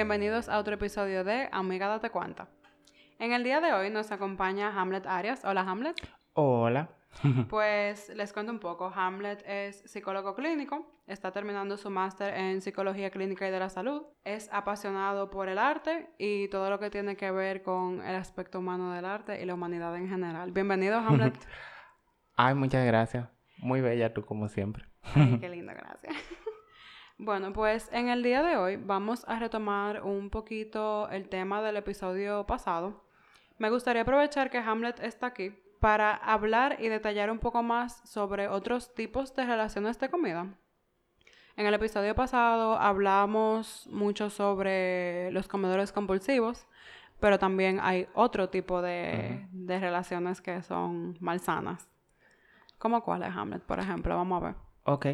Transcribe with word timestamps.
bienvenidos 0.00 0.48
a 0.48 0.58
otro 0.58 0.76
episodio 0.76 1.24
de 1.24 1.50
Amiga 1.52 1.86
Date 1.86 2.08
Cuenta. 2.08 2.48
En 3.18 3.34
el 3.34 3.44
día 3.44 3.60
de 3.60 3.74
hoy 3.74 3.90
nos 3.90 4.10
acompaña 4.10 4.72
Hamlet 4.74 5.04
Arias. 5.06 5.44
Hola 5.44 5.60
Hamlet. 5.60 5.94
Hola. 6.32 6.88
Pues 7.50 8.08
les 8.08 8.32
cuento 8.32 8.50
un 8.50 8.60
poco. 8.60 8.90
Hamlet 8.94 9.44
es 9.46 9.82
psicólogo 9.82 10.34
clínico, 10.34 10.90
está 11.06 11.32
terminando 11.32 11.76
su 11.76 11.90
máster 11.90 12.32
en 12.32 12.62
psicología 12.62 13.10
clínica 13.10 13.46
y 13.46 13.50
de 13.50 13.58
la 13.58 13.68
salud, 13.68 14.04
es 14.24 14.48
apasionado 14.54 15.28
por 15.28 15.50
el 15.50 15.58
arte 15.58 16.08
y 16.16 16.48
todo 16.48 16.70
lo 16.70 16.78
que 16.78 16.88
tiene 16.88 17.14
que 17.14 17.30
ver 17.30 17.62
con 17.62 18.00
el 18.00 18.14
aspecto 18.14 18.60
humano 18.60 18.94
del 18.94 19.04
arte 19.04 19.42
y 19.42 19.44
la 19.44 19.52
humanidad 19.52 19.94
en 19.96 20.08
general. 20.08 20.50
Bienvenido 20.50 20.96
Hamlet. 20.96 21.34
Ay, 22.36 22.54
muchas 22.54 22.86
gracias. 22.86 23.28
Muy 23.58 23.82
bella 23.82 24.14
tú 24.14 24.24
como 24.24 24.48
siempre. 24.48 24.86
Ay, 25.14 25.36
qué 25.38 25.48
lindo, 25.50 25.74
gracias. 25.74 26.14
Bueno, 27.22 27.52
pues 27.52 27.90
en 27.92 28.08
el 28.08 28.22
día 28.22 28.42
de 28.42 28.56
hoy 28.56 28.76
vamos 28.76 29.26
a 29.28 29.38
retomar 29.38 30.02
un 30.04 30.30
poquito 30.30 31.06
el 31.10 31.28
tema 31.28 31.60
del 31.60 31.76
episodio 31.76 32.46
pasado. 32.46 33.04
Me 33.58 33.68
gustaría 33.68 34.02
aprovechar 34.02 34.48
que 34.48 34.56
Hamlet 34.56 34.98
está 35.00 35.26
aquí 35.26 35.50
para 35.80 36.14
hablar 36.14 36.78
y 36.80 36.88
detallar 36.88 37.30
un 37.30 37.38
poco 37.38 37.62
más 37.62 38.00
sobre 38.08 38.48
otros 38.48 38.94
tipos 38.94 39.36
de 39.36 39.44
relaciones 39.44 39.98
de 40.00 40.08
comida. 40.08 40.46
En 41.56 41.66
el 41.66 41.74
episodio 41.74 42.14
pasado 42.14 42.78
hablamos 42.78 43.86
mucho 43.88 44.30
sobre 44.30 45.30
los 45.32 45.46
comedores 45.46 45.92
compulsivos, 45.92 46.66
pero 47.20 47.38
también 47.38 47.80
hay 47.82 48.08
otro 48.14 48.48
tipo 48.48 48.80
de, 48.80 49.46
de 49.52 49.78
relaciones 49.78 50.40
que 50.40 50.62
son 50.62 51.18
malsanas. 51.20 51.86
¿Cómo 52.78 53.02
cuáles, 53.02 53.28
Hamlet, 53.36 53.62
por 53.62 53.78
ejemplo? 53.78 54.16
Vamos 54.16 54.42
a 54.42 54.46
ver. 54.46 54.54
Ok. 54.84 55.06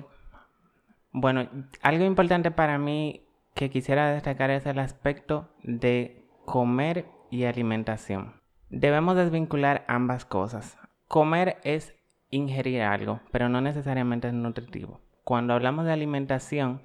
Bueno, 1.18 1.48
algo 1.80 2.04
importante 2.04 2.50
para 2.50 2.76
mí 2.76 3.26
que 3.54 3.70
quisiera 3.70 4.10
destacar 4.10 4.50
es 4.50 4.66
el 4.66 4.78
aspecto 4.78 5.48
de 5.62 6.28
comer 6.44 7.06
y 7.30 7.44
alimentación. 7.44 8.34
Debemos 8.68 9.16
desvincular 9.16 9.86
ambas 9.88 10.26
cosas. 10.26 10.76
Comer 11.08 11.56
es 11.64 11.94
ingerir 12.28 12.82
algo, 12.82 13.20
pero 13.32 13.48
no 13.48 13.62
necesariamente 13.62 14.28
es 14.28 14.34
nutritivo. 14.34 15.00
Cuando 15.24 15.54
hablamos 15.54 15.86
de 15.86 15.94
alimentación, 15.94 16.82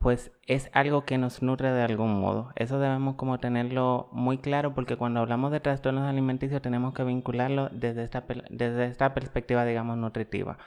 pues 0.00 0.32
es 0.48 0.68
algo 0.72 1.04
que 1.04 1.16
nos 1.16 1.40
nutre 1.40 1.70
de 1.70 1.82
algún 1.82 2.20
modo. 2.20 2.50
Eso 2.56 2.80
debemos 2.80 3.14
como 3.14 3.38
tenerlo 3.38 4.08
muy 4.10 4.38
claro 4.38 4.74
porque 4.74 4.96
cuando 4.96 5.20
hablamos 5.20 5.52
de 5.52 5.60
trastornos 5.60 6.08
alimenticios 6.08 6.60
tenemos 6.60 6.92
que 6.92 7.04
vincularlo 7.04 7.68
desde 7.68 8.02
esta, 8.02 8.24
desde 8.50 8.86
esta 8.86 9.14
perspectiva, 9.14 9.64
digamos, 9.64 9.96
nutritiva. 9.96 10.58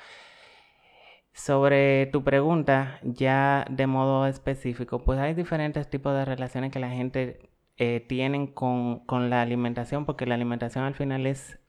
Sobre 1.33 2.05
tu 2.07 2.23
pregunta, 2.23 2.99
ya 3.01 3.65
de 3.69 3.87
modo 3.87 4.27
específico, 4.27 5.03
pues 5.03 5.19
hay 5.19 5.33
diferentes 5.33 5.89
tipos 5.89 6.13
de 6.13 6.25
relaciones 6.25 6.71
que 6.71 6.79
la 6.79 6.91
gente 6.91 7.49
eh, 7.77 8.05
tiene 8.07 8.53
con, 8.53 8.99
con, 8.99 9.31
la 9.31 9.41
alimentación, 9.41 10.05
porque 10.05 10.27
la 10.27 10.35
alimentación 10.35 10.83
al 10.83 10.93
final 10.93 11.25
es 11.25 11.59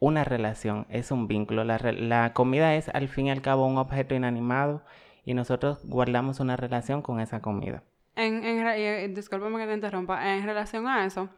una 0.00 0.24
relación, 0.24 0.86
es 0.90 1.12
un 1.12 1.28
vínculo. 1.28 1.62
La, 1.62 1.78
la, 1.78 2.32
comida 2.32 2.74
es 2.74 2.88
al 2.88 3.08
fin 3.08 3.26
y 3.26 3.30
al 3.30 3.40
cabo 3.40 3.66
un 3.66 3.78
objeto 3.78 4.16
inanimado 4.16 4.82
y 5.24 5.34
nosotros 5.34 5.86
guardamos 5.86 6.40
una 6.40 6.56
relación 6.56 7.00
con 7.00 7.20
esa 7.20 7.40
comida. 7.40 7.84
En, 8.16 8.44
en, 8.44 9.14
discúlpame 9.14 9.58
que 9.58 9.66
te 9.66 9.74
interrumpa, 9.74 10.34
en 10.34 10.44
relación 10.44 10.88
a 10.88 11.04
eso, 11.04 11.28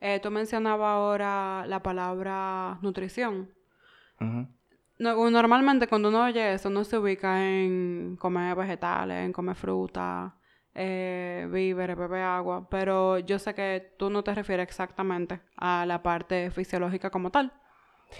eh, 0.00 0.18
tú 0.20 0.32
mencionabas 0.32 0.94
ahora 0.94 1.64
la 1.68 1.80
palabra 1.80 2.78
nutrición. 2.82 3.50
No, 4.98 5.30
normalmente 5.30 5.88
cuando 5.88 6.08
uno 6.08 6.24
oye 6.24 6.54
eso, 6.54 6.68
uno 6.68 6.84
se 6.84 6.98
ubica 6.98 7.44
en 7.44 8.16
comer 8.16 8.56
vegetales, 8.56 9.24
en 9.24 9.32
comer 9.32 9.56
fruta, 9.56 10.36
eh, 10.74 11.48
víveres, 11.50 11.96
beber 11.96 12.22
agua, 12.22 12.68
pero 12.68 13.18
yo 13.18 13.38
sé 13.38 13.54
que 13.54 13.94
tú 13.96 14.10
no 14.10 14.22
te 14.22 14.34
refieres 14.34 14.68
exactamente 14.68 15.40
a 15.56 15.84
la 15.86 16.02
parte 16.02 16.50
fisiológica 16.50 17.10
como 17.10 17.30
tal, 17.30 17.52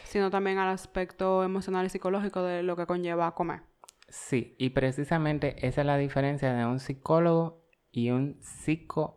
sino 0.04 0.30
también 0.30 0.58
al 0.58 0.68
aspecto 0.68 1.44
emocional 1.44 1.86
y 1.86 1.90
psicológico 1.90 2.42
de 2.42 2.62
lo 2.62 2.76
que 2.76 2.86
conlleva 2.86 3.34
comer. 3.34 3.62
Sí, 4.08 4.54
y 4.58 4.70
precisamente 4.70 5.66
esa 5.66 5.80
es 5.80 5.86
la 5.86 5.96
diferencia 5.96 6.52
de 6.52 6.64
un 6.66 6.80
psicólogo 6.80 7.64
y 7.90 8.10
un 8.10 8.38
psico... 8.40 9.16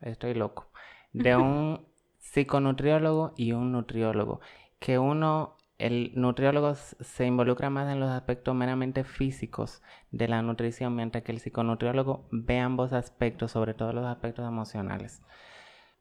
Estoy 0.00 0.34
loco. 0.34 0.70
De 1.12 1.36
un 1.36 1.86
psiconutriólogo 2.18 3.32
y 3.36 3.52
un 3.52 3.72
nutriólogo. 3.72 4.40
Que 4.78 4.98
uno 4.98 5.55
el 5.78 6.12
nutriólogo 6.14 6.74
se 6.74 7.26
involucra 7.26 7.70
más 7.70 7.92
en 7.92 8.00
los 8.00 8.10
aspectos 8.10 8.54
meramente 8.54 9.04
físicos 9.04 9.82
de 10.10 10.28
la 10.28 10.42
nutrición, 10.42 10.96
mientras 10.96 11.22
que 11.22 11.32
el 11.32 11.40
psiconutriólogo 11.40 12.26
ve 12.30 12.58
ambos 12.58 12.92
aspectos, 12.92 13.52
sobre 13.52 13.74
todo 13.74 13.92
los 13.92 14.06
aspectos 14.06 14.46
emocionales. 14.46 15.22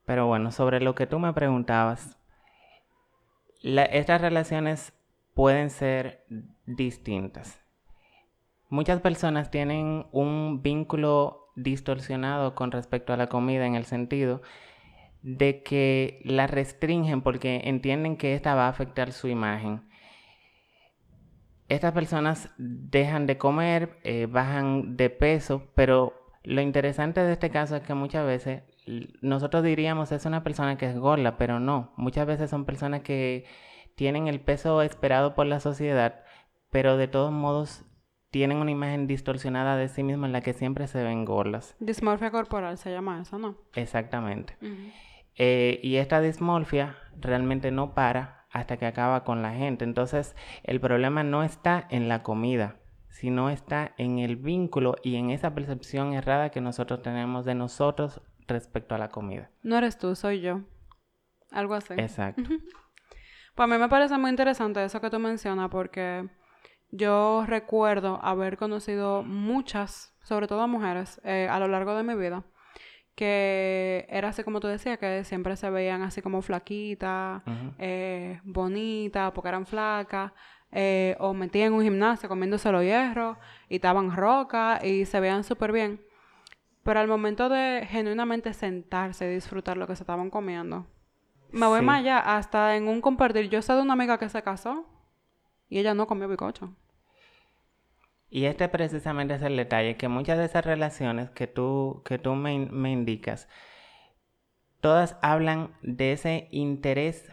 Pero 0.05 0.27
bueno, 0.27 0.51
sobre 0.51 0.79
lo 0.79 0.95
que 0.95 1.07
tú 1.07 1.19
me 1.19 1.33
preguntabas, 1.33 2.17
estas 3.63 4.21
relaciones 4.21 4.93
pueden 5.33 5.69
ser 5.69 6.25
distintas. 6.65 7.59
Muchas 8.69 9.01
personas 9.01 9.51
tienen 9.51 10.07
un 10.11 10.61
vínculo 10.61 11.49
distorsionado 11.55 12.55
con 12.55 12.71
respecto 12.71 13.13
a 13.13 13.17
la 13.17 13.27
comida 13.27 13.65
en 13.65 13.75
el 13.75 13.85
sentido 13.85 14.41
de 15.25 15.63
que 15.63 16.21
la 16.23 16.45
restringen 16.45 17.23
porque 17.23 17.61
entienden 17.65 18.15
que 18.15 18.35
esta 18.35 18.53
va 18.53 18.67
a 18.67 18.69
afectar 18.69 19.11
su 19.11 19.27
imagen. 19.27 19.81
Estas 21.67 21.93
personas 21.93 22.51
dejan 22.59 23.25
de 23.25 23.39
comer, 23.39 23.97
eh, 24.03 24.27
bajan 24.29 24.95
de 24.97 25.09
peso, 25.09 25.71
pero 25.73 26.13
lo 26.43 26.61
interesante 26.61 27.21
de 27.21 27.33
este 27.33 27.49
caso 27.49 27.75
es 27.75 27.81
que 27.81 27.95
muchas 27.95 28.23
veces 28.23 28.61
nosotros 29.21 29.63
diríamos 29.63 30.11
es 30.11 30.27
una 30.27 30.43
persona 30.43 30.77
que 30.77 30.85
es 30.85 30.95
gorda, 30.95 31.37
pero 31.39 31.59
no. 31.59 31.91
Muchas 31.97 32.27
veces 32.27 32.51
son 32.51 32.65
personas 32.65 33.01
que 33.01 33.45
tienen 33.95 34.27
el 34.27 34.39
peso 34.39 34.83
esperado 34.83 35.33
por 35.33 35.47
la 35.47 35.59
sociedad, 35.59 36.23
pero 36.69 36.97
de 36.97 37.07
todos 37.07 37.31
modos 37.31 37.83
tienen 38.29 38.57
una 38.57 38.69
imagen 38.69 39.07
distorsionada 39.07 39.75
de 39.75 39.87
sí 39.87 40.03
misma 40.03 40.27
en 40.27 40.33
la 40.33 40.41
que 40.41 40.53
siempre 40.53 40.85
se 40.85 41.03
ven 41.03 41.25
gordas. 41.25 41.75
Dismorfia 41.79 42.29
corporal 42.29 42.77
se 42.77 42.91
llama 42.91 43.19
eso, 43.19 43.39
¿no? 43.39 43.55
Exactamente. 43.73 44.55
Eh, 45.37 45.79
y 45.83 45.97
esta 45.97 46.21
dismorfia 46.21 46.97
realmente 47.19 47.71
no 47.71 47.93
para 47.93 48.45
hasta 48.51 48.77
que 48.77 48.85
acaba 48.85 49.23
con 49.23 49.41
la 49.41 49.53
gente. 49.53 49.83
Entonces, 49.83 50.35
el 50.63 50.79
problema 50.79 51.23
no 51.23 51.43
está 51.43 51.85
en 51.89 52.07
la 52.07 52.23
comida, 52.23 52.77
sino 53.09 53.49
está 53.49 53.93
en 53.97 54.19
el 54.19 54.37
vínculo 54.37 54.95
y 55.03 55.17
en 55.17 55.29
esa 55.29 55.53
percepción 55.53 56.13
errada 56.13 56.51
que 56.51 56.61
nosotros 56.61 57.01
tenemos 57.01 57.43
de 57.43 57.55
nosotros 57.55 58.21
respecto 58.47 58.95
a 58.95 58.97
la 58.97 59.09
comida. 59.09 59.49
No 59.61 59.77
eres 59.77 59.97
tú, 59.97 60.15
soy 60.15 60.39
yo. 60.39 60.61
Algo 61.51 61.73
así. 61.73 61.95
Exacto. 61.97 62.43
pues 63.55 63.63
a 63.63 63.67
mí 63.67 63.77
me 63.77 63.89
parece 63.89 64.17
muy 64.17 64.29
interesante 64.29 64.83
eso 64.83 65.01
que 65.01 65.09
tú 65.09 65.19
mencionas 65.19 65.69
porque 65.69 66.29
yo 66.91 67.43
recuerdo 67.45 68.19
haber 68.23 68.55
conocido 68.55 69.23
muchas, 69.23 70.15
sobre 70.21 70.47
todo 70.47 70.65
mujeres, 70.69 71.19
eh, 71.25 71.49
a 71.51 71.59
lo 71.59 71.67
largo 71.67 71.93
de 71.95 72.03
mi 72.03 72.15
vida 72.15 72.45
que 73.15 74.05
era 74.09 74.29
así 74.29 74.43
como 74.43 74.59
tú 74.59 74.67
decías, 74.67 74.97
que 74.99 75.23
siempre 75.23 75.55
se 75.55 75.69
veían 75.69 76.01
así 76.01 76.21
como 76.21 76.41
flaquitas, 76.41 77.41
eh, 77.79 78.39
bonitas, 78.43 79.31
porque 79.31 79.49
eran 79.49 79.65
flacas, 79.65 80.33
eh, 80.71 81.15
o 81.19 81.33
metían 81.33 81.67
en 81.67 81.73
un 81.73 81.83
gimnasio 81.83 82.27
comiéndose 82.27 82.71
los 82.71 82.83
hierros 82.83 83.37
y 83.69 83.75
estaban 83.75 84.13
rocas 84.13 84.83
y 84.83 85.05
se 85.05 85.19
veían 85.21 85.43
súper 85.43 85.71
bien. 85.71 86.01
Pero 86.83 86.99
al 86.99 87.07
momento 87.07 87.49
de 87.49 87.87
genuinamente 87.89 88.53
sentarse 88.53 89.25
y 89.25 89.33
disfrutar 89.33 89.77
lo 89.77 89.87
que 89.87 89.95
se 89.95 90.03
estaban 90.03 90.29
comiendo, 90.29 90.85
me 91.51 91.67
voy 91.67 91.81
más 91.81 91.99
allá, 91.99 92.19
hasta 92.19 92.75
en 92.75 92.87
un 92.87 92.99
compartir. 92.99 93.49
Yo 93.49 93.61
sé 93.61 93.73
de 93.73 93.81
una 93.81 93.93
amiga 93.93 94.17
que 94.17 94.27
se 94.27 94.43
casó 94.43 94.85
y 95.69 95.79
ella 95.79 95.93
no 95.93 96.05
comió 96.05 96.27
bicocho. 96.27 96.75
Y 98.29 98.45
este 98.45 98.67
precisamente 98.69 99.35
es 99.35 99.41
el 99.41 99.55
detalle, 99.55 99.97
que 99.97 100.07
muchas 100.07 100.37
de 100.37 100.45
esas 100.45 100.65
relaciones 100.65 101.29
que 101.29 101.47
tú, 101.47 102.01
que 102.05 102.17
tú 102.17 102.35
me, 102.35 102.53
indicas, 102.53 103.47
todas 104.81 105.17
hablan 105.21 105.75
de 105.81 106.11
ese 106.11 106.47
interés 106.51 107.31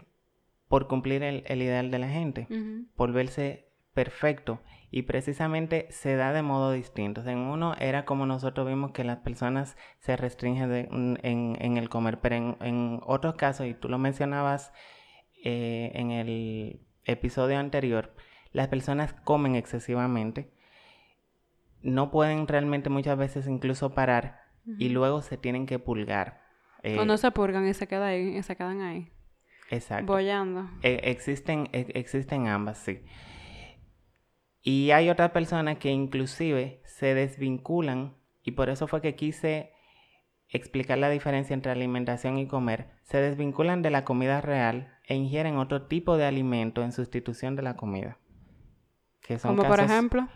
por 0.69 0.89
cumplir 0.89 1.23
el, 1.23 1.45
ideal 1.63 1.91
de 1.91 1.99
la 1.99 2.09
gente, 2.09 2.47
por 2.95 3.13
verse 3.13 3.73
perfecto. 3.95 4.61
Y 4.91 5.03
precisamente 5.03 5.87
se 5.91 6.17
da 6.17 6.35
de 6.35 6.43
modo 6.43 6.71
distinto. 6.73 7.27
En 7.27 7.39
uno 7.39 7.75
era 7.79 8.05
como 8.05 8.27
nosotros 8.27 8.67
vimos 8.67 8.93
que 8.93 9.05
las 9.05 9.19
personas 9.19 9.77
se 10.01 10.17
restringen 10.17 11.17
en, 11.23 11.77
el 11.79 11.89
comer, 11.89 12.21
pero 12.21 12.57
en, 12.61 13.01
otros 13.03 13.35
casos, 13.37 13.67
y 13.67 13.75
tú 13.75 13.89
lo 13.89 13.97
mencionabas 13.99 14.73
eh, 15.45 15.93
en 15.95 16.11
el 16.11 16.81
episodio 17.05 17.59
anterior, 17.59 18.15
las 18.53 18.69
personas 18.69 19.15
comen 19.15 19.57
excesivamente 19.57 20.53
no 21.83 22.11
pueden 22.11 22.47
realmente 22.47 22.91
muchas 22.91 23.19
veces 23.19 23.47
incluso 23.47 23.95
parar 23.95 24.41
y 24.79 24.89
luego 24.91 25.23
se 25.23 25.37
tienen 25.37 25.67
que 25.67 25.79
pulgar. 25.79 26.41
o 26.85 27.05
no 27.05 27.15
eh, 27.15 27.19
se 27.19 27.31
purgan 27.31 27.67
y 27.67 27.75
se, 27.75 27.87
queda 27.87 28.07
ahí, 28.07 28.43
se 28.43 28.57
quedan 28.57 28.81
ahí. 28.81 29.11
Exacto. 29.71 30.13
Bollando. 30.13 30.69
E, 30.83 31.01
existen, 31.05 31.69
e, 31.73 31.87
existen 31.95 32.47
ambas, 32.47 32.79
sí. 32.79 33.01
Y 34.61 34.93
hay 34.93 35.11
otras 35.11 35.31
personas 35.31 35.79
que 35.79 35.91
inclusive 35.91 36.81
se 36.85 37.15
desvinculan 37.15 38.15
y 38.45 38.53
por 38.53 38.69
eso 38.69 38.87
fue 38.87 39.01
que 39.01 39.15
quise 39.15 39.73
explicar 40.49 40.99
la 40.99 41.09
diferencia 41.09 41.55
entre 41.55 41.73
alimentación 41.73 42.39
y 42.39 42.47
comer, 42.47 42.91
se 43.03 43.19
desvinculan 43.19 43.83
de 43.83 43.91
la 43.91 44.05
comida 44.05 44.41
real 44.41 44.95
e 45.07 45.15
ingieren 45.15 45.57
otro 45.57 45.87
tipo 45.87 46.17
de 46.17 46.27
alimento 46.27 46.83
en 46.83 46.93
sustitución 46.93 47.57
de 47.57 47.63
la 47.63 47.75
comida. 47.75 48.19
Que 49.21 49.39
son 49.39 49.57
Como 49.57 49.69
por 49.69 49.81
ejemplo. 49.81 50.29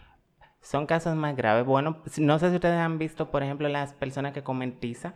Son 0.60 0.86
casos 0.86 1.14
más 1.16 1.36
graves. 1.36 1.64
Bueno, 1.64 2.02
no 2.18 2.38
sé 2.38 2.50
si 2.50 2.56
ustedes 2.56 2.78
han 2.78 2.98
visto, 2.98 3.30
por 3.30 3.42
ejemplo, 3.42 3.68
las 3.68 3.94
personas 3.94 4.32
que 4.32 4.42
comen 4.42 4.78
tiza. 4.80 5.14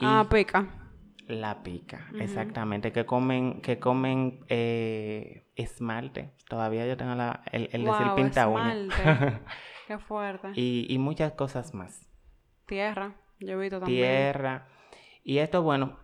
ah, 0.00 0.26
pica. 0.30 0.66
La 1.28 1.62
pica, 1.62 2.08
exactamente. 2.18 2.92
Que 2.92 3.06
comen, 3.06 3.60
que 3.60 3.78
comen 3.78 4.44
eh, 4.48 5.46
esmalte. 5.54 6.32
Todavía 6.48 6.86
yo 6.86 6.96
tengo 6.96 7.14
la, 7.14 7.42
el, 7.52 7.68
el 7.72 7.84
decir 7.84 8.06
pinta 8.16 8.48
uña. 8.48 8.74
Qué 9.86 9.98
fuerte. 9.98 10.48
Y, 10.54 10.86
y 10.88 10.98
muchas 10.98 11.32
cosas 11.32 11.74
más. 11.74 12.06
Tierra. 12.66 13.14
Yo 13.38 13.52
he 13.52 13.56
visto 13.56 13.78
también. 13.80 14.00
Tierra. 14.02 14.68
Y 15.22 15.38
esto, 15.38 15.62
bueno, 15.62 15.98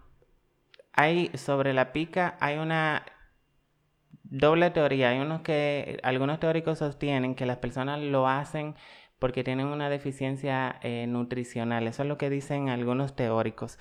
hay 0.92 1.30
sobre 1.36 1.72
la 1.72 1.92
pica, 1.92 2.36
hay 2.40 2.58
una 2.58 3.04
doble 4.30 4.70
teoría. 4.70 5.10
Hay 5.10 5.18
unos 5.18 5.42
que, 5.42 5.98
algunos 6.02 6.40
teóricos 6.40 6.78
sostienen 6.78 7.34
que 7.34 7.46
las 7.46 7.58
personas 7.58 8.00
lo 8.00 8.28
hacen 8.28 8.74
porque 9.18 9.44
tienen 9.44 9.66
una 9.66 9.90
deficiencia 9.90 10.78
eh, 10.82 11.06
nutricional. 11.08 11.86
Eso 11.86 12.02
es 12.02 12.08
lo 12.08 12.18
que 12.18 12.30
dicen 12.30 12.68
algunos 12.68 13.16
teóricos. 13.16 13.78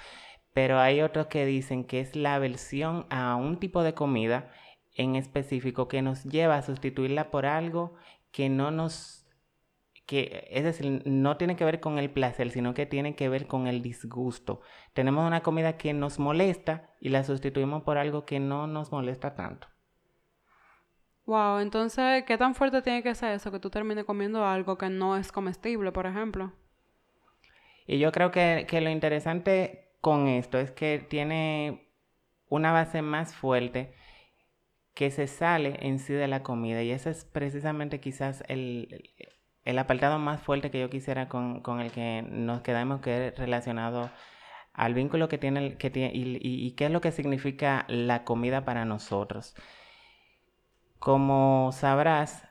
Pero 0.53 0.79
hay 0.79 1.01
otros 1.01 1.27
que 1.27 1.45
dicen 1.45 1.83
que 1.83 1.99
es 1.99 2.15
la 2.15 2.35
aversión 2.35 3.05
a 3.09 3.35
un 3.35 3.59
tipo 3.59 3.83
de 3.83 3.93
comida 3.93 4.51
en 4.95 5.15
específico 5.15 5.87
que 5.87 6.01
nos 6.01 6.23
lleva 6.23 6.57
a 6.57 6.63
sustituirla 6.63 7.29
por 7.29 7.45
algo 7.45 7.95
que 8.31 8.49
no 8.49 8.71
nos 8.71 9.23
que 10.07 10.47
es 10.51 10.63
decir, 10.63 11.03
no 11.05 11.35
tiene 11.35 11.57
que 11.57 11.65
ver 11.65 11.81
con 11.81 11.99
el 11.99 12.09
placer, 12.09 12.49
sino 12.51 12.73
que 12.73 12.85
tiene 12.85 13.15
que 13.15 13.27
ver 13.27 13.45
con 13.45 13.67
el 13.67 13.81
disgusto. 13.81 14.61
Tenemos 14.93 15.27
una 15.27 15.41
comida 15.43 15.77
que 15.77 15.93
nos 15.93 16.17
molesta 16.17 16.89
y 17.01 17.09
la 17.09 17.25
sustituimos 17.25 17.83
por 17.83 17.97
algo 17.97 18.25
que 18.25 18.39
no 18.39 18.67
nos 18.67 18.91
molesta 18.91 19.35
tanto. 19.35 19.67
Wow, 21.27 21.59
entonces, 21.59 22.23
¿qué 22.23 22.37
tan 22.37 22.55
fuerte 22.55 22.81
tiene 22.81 23.03
que 23.03 23.13
ser 23.13 23.33
eso 23.33 23.51
que 23.51 23.59
tú 23.59 23.69
termines 23.69 24.05
comiendo 24.05 24.43
algo 24.43 24.79
que 24.79 24.89
no 24.89 25.15
es 25.15 25.31
comestible, 25.31 25.91
por 25.91 26.07
ejemplo? 26.07 26.51
Y 27.85 27.99
yo 27.99 28.11
creo 28.11 28.31
que, 28.31 28.65
que 28.67 28.81
lo 28.81 28.89
interesante 28.89 29.91
con 30.01 30.27
esto 30.27 30.57
es 30.57 30.71
que 30.71 30.97
tiene 30.97 31.91
una 32.49 32.71
base 32.71 33.03
más 33.03 33.35
fuerte 33.35 33.93
que 34.95 35.11
se 35.11 35.27
sale 35.27 35.77
en 35.81 35.99
sí 35.99 36.13
de 36.13 36.27
la 36.27 36.41
comida 36.41 36.81
y 36.81 36.89
ese 36.89 37.11
es 37.11 37.23
precisamente 37.23 37.99
quizás 37.99 38.43
el, 38.47 39.11
el 39.67 39.77
apartado 39.79 40.17
más 40.17 40.41
fuerte 40.41 40.71
que 40.71 40.79
yo 40.79 40.89
quisiera 40.89 41.27
con, 41.27 41.61
el 41.81 41.91
que 41.91 42.23
nos 42.25 42.61
quedamos 42.61 43.01
que 43.01 43.27
es 43.27 43.37
relacionado 43.37 44.09
al 44.71 44.93
vínculo 44.93 45.27
que 45.27 45.37
tiene, 45.37 45.75
que 45.77 45.89
tiene 45.89 46.11
y, 46.15 46.71
qué 46.71 46.85
es 46.85 46.91
lo 46.91 47.01
que 47.01 47.11
significa 47.11 47.85
la 47.89 48.23
comida 48.23 48.63
para 48.63 48.85
nosotros. 48.85 49.55
Como 50.99 51.71
sabrás, 51.73 52.47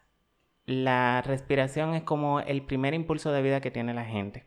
la 0.67 1.23
respiración 1.23 1.95
es 1.95 2.03
como 2.03 2.41
el 2.41 2.63
primer 2.63 2.95
impulso 2.95 3.33
de 3.33 3.43
vida 3.43 3.61
que 3.61 3.71
tiene 3.71 3.95
la 3.95 4.05
gente. 4.05 4.47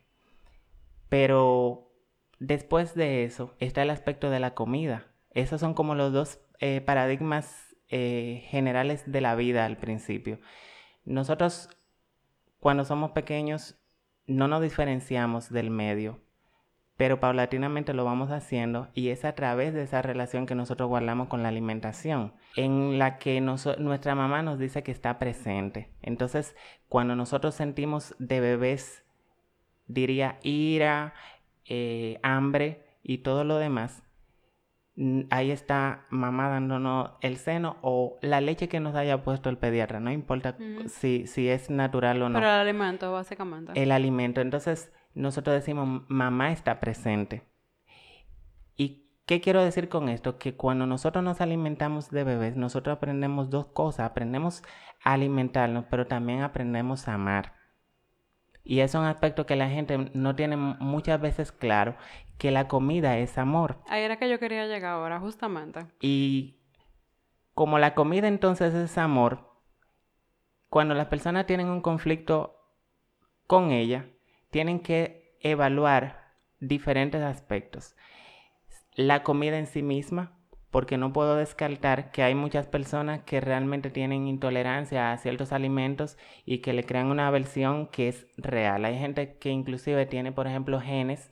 Pero 1.08 1.92
después 2.38 2.94
de 2.94 3.24
eso 3.24 3.54
está 3.58 3.82
el 3.82 3.90
aspecto 3.90 4.30
de 4.30 4.40
la 4.40 4.54
comida. 4.54 5.06
Esos 5.30 5.60
son 5.60 5.74
como 5.74 5.94
los 5.94 6.12
dos 6.12 6.40
eh, 6.58 6.80
paradigmas 6.80 7.76
eh, 7.88 8.44
generales 8.48 9.02
de 9.10 9.20
la 9.20 9.34
vida 9.34 9.64
al 9.64 9.76
principio. 9.76 10.38
Nosotros 11.04 11.68
cuando 12.60 12.84
somos 12.84 13.12
pequeños 13.12 13.76
no 14.26 14.46
nos 14.46 14.62
diferenciamos 14.62 15.50
del 15.50 15.70
medio, 15.70 16.20
pero 17.00 17.18
paulatinamente 17.18 17.94
lo 17.94 18.04
vamos 18.04 18.30
haciendo 18.30 18.88
y 18.92 19.08
es 19.08 19.24
a 19.24 19.34
través 19.34 19.72
de 19.72 19.84
esa 19.84 20.02
relación 20.02 20.44
que 20.44 20.54
nosotros 20.54 20.90
guardamos 20.90 21.28
con 21.28 21.42
la 21.42 21.48
alimentación, 21.48 22.34
en 22.56 22.98
la 22.98 23.16
que 23.16 23.40
nuestra 23.40 24.14
mamá 24.14 24.42
nos 24.42 24.58
dice 24.58 24.82
que 24.82 24.92
está 24.92 25.18
presente. 25.18 25.88
Entonces, 26.02 26.54
cuando 26.90 27.16
nosotros 27.16 27.54
sentimos 27.54 28.14
de 28.18 28.40
bebés, 28.40 29.02
diría 29.86 30.40
ira, 30.42 31.14
eh, 31.64 32.18
hambre 32.22 32.84
y 33.02 33.22
todo 33.22 33.44
lo 33.44 33.56
demás, 33.56 34.02
ahí 35.30 35.50
está 35.50 36.04
mamá 36.10 36.50
dándonos 36.50 37.12
el 37.22 37.38
seno 37.38 37.78
o 37.80 38.18
la 38.20 38.42
leche 38.42 38.68
que 38.68 38.78
nos 38.78 38.94
haya 38.94 39.22
puesto 39.22 39.48
el 39.48 39.56
pediatra, 39.56 40.00
no 40.00 40.12
importa 40.12 40.58
si, 40.88 41.26
si 41.26 41.48
es 41.48 41.70
natural 41.70 42.20
o 42.20 42.28
no. 42.28 42.38
Pero 42.38 42.50
el 42.50 42.60
alimento, 42.60 43.10
básicamente. 43.10 43.72
El 43.74 43.90
alimento. 43.90 44.42
Entonces, 44.42 44.92
nosotros 45.14 45.54
decimos, 45.54 46.02
mamá 46.08 46.52
está 46.52 46.80
presente. 46.80 47.42
¿Y 48.76 49.08
qué 49.26 49.40
quiero 49.40 49.64
decir 49.64 49.88
con 49.88 50.08
esto? 50.08 50.38
Que 50.38 50.56
cuando 50.56 50.86
nosotros 50.86 51.24
nos 51.24 51.40
alimentamos 51.40 52.10
de 52.10 52.24
bebés, 52.24 52.56
nosotros 52.56 52.96
aprendemos 52.96 53.50
dos 53.50 53.66
cosas. 53.66 54.10
Aprendemos 54.10 54.62
a 55.02 55.12
alimentarnos, 55.12 55.84
pero 55.90 56.06
también 56.06 56.42
aprendemos 56.42 57.08
a 57.08 57.14
amar. 57.14 57.54
Y 58.62 58.80
es 58.80 58.94
un 58.94 59.04
aspecto 59.04 59.46
que 59.46 59.56
la 59.56 59.68
gente 59.68 60.10
no 60.14 60.36
tiene 60.36 60.56
muchas 60.56 61.20
veces 61.20 61.50
claro, 61.50 61.96
que 62.38 62.50
la 62.50 62.68
comida 62.68 63.18
es 63.18 63.36
amor. 63.38 63.78
Ahí 63.88 64.02
era 64.02 64.16
que 64.16 64.28
yo 64.28 64.38
quería 64.38 64.66
llegar 64.66 64.92
ahora, 64.92 65.18
justamente. 65.18 65.86
Y 66.00 66.60
como 67.54 67.78
la 67.78 67.94
comida 67.94 68.28
entonces 68.28 68.74
es 68.74 68.96
amor, 68.96 69.50
cuando 70.68 70.94
las 70.94 71.08
personas 71.08 71.46
tienen 71.46 71.68
un 71.68 71.80
conflicto 71.80 72.56
con 73.46 73.72
ella, 73.72 74.06
tienen 74.50 74.80
que 74.80 75.36
evaluar 75.40 76.34
diferentes 76.58 77.22
aspectos. 77.22 77.96
La 78.94 79.22
comida 79.22 79.58
en 79.58 79.66
sí 79.66 79.82
misma, 79.82 80.36
porque 80.70 80.98
no 80.98 81.12
puedo 81.12 81.36
descartar 81.36 82.12
que 82.12 82.22
hay 82.22 82.34
muchas 82.34 82.66
personas 82.66 83.22
que 83.22 83.40
realmente 83.40 83.90
tienen 83.90 84.26
intolerancia 84.26 85.12
a 85.12 85.16
ciertos 85.16 85.52
alimentos 85.52 86.16
y 86.44 86.58
que 86.58 86.72
le 86.72 86.84
crean 86.84 87.06
una 87.06 87.26
aversión 87.26 87.88
que 87.88 88.08
es 88.08 88.26
real. 88.36 88.84
Hay 88.84 88.98
gente 88.98 89.36
que 89.38 89.50
inclusive 89.50 90.06
tiene, 90.06 90.32
por 90.32 90.46
ejemplo, 90.46 90.80
genes 90.80 91.30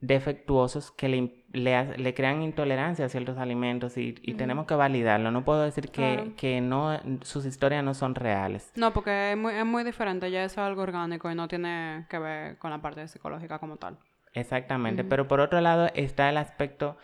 defectuosos 0.00 0.90
que 0.90 1.08
le, 1.08 1.44
le, 1.52 2.14
crean 2.14 2.42
intolerancia 2.42 3.06
a 3.06 3.08
ciertos 3.08 3.38
alimentos 3.38 3.96
y, 3.96 4.12
tenemos 4.34 4.66
que 4.66 4.74
validarlo. 4.74 5.30
No 5.30 5.44
puedo 5.44 5.62
decir 5.62 5.90
que, 5.90 6.34
que, 6.36 6.60
no, 6.60 7.00
sus 7.22 7.46
historias 7.46 7.82
no 7.82 7.94
son 7.94 8.14
reales. 8.14 8.70
No, 8.76 8.92
porque 8.92 9.32
es 9.32 9.38
muy, 9.38 9.54
es 9.54 9.64
muy 9.64 9.84
diferente, 9.84 10.30
ya 10.30 10.44
eso 10.44 10.60
es 10.60 10.66
algo 10.66 10.82
orgánico 10.82 11.30
y 11.30 11.34
no 11.34 11.48
tiene 11.48 12.06
que 12.10 12.18
ver 12.18 12.58
con 12.58 12.70
la 12.70 12.82
parte 12.82 13.08
psicológica 13.08 13.58
como 13.58 13.76
tal. 13.76 13.98
Exactamente, 14.34 15.02
pero 15.02 15.26
por 15.28 15.40
otro 15.40 15.62
lado 15.62 15.88
está 15.94 16.28
el 16.28 16.36
aspecto 16.36 16.98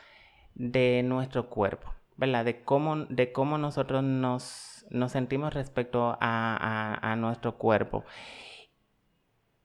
de 0.54 1.02
nuestro 1.02 1.48
cuerpo, 1.48 1.90
¿verdad? 2.16 2.44
De 2.44 2.60
cómo, 2.62 2.96
de 3.06 3.32
cómo 3.32 3.56
nosotros 3.56 4.04
nos, 4.04 4.84
nos 4.90 5.12
sentimos 5.12 5.54
respecto 5.54 6.18
a, 6.20 6.98
a, 7.00 7.16
nuestro 7.16 7.56
cuerpo 7.56 8.04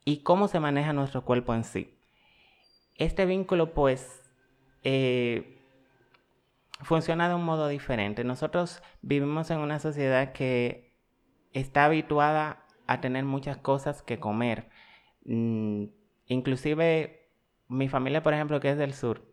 y 0.06 0.24
cómo 0.24 0.48
se 0.48 0.62
maneja 0.62 0.94
nuestro 0.94 1.26
cuerpo 1.26 1.54
en 1.54 1.66
sí. 1.66 1.97
Este 2.98 3.26
vínculo, 3.26 3.74
pues, 3.74 4.24
eh, 4.84 5.60
funciona 6.82 7.30
de 7.30 7.36
un 7.36 7.44
modo 7.44 7.68
diferente. 7.68 8.24
Nosotros 8.24 8.82
vivimos 9.02 9.52
en 9.52 9.60
una 9.60 9.80
sociedad 9.80 10.32
que 10.32 10.94
está 11.54 11.86
habituada 11.86 12.66
a 12.88 13.02
tener 13.02 13.26
muchas 13.26 13.58
cosas 13.58 14.02
que 14.02 14.20
comer. 14.20 14.70
Mm, 15.26 15.86
inclusive 16.28 17.30
mi 17.68 17.90
familia, 17.90 18.24
por 18.24 18.34
ejemplo, 18.34 18.60
que 18.60 18.72
es 18.72 18.78
del 18.78 18.94
sur, 18.94 19.28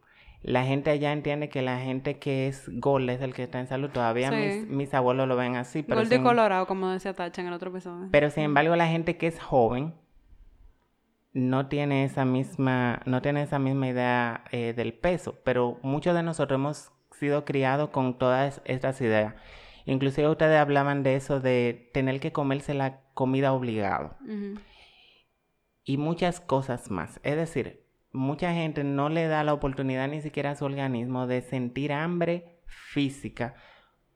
la 0.44 0.64
gente 0.64 0.90
allá 0.90 1.12
entiende 1.12 1.49
que 1.49 1.62
la 1.62 1.78
gente 1.78 2.18
que 2.18 2.49
es 2.49 2.68
gol 2.68 3.09
es 3.09 3.23
el 3.23 3.33
que 3.33 3.44
está 3.44 3.61
en 3.61 3.66
salud. 3.66 3.88
Todavía 3.90 4.30
mis, 4.30 4.92
abuelos 4.92 5.26
lo 5.26 5.37
ven 5.37 5.56
así. 5.56 5.83
Pero 5.83 6.02
gol 6.04 6.23
colorado, 6.23 6.66
como 6.66 6.90
decía 6.90 7.14
Tacha 7.14 7.40
en 7.40 7.49
el 7.49 7.54
otro 7.54 7.71
episodio. 7.71 8.09
Pero 8.11 8.28
sin 8.28 8.44
embargo, 8.44 8.76
la 8.76 8.87
gente 8.87 9.16
que 9.16 9.26
es 9.26 9.40
joven 9.40 9.94
no 11.35 11.67
tiene 11.67 12.05
esa 12.05 12.25
misma, 12.25 13.03
no 13.05 13.21
tiene 13.21 13.43
esa 13.43 13.59
misma 13.59 13.88
idea 13.88 14.45
eh, 14.53 14.73
del 14.73 14.95
peso. 14.95 15.37
Pero 15.45 15.79
muchos 15.83 16.14
de 16.14 16.23
nosotros 16.23 16.59
hemos 16.59 16.93
sido 17.11 17.45
criados 17.45 17.91
con 17.91 18.17
todas 18.19 18.62
estas 18.64 19.00
ideas. 19.00 19.35
Inclusive 19.85 20.29
ustedes 20.29 20.59
hablaban 20.59 21.03
de 21.03 21.17
eso 21.17 21.41
de 21.41 21.91
tener 21.93 22.21
que 22.21 22.33
comerse 22.33 22.73
la 22.73 23.00
comida 23.12 23.53
obligado. 23.53 24.17
Y 25.85 25.99
muchas 25.99 26.41
cosas 26.41 26.91
más. 26.91 27.21
Es 27.25 27.37
decir, 27.37 27.85
mucha 28.12 28.55
gente 28.55 28.85
no 28.85 29.09
le 29.09 29.26
da 29.26 29.45
la 29.45 29.53
oportunidad 29.53 30.09
ni 30.09 30.23
siquiera 30.23 30.53
a 30.53 30.57
su 30.57 30.64
organismo 30.64 31.26
de 31.26 31.43
sentir 31.43 31.93
hambre 31.93 32.61
física 32.67 33.57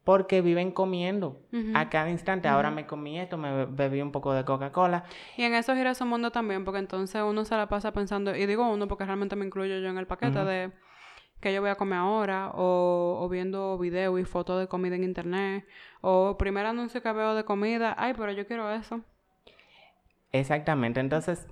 porque 0.08 0.40
viven 0.40 0.70
comiendo 0.70 1.42
a 1.74 1.90
cada 1.90 2.08
instante. 2.08 2.48
Ahora 2.48 2.70
me 2.70 2.86
comí 2.86 3.20
esto, 3.20 3.36
me 3.36 3.66
bebí 3.66 4.00
un 4.00 4.10
poco 4.10 4.32
de 4.32 4.42
Coca-Cola. 4.42 5.04
Y 5.36 5.42
en 5.42 5.52
eso 5.52 5.74
gira 5.74 5.94
su 5.94 6.06
mundo 6.06 6.30
también, 6.30 6.64
porque 6.64 6.78
entonces 6.78 7.20
uno 7.22 7.44
se 7.44 7.54
la 7.54 7.68
pasa 7.68 7.92
pensando, 7.92 8.34
y 8.34 8.46
digo 8.46 8.66
uno 8.66 8.88
porque 8.88 9.04
realmente 9.04 9.36
me 9.36 9.44
incluyo 9.44 9.78
yo 9.80 9.90
en 9.90 9.98
el 9.98 10.06
paquete 10.06 10.46
de 10.46 10.72
que 11.40 11.52
yo 11.52 11.60
voy 11.60 11.68
a 11.68 11.74
comer 11.74 11.98
ahora, 11.98 12.52
o, 12.54 13.18
o 13.20 13.28
viendo 13.28 13.76
videos 13.76 14.18
y 14.18 14.24
fotos 14.24 14.58
de 14.58 14.66
comida 14.66 14.96
en 14.96 15.04
internet, 15.04 15.66
o 16.00 16.38
primer 16.38 16.64
anuncio 16.64 17.02
que 17.02 17.12
veo 17.12 17.34
de 17.34 17.44
comida, 17.44 17.94
ay, 17.98 18.14
pero 18.16 18.32
yo 18.32 18.46
quiero 18.46 18.72
eso. 18.72 19.02
Exactamente, 20.32 21.00
entonces 21.00 21.46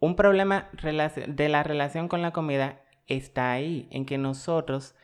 un 0.00 0.16
problema 0.16 0.68
de 0.82 1.48
la 1.48 1.62
relación 1.62 2.08
con 2.08 2.22
la 2.22 2.32
comida 2.32 2.80
está 3.06 3.52
ahí, 3.52 3.86
en 3.92 4.04
que 4.04 4.18
nosotros 4.18 4.96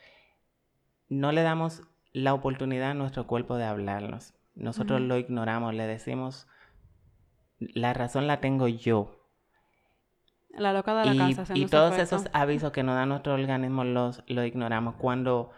no 1.09 1.33
le 1.33 1.43
damos 1.43 1.83
la 2.13 2.35
oportunidad 2.35 2.91
a 2.91 2.95
nuestro 2.95 3.27
cuerpo 3.27 3.57
de 3.57 3.65
hablarnos. 3.65 4.35
Nosotros 4.55 5.01
lo 5.01 5.19
ignoramos, 5.19 5.75
le 5.75 5.87
decimos, 5.87 6.49
la 7.59 7.93
razón 7.93 8.27
la 8.27 8.41
tengo 8.41 8.69
yo. 8.69 9.13
La 10.49 10.73
loca 10.73 10.95
de 10.99 11.15
la 11.15 11.35
casa. 11.35 11.55
Y 11.55 11.67
todos 11.67 11.99
esos 11.99 12.29
avisos 12.33 12.73
que 12.73 12.83
nos 12.83 12.95
da 12.95 13.05
nuestro 13.05 13.35
organismo 13.35 13.85
los, 13.85 14.25
los 14.27 14.47
ignoramos. 14.47 14.95
Cuando 14.95 15.51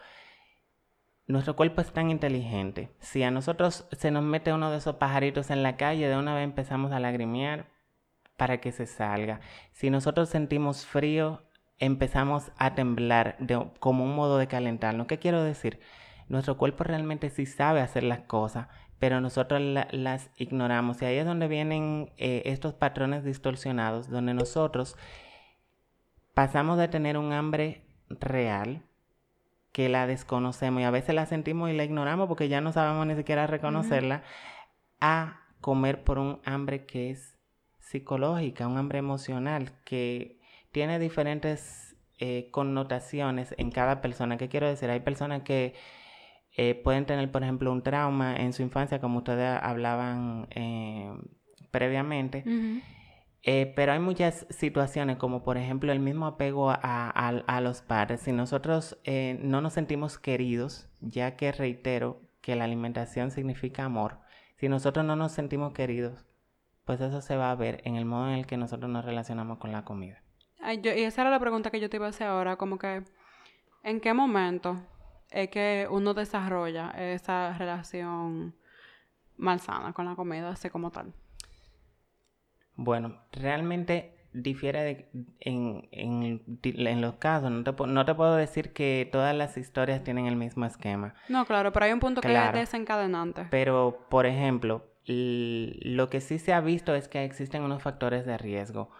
nuestro 1.28 1.55
cuerpo 1.55 1.81
es 1.81 1.93
tan 1.93 2.11
inteligente, 2.11 2.90
si 2.99 3.23
a 3.23 3.31
nosotros 3.31 3.87
se 3.93 4.11
nos 4.11 4.25
mete 4.25 4.52
uno 4.52 4.73
de 4.73 4.78
esos 4.78 4.97
pajaritos 4.97 5.50
en 5.50 5.62
la 5.62 5.76
calle, 5.76 6.09
de 6.09 6.17
una 6.17 6.35
vez 6.35 6.43
empezamos 6.43 6.90
a 6.90 6.99
lagrimear 6.99 7.67
para 8.37 8.61
que 8.61 8.73
se 8.73 8.87
salga. 8.87 9.40
Si 9.73 9.90
nosotros 9.90 10.28
sentimos 10.28 10.87
frío, 10.87 11.43
empezamos 11.78 12.50
a 12.56 12.75
temblar 12.75 13.37
como 13.80 14.04
un 14.04 14.14
modo 14.14 14.38
de 14.38 14.49
calentarnos. 14.49 15.06
¿Qué 15.06 15.18
quiero 15.18 15.42
decir? 15.42 15.80
Nuestro 16.28 16.58
cuerpo 16.58 16.85
realmente 16.85 17.30
sí 17.30 17.47
sabe 17.47 17.80
hacer 17.80 18.02
las 18.02 18.20
cosas, 18.20 18.68
pero 18.99 19.20
nosotros 19.20 19.61
las 19.62 20.30
ignoramos. 20.37 21.00
Y 21.00 21.06
ahí 21.06 21.16
es 21.16 21.26
donde 21.26 21.49
vienen 21.49 22.12
eh, 22.16 22.42
estos 22.47 22.75
patrones 22.75 23.25
distorsionados, 23.25 24.11
donde 24.11 24.35
nosotros 24.35 24.97
pasamos 26.35 26.78
de 26.78 26.88
tener 26.88 27.16
un 27.16 27.32
hambre 27.32 27.85
real, 28.08 28.82
que 29.73 29.88
la 29.88 30.06
desconocemos 30.06 30.80
y 30.80 30.85
a 30.85 30.90
veces 30.90 31.14
la 31.14 31.26
sentimos 31.26 31.70
y 31.70 31.73
la 31.73 31.85
ignoramos 31.85 32.26
porque 32.26 32.49
ya 32.49 32.61
no 32.61 32.73
sabemos 32.73 33.06
ni 33.06 33.14
siquiera 33.14 33.47
reconocerla, 33.47 34.23
a 35.00 35.42
comer 35.61 36.02
por 36.02 36.18
un 36.18 36.40
hambre 36.44 36.85
que 36.85 37.11
es 37.11 37.37
psicológica, 37.78 38.66
un 38.66 38.76
hambre 38.76 38.99
emocional, 38.99 39.73
que 39.85 40.38
tiene 40.78 41.00
diferentes 41.00 41.97
eh, 42.20 42.50
connotaciones 42.52 43.52
en 43.58 43.73
cada 43.73 44.00
persona. 44.00 44.37
¿Qué 44.37 44.49
quiero 44.49 44.68
decir? 44.68 44.88
Hay 44.88 45.00
personas 45.00 45.42
que 45.42 45.75
eh, 46.56 46.76
pueden 46.76 47.04
tener, 47.04 47.32
por 47.32 47.42
ejemplo, 47.42 47.73
un 47.73 47.82
trauma 47.82 48.37
en 48.37 48.52
su 48.52 48.62
infancia, 48.62 49.00
como 49.00 49.18
ustedes 49.18 49.58
hablaban 49.61 50.47
eh, 50.50 51.12
previamente. 51.73 52.44
pero 53.75 53.90
hay 53.90 53.99
muchas 53.99 54.47
situaciones, 54.50 55.16
como 55.16 55.42
por 55.42 55.56
ejemplo 55.58 55.90
el 55.90 55.99
mismo 55.99 56.26
apego 56.26 56.70
a, 56.70 57.61
los 57.61 57.82
padres. 57.82 58.20
Si 58.20 58.30
nosotros 58.30 59.00
no 59.40 59.61
nos 59.61 59.73
sentimos 59.73 60.16
queridos, 60.16 60.88
ya 61.00 61.35
que 61.35 61.50
reitero 61.50 62.23
que 62.40 62.54
la 62.54 62.66
alimentación 62.66 63.32
significa 63.32 63.85
amor, 63.85 64.20
si 64.58 64.68
nosotros 64.68 65.04
no 65.04 65.16
nos 65.16 65.32
sentimos 65.32 65.73
queridos, 65.73 66.25
pues 66.85 67.00
eso 67.00 67.20
se 67.20 67.35
va 67.35 67.50
a 67.50 67.56
ver 67.56 67.80
en 67.85 67.97
el 67.97 68.04
modo 68.04 68.28
en 68.28 68.35
el 68.35 68.47
que 68.47 68.56
nosotros 68.56 68.88
nos 68.88 69.04
relacionamos 69.04 69.58
con 69.58 69.73
la 69.73 69.85
comida 69.85 70.23
y 70.61 70.88
esa 70.88 71.23
era 71.23 71.31
la 71.31 71.38
pregunta 71.38 71.71
que 71.71 71.81
yo 71.81 71.88
te 71.88 71.97
iba 71.97 72.07
a 72.07 72.11
hacer 72.11 72.27
ahora, 72.27 72.57
como 72.57 72.79
que, 72.79 73.03
¿en 73.83 74.00
qué 74.00 74.12
momento 74.12 74.79
es 75.31 75.49
que 75.50 75.87
uno 75.91 76.15
desarrolla 76.15 76.91
esa 76.91 77.57
relación 77.57 78.55
malsana 79.37 79.93
con 79.93 80.05
la 80.05 80.15
comida, 80.15 80.50
así 80.50 80.69
como 80.71 80.91
tal? 80.91 81.12
Bueno, 82.75 83.19
realmente 83.33 84.19
difiere 84.33 85.09
en, 85.41 85.88
en, 85.91 87.00
los 87.00 87.15
casos. 87.15 87.50
No 87.50 87.65
te, 87.65 87.87
no 87.87 88.05
te, 88.05 88.15
puedo 88.15 88.37
decir 88.37 88.73
que 88.73 89.09
todas 89.11 89.35
las 89.35 89.57
historias 89.57 90.05
tienen 90.05 90.27
el 90.27 90.37
mismo 90.37 90.65
esquema. 90.65 91.15
No, 91.29 91.45
claro, 91.47 91.73
pero 91.73 91.87
hay 91.87 91.93
un 91.93 92.00
punto 92.00 92.21
que 92.21 92.35
es 92.35 92.53
desencadenante. 92.53 93.47
Pero, 93.50 94.07
por 94.09 94.27
ejemplo, 94.27 94.87
lo 95.07 96.11
que 96.11 96.21
sí 96.21 96.38
se 96.38 96.53
ha 96.53 96.61
visto 96.61 96.95
es 96.95 97.09
que 97.09 97.25
existen 97.25 97.62
unos 97.62 97.83
factores 97.83 98.27
de 98.27 98.38
riesgo. 98.38 98.91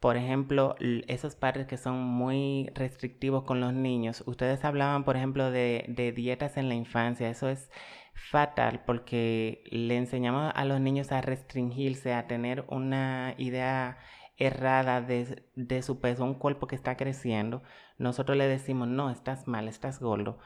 Por 0.00 0.18
ejemplo, 0.18 0.76
esos 1.08 1.36
padres 1.36 1.66
que 1.66 1.78
son 1.78 1.98
muy 1.98 2.68
restrictivos 2.74 3.44
con 3.44 3.60
los 3.60 3.72
niños, 3.72 4.22
ustedes 4.26 4.64
hablaban, 4.64 5.04
por 5.04 5.16
ejemplo, 5.16 5.50
de, 5.50 6.12
dietas 6.14 6.58
en 6.58 6.68
la 6.68 6.74
infancia, 6.74 7.30
eso 7.30 7.48
es 7.48 7.70
fatal 8.14 8.82
porque 8.86 9.64
le 9.70 9.96
enseñamos 9.96 10.52
a 10.54 10.64
los 10.66 10.80
niños 10.80 11.12
a 11.12 11.22
restringirse, 11.22 12.12
a 12.12 12.26
tener 12.26 12.64
una 12.68 13.34
idea 13.38 13.98
errada 14.36 15.00
de, 15.00 15.82
su 15.82 15.98
peso, 15.98 16.24
un 16.24 16.34
cuerpo 16.34 16.66
que 16.66 16.76
está 16.76 16.96
creciendo. 16.98 17.62
Nosotros 17.96 18.36
le 18.36 18.46
decimos, 18.46 18.88
no, 18.88 19.10
estás 19.10 19.48
mal, 19.48 19.66
estás 19.66 19.98
gordo, 19.98 20.38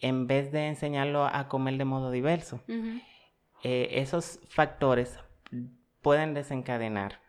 en 0.00 0.26
vez 0.26 0.52
de 0.52 0.68
enseñarlo 0.68 1.24
a 1.24 1.48
comer 1.48 1.78
de 1.78 1.86
modo 1.86 2.10
diverso. 2.10 2.62
Eh, 3.62 3.88
esos 3.92 4.38
factores 4.48 5.18
pueden 6.02 6.34
desencadenar 6.34 7.25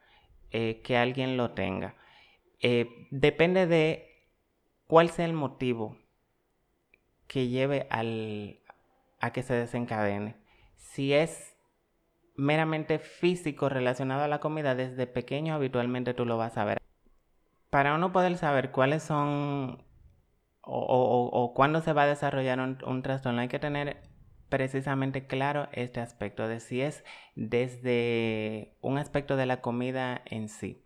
eh, 0.52 0.82
que 0.84 0.98
alguien 0.98 1.38
lo 1.38 1.52
tenga. 1.52 1.96
Eh, 2.60 3.08
depende 3.12 3.68
de 3.68 4.28
cuál 4.88 5.10
sea 5.10 5.26
el 5.26 5.34
motivo 5.34 5.98
que 7.28 7.50
lleve 7.50 7.88
al, 7.90 8.60
a 9.20 9.32
que 9.32 9.44
se 9.44 9.54
desencadene. 9.54 10.36
Si 10.76 11.14
es 11.14 11.56
meramente 12.36 13.00
físico 13.00 13.70
relacionado 13.70 14.24
a 14.24 14.28
la 14.28 14.40
comida, 14.40 14.76
desde 14.76 15.08
pequeño 15.08 15.56
habitualmente 15.56 16.14
tú 16.14 16.26
lo 16.26 16.38
vas 16.38 16.58
a 16.58 16.66
ver. 16.66 16.78
Para 17.70 17.96
uno 17.96 18.12
poder 18.12 18.38
saber 18.38 18.72
cuáles 18.72 19.04
son 19.04 19.84
o, 20.62 21.30
o, 21.32 21.54
cuándo 21.54 21.82
se 21.82 21.94
va 21.94 22.04
a 22.04 22.08
desarrollar 22.08 22.60
un, 22.60 22.78
un 22.86 23.02
trastorno, 23.02 23.42
hay 23.42 23.48
que 23.48 23.60
tener 23.60 24.02
precisamente 24.50 25.28
claro 25.28 25.68
este 25.72 26.00
aspecto 26.00 26.48
de 26.48 26.60
si 26.60 26.82
es 26.82 27.04
desde 27.36 28.76
un 28.82 28.98
aspecto 28.98 29.36
de 29.36 29.46
la 29.46 29.62
comida 29.62 30.22
en 30.26 30.50
sí. 30.50 30.84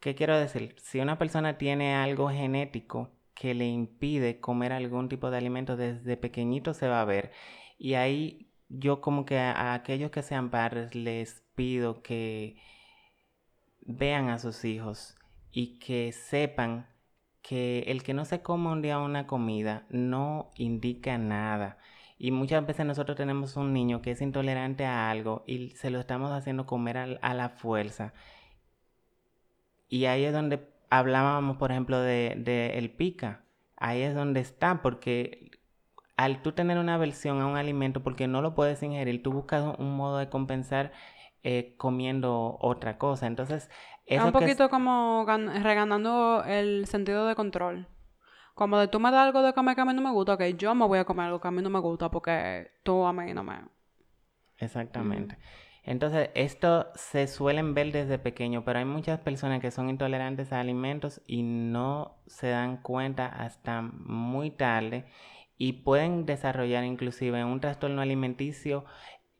¿Qué 0.00 0.14
quiero 0.14 0.38
decir? 0.38 0.76
Si 0.78 1.00
una 1.00 1.18
persona 1.18 1.58
tiene 1.58 1.94
algo 1.94 2.30
genético 2.30 3.10
que 3.34 3.54
le 3.54 3.66
impide 3.66 4.40
comer 4.40 4.72
algún 4.72 5.08
tipo 5.08 5.30
de 5.30 5.38
alimento 5.38 5.76
desde 5.76 6.16
pequeñito 6.16 6.74
se 6.74 6.88
va 6.88 7.00
a 7.00 7.04
ver. 7.04 7.32
Y 7.78 7.94
ahí 7.94 8.50
yo 8.68 9.00
como 9.00 9.24
que 9.24 9.38
a, 9.38 9.74
aquellos 9.74 10.10
que 10.10 10.22
sean 10.22 10.50
padres 10.50 10.94
les 10.94 11.44
pido 11.54 12.02
que 12.02 12.56
vean 13.80 14.28
a 14.28 14.38
sus 14.38 14.64
hijos 14.64 15.16
y 15.52 15.78
que 15.78 16.12
sepan 16.12 16.86
que 17.42 17.80
el 17.86 18.02
que 18.02 18.14
no 18.14 18.24
se 18.24 18.42
coma 18.42 18.72
un 18.72 18.82
día 18.82 18.98
una 18.98 19.26
comida 19.26 19.86
no 19.90 20.50
indica 20.56 21.16
nada. 21.18 21.78
Y 22.18 22.32
muchas 22.32 22.66
veces 22.66 22.84
nosotros 22.84 23.16
tenemos 23.16 23.56
un 23.56 23.72
niño 23.72 24.02
que 24.02 24.10
es 24.10 24.20
intolerante 24.20 24.84
a 24.84 25.08
algo 25.08 25.44
y 25.46 25.70
se 25.70 25.90
lo 25.90 26.00
estamos 26.00 26.32
haciendo 26.32 26.66
comer 26.66 27.18
a, 27.22 27.34
la 27.34 27.48
fuerza. 27.48 28.12
Y 29.88 30.06
ahí 30.06 30.24
es 30.24 30.32
donde 30.32 30.68
hablábamos, 30.90 31.58
por 31.58 31.70
ejemplo, 31.70 32.00
de, 32.00 32.72
el 32.74 32.90
pica. 32.90 33.44
Ahí 33.76 34.02
es 34.02 34.16
donde 34.16 34.40
está, 34.40 34.82
porque 34.82 35.52
al 36.16 36.42
tú 36.42 36.50
tener 36.50 36.78
una 36.78 36.96
aversión 36.96 37.40
a 37.40 37.46
un 37.46 37.56
alimento 37.56 38.02
porque 38.02 38.26
no 38.26 38.42
lo 38.42 38.56
puedes 38.56 38.82
ingerir, 38.82 39.22
tú 39.22 39.32
buscas 39.32 39.78
un 39.78 39.96
modo 39.96 40.18
de 40.18 40.28
compensar 40.28 40.90
eh, 41.44 41.74
comiendo 41.76 42.58
otra 42.60 42.98
cosa. 42.98 43.28
Entonces, 43.28 43.70
es 44.06 44.20
un 44.20 44.32
poquito 44.32 44.68
como 44.70 45.24
reganando 45.24 46.42
el 46.44 46.86
sentido 46.86 47.28
de 47.28 47.36
control. 47.36 47.86
Como 48.58 48.76
de 48.76 48.88
tú 48.88 48.98
me 48.98 49.12
das 49.12 49.20
algo 49.20 49.40
de 49.40 49.52
comer 49.52 49.76
que 49.76 49.82
a 49.82 49.84
mí 49.84 49.94
no 49.94 50.02
me 50.02 50.10
gusta, 50.10 50.36
que 50.36 50.54
yo 50.54 50.74
me 50.74 50.84
voy 50.84 50.98
a 50.98 51.04
comer 51.04 51.26
algo 51.26 51.40
que 51.40 51.46
a 51.46 51.52
mí 51.52 51.62
no 51.62 51.70
me 51.70 51.78
gusta 51.78 52.10
porque 52.10 52.72
tú 52.82 53.04
a 53.04 53.12
mí 53.12 53.32
no 53.32 53.44
me... 53.44 53.60
Exactamente. 54.56 55.38
Entonces, 55.84 56.30
esto 56.34 56.88
se 56.96 57.28
suelen 57.28 57.74
ver 57.74 57.92
desde 57.92 58.18
pequeño, 58.18 58.64
pero 58.64 58.80
hay 58.80 58.84
muchas 58.84 59.20
personas 59.20 59.60
que 59.60 59.70
son 59.70 59.88
intolerantes 59.88 60.52
a 60.52 60.58
alimentos 60.58 61.22
y 61.28 61.44
no 61.44 62.16
se 62.26 62.48
dan 62.48 62.78
cuenta 62.78 63.26
hasta 63.26 63.80
muy 63.80 64.50
tarde 64.50 65.04
y 65.56 65.84
pueden 65.84 66.26
desarrollar 66.26 66.82
inclusive 66.82 67.44
un 67.44 67.60
trastorno 67.60 68.02
alimenticio 68.02 68.84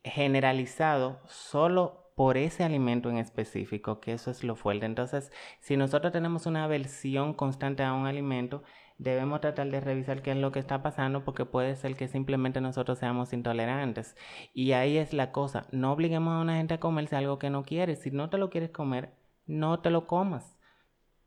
generalizado 0.04 1.18
solo 1.26 2.12
por 2.14 2.36
ese 2.36 2.62
alimento 2.62 3.10
en 3.10 3.18
específico, 3.18 3.98
que 3.98 4.12
eso 4.12 4.30
es 4.30 4.44
lo 4.44 4.54
fuerte. 4.54 4.86
Entonces, 4.86 5.32
si 5.58 5.76
nosotros 5.76 6.12
tenemos 6.12 6.46
una 6.46 6.62
aversión 6.62 7.34
constante 7.34 7.82
a 7.82 7.94
un 7.94 8.06
alimento, 8.06 8.62
debemos 8.98 9.40
tratar 9.40 9.70
de 9.70 9.80
revisar 9.80 10.22
qué 10.22 10.32
es 10.32 10.36
lo 10.36 10.52
que 10.52 10.58
está 10.58 10.82
pasando 10.82 11.24
porque 11.24 11.44
puede 11.44 11.76
ser 11.76 11.96
que 11.96 12.08
simplemente 12.08 12.60
nosotros 12.60 12.98
seamos 12.98 13.32
intolerantes. 13.32 14.16
Y 14.52 14.72
ahí 14.72 14.98
es 14.98 15.12
la 15.12 15.32
cosa, 15.32 15.66
no 15.70 15.92
obliguemos 15.92 16.34
a 16.34 16.40
una 16.40 16.56
gente 16.56 16.74
a 16.74 16.80
comerse 16.80 17.16
algo 17.16 17.38
que 17.38 17.50
no 17.50 17.62
quiere. 17.62 17.96
Si 17.96 18.10
no 18.10 18.28
te 18.28 18.38
lo 18.38 18.50
quieres 18.50 18.70
comer, 18.70 19.14
no 19.46 19.80
te 19.80 19.90
lo 19.90 20.06
comas. 20.06 20.56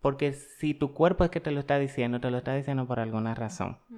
Porque 0.01 0.33
si 0.33 0.73
tu 0.73 0.93
cuerpo 0.93 1.23
es 1.23 1.29
que 1.29 1.39
te 1.39 1.51
lo 1.51 1.59
está 1.59 1.77
diciendo, 1.77 2.19
te 2.19 2.31
lo 2.31 2.37
está 2.37 2.55
diciendo 2.55 2.87
por 2.87 2.99
alguna 2.99 3.35
razón. 3.35 3.77
Mm. 3.89 3.97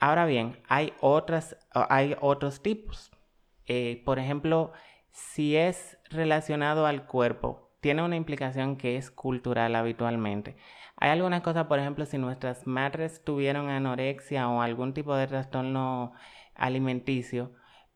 Ahora 0.00 0.24
bien, 0.26 0.58
hay, 0.66 0.92
otras, 1.00 1.56
hay 1.72 2.16
otros 2.20 2.62
tipos. 2.62 3.12
Eh, 3.66 4.02
por 4.04 4.18
ejemplo, 4.18 4.72
si 5.10 5.56
es 5.56 5.98
relacionado 6.10 6.86
al 6.86 7.06
cuerpo, 7.06 7.70
tiene 7.80 8.02
una 8.02 8.16
implicación 8.16 8.76
que 8.76 8.96
es 8.96 9.10
cultural 9.10 9.76
habitualmente. 9.76 10.56
Hay 11.00 11.10
algunas 11.10 11.40
cosas, 11.40 11.66
por 11.66 11.78
ejemplo, 11.78 12.04
si 12.04 12.18
nuestras 12.18 12.66
madres 12.66 13.24
tuvieron 13.24 13.70
anorexia 13.70 14.48
o 14.50 14.60
algún 14.60 14.92
tipo 14.92 15.16
de 15.16 15.26
trastorno 15.26 16.12
alimenticio, 16.54 17.52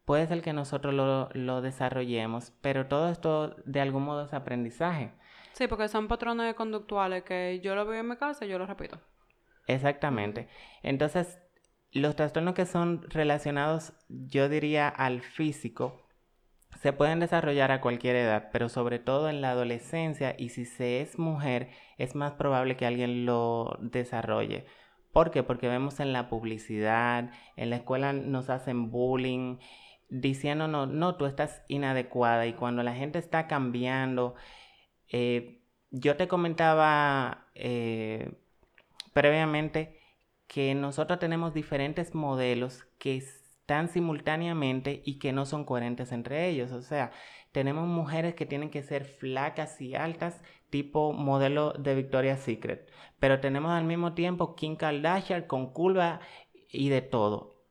puede 0.06 0.26
ser 0.26 0.40
que 0.40 0.54
nosotros 0.54 0.94
lo, 1.34 1.61
desarrollemos, 1.61 2.52
pero 2.62 2.87
todo 2.87 3.11
esto 3.11 3.56
de 3.66 3.82
algún 3.82 4.04
modo 4.04 4.25
es 4.25 4.32
aprendizaje. 4.32 5.12
Sí, 5.52 5.68
porque 5.68 5.88
son 5.88 6.08
patrones 6.08 6.54
conductuales 6.54 7.25
que 7.25 7.61
yo 7.62 7.75
lo 7.75 7.84
veo 7.84 8.00
en 8.00 8.08
mi 8.08 8.16
casa 8.16 8.46
y 8.46 8.49
yo 8.49 8.58
lo 8.58 8.66
repito. 8.66 8.99
Exactamente. 9.66 10.49
Entonces, 10.82 11.38
los 11.92 12.16
trastornos 12.16 12.54
que 12.54 12.64
son 12.64 13.02
relacionados, 13.11 13.92
yo 14.08 14.49
diría, 14.49 14.88
al 14.88 15.20
físico, 15.20 16.03
se 16.81 16.93
pueden 16.93 17.21
desarrollar 17.21 17.73
a 17.73 17.81
cualquier 17.81 18.16
edad, 18.16 18.49
pero 18.52 18.69
sobre 18.69 18.99
todo 18.99 19.28
en 19.28 19.40
la 19.40 19.50
adolescencia 19.50 20.35
y 20.38 20.50
si 20.50 20.64
se 20.64 21.00
es 21.00 21.19
mujer, 21.19 21.71
es 21.99 22.14
más 22.14 22.33
probable 22.33 22.76
que 22.76 22.87
alguien 22.87 23.26
lo 23.26 23.78
desarrolle. 23.81 24.66
¿Por 25.12 25.31
qué? 25.31 25.43
Porque 25.43 25.69
vemos 25.69 26.00
en 26.00 26.12
la 26.12 26.28
publicidad, 26.28 27.31
en 27.57 27.71
la 27.71 27.76
escuela 27.76 28.12
nos 28.12 28.50
hacen 28.50 28.90
bullying, 28.90 29.59
diciéndonos, 30.09 30.88
no, 30.88 31.16
tú 31.16 31.26
estás 31.26 31.62
inadecuada 31.69 32.47
y 32.47 32.54
cuando 32.54 32.83
la 32.83 32.95
gente 32.95 33.19
está 33.19 33.47
cambiando, 33.47 34.35
eh, 35.09 35.61
yo 35.90 36.16
te 36.16 36.28
comentaba 36.28 37.47
eh, 37.54 38.33
previamente 39.12 40.00
que 40.49 40.75
nosotros 40.75 41.19
tenemos 41.19 41.54
diferentes 41.54 42.14
modelos 42.14 42.85
que 42.99 43.16
están 43.64 43.88
simultáneamente 43.88 45.00
y 45.06 45.18
que 45.18 45.33
no 45.33 45.47
son 45.47 45.64
coherentes 45.64 46.12
entre 46.12 46.50
ellos. 46.50 46.71
O 46.73 46.83
sea, 46.83 47.12
tenemos 47.50 47.88
mujeres 47.88 48.35
que 48.35 48.44
tienen 48.44 48.68
que 48.68 48.83
ser 48.83 49.06
flacas 49.06 49.80
y 49.80 49.94
altas, 49.94 50.42
tipo 50.68 51.14
modelo 51.14 51.73
de 51.73 51.94
Victoria's 51.94 52.40
Secret. 52.40 52.90
Pero 53.18 53.40
tenemos 53.40 53.73
al 53.73 53.85
mismo 53.85 54.12
tiempo 54.12 54.54
Kim 54.54 54.76
Kardashian 54.76 55.44
con 55.44 55.73
curva 55.73 56.21
y 56.71 56.90
de 56.90 57.00
todo. 57.00 57.64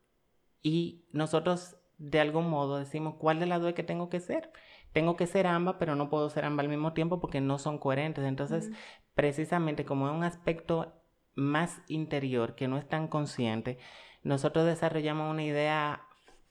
Y 0.63 1.05
nosotros 1.11 1.77
de 1.99 2.19
algún 2.19 2.49
modo 2.49 2.79
decimos, 2.79 3.13
¿cuál 3.19 3.39
de 3.39 3.45
las 3.45 3.61
dos 3.61 3.69
es 3.69 3.75
que 3.75 3.83
tengo 3.83 4.09
que 4.09 4.19
ser? 4.19 4.51
Tengo 4.93 5.15
que 5.15 5.27
ser 5.27 5.45
ambas, 5.45 5.75
pero 5.77 5.93
no 5.93 6.09
puedo 6.09 6.27
ser 6.31 6.45
ambas 6.45 6.63
al 6.63 6.71
mismo 6.71 6.93
tiempo 6.93 7.19
porque 7.19 7.39
no 7.39 7.59
son 7.59 7.77
coherentes. 7.77 8.25
Entonces, 8.25 8.71
precisamente 9.13 9.85
como 9.85 10.09
es 10.09 10.15
un 10.15 10.23
aspecto 10.23 10.91
más 11.35 11.83
interior 11.87 12.55
que 12.55 12.67
no 12.67 12.79
es 12.79 12.89
tan 12.89 13.07
consciente, 13.07 13.77
nosotros 14.23 14.65
desarrollamos 14.65 15.31
una 15.31 15.43
idea 15.43 16.01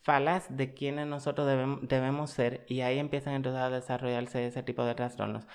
falaz 0.02 0.46
de 0.50 0.74
quiénes 0.74 1.06
nosotros 1.06 1.46
debemos, 1.82 2.30
ser 2.30 2.64
y 2.68 2.80
ahí 2.80 2.98
empiezan 2.98 3.34
entonces 3.34 3.62
a 3.62 3.70
desarrollarse 3.70 4.46
ese 4.46 4.62
tipo 4.62 4.84
de 4.84 4.94
trastornos. 4.94 5.46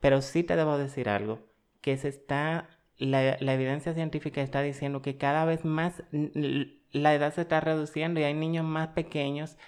Pero 0.00 0.22
sí 0.22 0.44
te 0.44 0.56
debo 0.56 0.78
decir 0.78 1.08
algo, 1.08 1.40
que 1.80 1.96
se 1.96 2.08
está, 2.08 2.68
la, 2.96 3.36
la 3.40 3.54
evidencia 3.54 3.94
científica 3.94 4.40
está 4.42 4.62
diciendo 4.62 5.02
que 5.02 5.16
cada 5.16 5.44
vez 5.44 5.64
más 5.64 6.02
la 6.12 7.14
edad 7.14 7.34
se 7.34 7.42
está 7.42 7.60
reduciendo 7.60 8.20
y 8.20 8.24
hay 8.24 8.34
niños 8.34 8.64
más 8.64 8.88
pequeños 8.88 9.58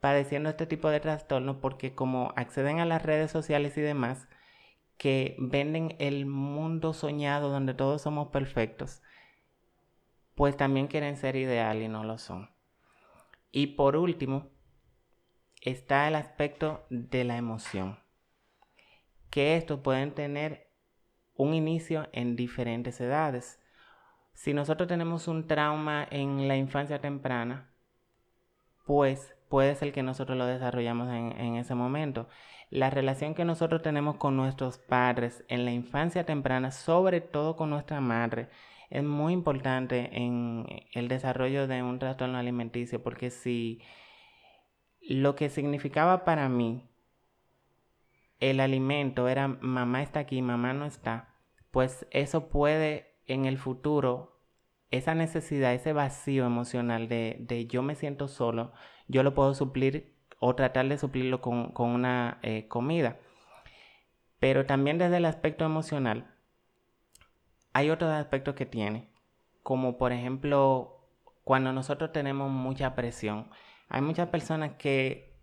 padeciendo 0.00 0.50
este 0.50 0.66
tipo 0.66 0.90
de 0.90 1.00
trastornos 1.00 1.56
porque 1.56 1.94
como 1.94 2.32
acceden 2.36 2.80
a 2.80 2.86
las 2.86 3.02
redes 3.02 3.30
sociales 3.30 3.76
y 3.76 3.80
demás, 3.80 4.28
que 4.96 5.36
venden 5.38 5.96
el 5.98 6.26
mundo 6.26 6.92
soñado 6.92 7.50
donde 7.50 7.74
todos 7.74 8.02
somos 8.02 8.28
perfectos, 8.28 9.02
pues 10.38 10.56
también 10.56 10.86
quieren 10.86 11.16
ser 11.16 11.34
ideal 11.34 11.82
y 11.82 11.88
no 11.88 12.04
lo 12.04 12.16
son. 12.16 12.48
Y 13.50 13.66
por 13.74 13.96
último, 13.96 14.46
está 15.62 16.06
el 16.06 16.14
aspecto 16.14 16.86
de 16.90 17.24
la 17.24 17.36
emoción, 17.36 17.98
que 19.30 19.56
estos 19.56 19.80
pueden 19.80 20.14
tener 20.14 20.70
un 21.34 21.54
inicio 21.54 22.08
en 22.12 22.36
diferentes 22.36 23.00
edades. 23.00 23.60
Si 24.32 24.54
nosotros 24.54 24.88
tenemos 24.88 25.26
un 25.26 25.48
trauma 25.48 26.06
en 26.08 26.46
la 26.46 26.56
infancia 26.56 27.00
temprana, 27.00 27.72
pues 28.86 29.34
puede 29.48 29.74
ser 29.74 29.92
que 29.92 30.04
nosotros 30.04 30.38
lo 30.38 30.46
desarrollamos 30.46 31.08
en, 31.08 31.32
en, 31.32 31.56
ese 31.56 31.74
momento. 31.74 32.28
La 32.70 32.90
relación 32.90 33.34
que 33.34 33.44
nosotros 33.44 33.82
tenemos 33.82 34.18
con 34.18 34.36
nuestros 34.36 34.78
padres 34.78 35.44
en 35.48 35.64
la 35.64 35.72
infancia 35.72 36.24
temprana, 36.24 36.70
sobre 36.70 37.20
todo 37.20 37.56
con 37.56 37.70
nuestra 37.70 38.00
madre, 38.00 38.48
es 38.90 39.04
muy 39.04 39.32
importante 39.32 40.10
en 40.16 40.66
el 40.92 41.08
desarrollo 41.08 41.66
de 41.66 41.82
un 41.82 41.98
trastorno 41.98 42.38
alimenticio 42.38 43.02
porque 43.02 43.30
si 43.30 43.80
lo 45.00 45.34
que 45.34 45.48
significaba 45.48 46.24
para 46.24 46.48
mí 46.48 46.88
el 48.40 48.60
alimento 48.60 49.28
era 49.28 49.48
mamá 49.48 50.02
está 50.02 50.20
aquí, 50.20 50.42
mamá 50.42 50.72
no 50.72 50.84
está, 50.84 51.34
pues 51.70 52.06
eso 52.10 52.48
puede 52.48 53.16
en 53.26 53.44
el 53.44 53.58
futuro, 53.58 54.40
esa 54.90 55.14
necesidad, 55.14 55.74
ese 55.74 55.92
vacío 55.92 56.46
emocional 56.46 57.08
de, 57.08 57.36
de 57.40 57.66
yo 57.66 57.82
me 57.82 57.94
siento 57.94 58.28
solo, 58.28 58.72
yo 59.08 59.22
lo 59.22 59.34
puedo 59.34 59.54
suplir 59.54 60.18
o 60.40 60.54
tratar 60.54 60.88
de 60.88 60.98
suplirlo 60.98 61.40
con, 61.40 61.72
una 61.76 62.38
eh, 62.42 62.68
comida. 62.68 63.18
Pero 64.38 64.66
también 64.66 64.98
desde 64.98 65.16
el 65.16 65.24
aspecto 65.24 65.64
emocional, 65.64 66.32
hay 67.78 67.90
otros 67.90 68.10
aspectos 68.10 68.56
que 68.56 68.66
tiene, 68.66 69.08
como 69.62 69.98
por 69.98 70.12
ejemplo 70.12 70.98
cuando 71.44 71.72
nosotros 71.72 72.10
tenemos 72.10 72.50
mucha 72.50 72.96
presión. 72.96 73.50
Hay 73.88 74.02
muchas 74.02 74.30
personas 74.30 74.72
que 74.78 75.38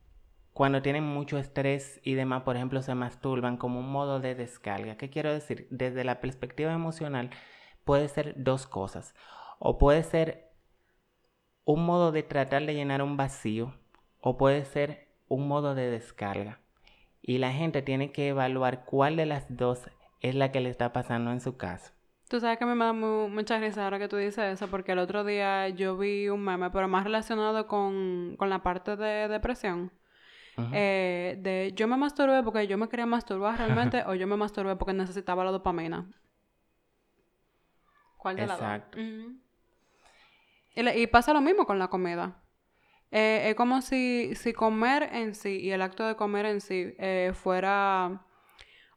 cuando 0.51 0.81
tienen 0.81 1.05
mucho 1.05 1.37
estrés 1.37 2.01
y 2.03 2.15
demás, 2.15 2.43
por 2.43 2.57
ejemplo, 2.57 2.81
se 2.81 2.93
masturban 2.93 3.55
como 3.55 3.79
un 3.79 3.89
modo 3.89 4.19
de 4.19 4.35
descarga. 4.35 4.97
¿Qué 4.97 5.09
quiero 5.09 5.31
decir? 5.31 5.69
Desde 5.71 6.03
la 6.03 6.19
perspectiva 6.19 6.73
emocional 6.73 7.29
puede 7.85 8.09
ser 8.09 8.33
dos 8.35 8.67
cosas. 8.67 9.15
O 9.57 9.77
puede 9.77 10.03
ser 10.03 10.51
un 11.63 11.85
modo 11.85 12.11
de 12.11 12.23
tratar 12.23 12.65
de 12.65 12.73
llenar 12.73 13.01
un 13.01 13.15
vacío 13.15 13.73
o 14.19 14.35
puede 14.35 14.65
ser 14.65 15.07
un 15.29 15.47
modo 15.47 15.73
de 15.73 15.89
descarga. 15.89 16.59
Y 17.21 17.37
la 17.37 17.53
gente 17.53 17.81
tiene 17.81 18.11
que 18.11 18.27
evaluar 18.27 18.83
cuál 18.83 19.15
de 19.15 19.25
las 19.25 19.45
dos 19.55 19.89
es 20.19 20.35
la 20.35 20.51
que 20.51 20.59
le 20.59 20.69
está 20.69 20.91
pasando 20.91 21.31
en 21.31 21.39
su 21.39 21.55
caso. 21.55 21.94
Tú 22.27 22.39
sabes 22.39 22.57
que 22.57 22.65
me 22.65 22.75
da 22.75 22.91
mucha 22.91 23.59
risa 23.59 23.83
ahora 23.83 23.99
que 23.99 24.07
tú 24.07 24.17
dices 24.17 24.53
eso, 24.53 24.67
porque 24.67 24.93
el 24.93 24.99
otro 24.99 25.23
día 25.23 25.69
yo 25.69 25.95
vi 25.95 26.27
un 26.27 26.43
meme, 26.43 26.71
pero 26.71 26.87
más 26.87 27.03
relacionado 27.03 27.67
con, 27.67 28.35
la 28.39 28.63
parte 28.63 28.95
de 28.95 29.27
depresión. 29.27 29.91
Eh, 30.71 31.37
de 31.39 31.73
yo 31.75 31.85
me 31.87 31.97
masturbé 31.97 32.41
porque 32.41 32.65
yo 32.65 32.77
me 32.77 32.87
quería 32.87 33.05
masturbar 33.05 33.57
realmente 33.57 34.03
o 34.07 34.15
yo 34.15 34.25
me 34.25 34.37
masturbé 34.37 34.75
porque 34.75 34.93
necesitaba 34.93 35.43
la 35.43 35.51
dopamina. 35.51 36.09
¿Cuál 38.17 38.37
de 38.37 38.47
las 38.47 38.59
dos? 38.59 39.01
y, 40.95 41.07
pasa 41.07 41.33
lo 41.33 41.41
mismo 41.41 41.65
con 41.65 41.77
la 41.77 41.89
comida. 41.89 42.41
Eh, 43.11 43.49
es 43.49 43.55
como 43.55 43.81
si, 43.81 44.33
si 44.35 44.51
comer 44.51 45.09
en 45.13 45.35
sí 45.35 45.59
y 45.59 45.71
el 45.71 45.81
acto 45.81 46.07
de 46.07 46.15
comer 46.15 46.47
en 46.47 46.59
sí 46.59 46.95
eh, 46.97 47.33
fuera 47.35 48.25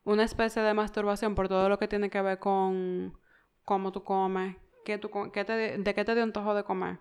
una 0.09 0.25
especie 0.25 0.63
de 0.63 0.73
masturbación 0.73 1.35
por 1.35 1.49
todo 1.49 1.69
lo 1.69 1.79
que 1.79 1.87
tiene 1.87 2.09
que 2.09 2.23
ver 2.23 2.39
con 2.39 3.19
cómo 3.65 3.93
tú 3.93 4.05
comes, 4.05 4.57
qué 4.83 4.97
tú, 4.97 5.11
qué 5.33 5.45
te, 5.45 5.77
de 5.77 5.95
qué 5.95 6.03
te 6.03 6.15
dio 6.15 6.25
antojo 6.25 6.55
de 6.55 6.65
comer, 6.65 6.99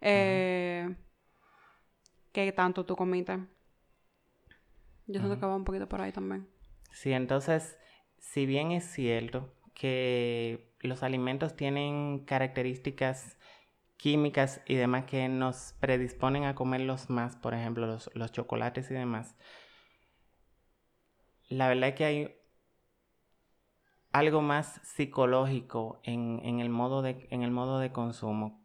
eh, 0.00 0.96
qué 2.32 2.50
tanto 2.52 2.86
tú 2.86 2.96
comiste. 2.96 3.38
Yo 5.06 5.20
siento 5.20 5.38
que 5.38 5.44
va 5.44 5.54
un 5.54 5.64
poquito 5.64 5.86
por 5.86 6.00
ahí 6.00 6.12
también. 6.12 6.48
Sí, 6.92 7.12
entonces, 7.12 7.78
si 8.18 8.46
bien 8.46 8.72
es 8.72 8.84
cierto 8.84 9.52
que 9.74 10.74
los 10.80 11.02
alimentos 11.02 11.56
tienen 11.56 12.24
características 12.24 13.36
químicas 13.98 14.62
y 14.66 14.76
demás 14.76 15.04
que 15.04 15.28
nos 15.28 15.74
predisponen 15.78 16.44
a 16.44 16.54
comerlos 16.54 17.10
más, 17.10 17.36
por 17.36 17.52
ejemplo, 17.52 17.86
los, 17.86 18.10
los 18.14 18.32
chocolates 18.32 18.90
y 18.90 18.94
demás, 18.94 19.36
la 21.48 21.68
verdad 21.68 21.90
es 21.90 21.94
que 21.94 22.04
hay 22.04 22.35
algo 24.12 24.42
más 24.42 24.80
psicológico 24.82 26.00
en, 26.02 26.60
el 26.60 26.68
modo 26.68 27.02
de, 27.02 27.92
consumo. 27.92 28.60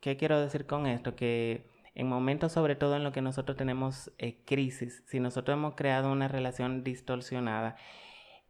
¿Qué 0.00 0.16
quiero 0.16 0.40
decir 0.40 0.66
con 0.66 0.86
esto? 0.86 1.14
Que 1.14 1.68
en 1.94 2.08
momentos, 2.08 2.52
sobre 2.52 2.76
todo 2.76 2.96
en 2.96 3.04
lo 3.04 3.12
que 3.12 3.20
nosotros 3.20 3.56
tenemos 3.56 4.10
eh, 4.18 4.42
crisis, 4.44 5.02
si 5.06 5.20
nosotros 5.20 5.56
hemos 5.56 5.74
creado 5.74 6.10
una 6.10 6.28
relación 6.28 6.82
distorsionada, 6.82 7.76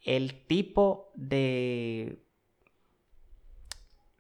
el 0.03 0.47
tipo 0.47 1.11
de... 1.15 2.23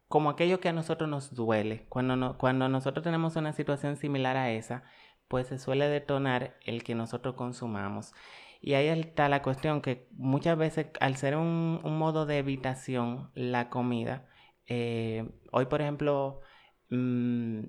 como 0.08 0.30
aquello 0.30 0.60
que 0.60 0.68
a 0.68 0.72
nosotros 0.72 1.08
nos 1.08 1.34
duele, 1.34 1.86
cuando 1.88 2.68
nosotros 2.68 3.04
tenemos 3.04 3.36
una 3.36 3.52
situación 3.52 3.96
similar 3.96 4.36
a 4.36 4.50
esa, 4.50 4.82
pues 5.30 5.46
se 5.46 5.58
suele 5.58 5.88
detonar 5.88 6.56
el 6.64 6.82
que 6.82 6.96
nosotros 6.96 7.36
consumamos. 7.36 8.14
Y 8.60 8.74
ahí 8.74 8.88
está 8.88 9.28
la 9.28 9.42
cuestión 9.42 9.80
que 9.80 10.08
muchas 10.12 10.56
veces 10.58 10.88
al 11.00 11.16
ser 11.16 11.36
un, 11.36 11.80
modo 11.82 12.26
de 12.26 12.38
evitación 12.38 13.30
la 13.34 13.70
comida, 13.70 14.28
eh, 14.66 15.28
hoy 15.50 15.66
por 15.66 15.80
ejemplo 15.80 16.42
mm, 16.90 17.62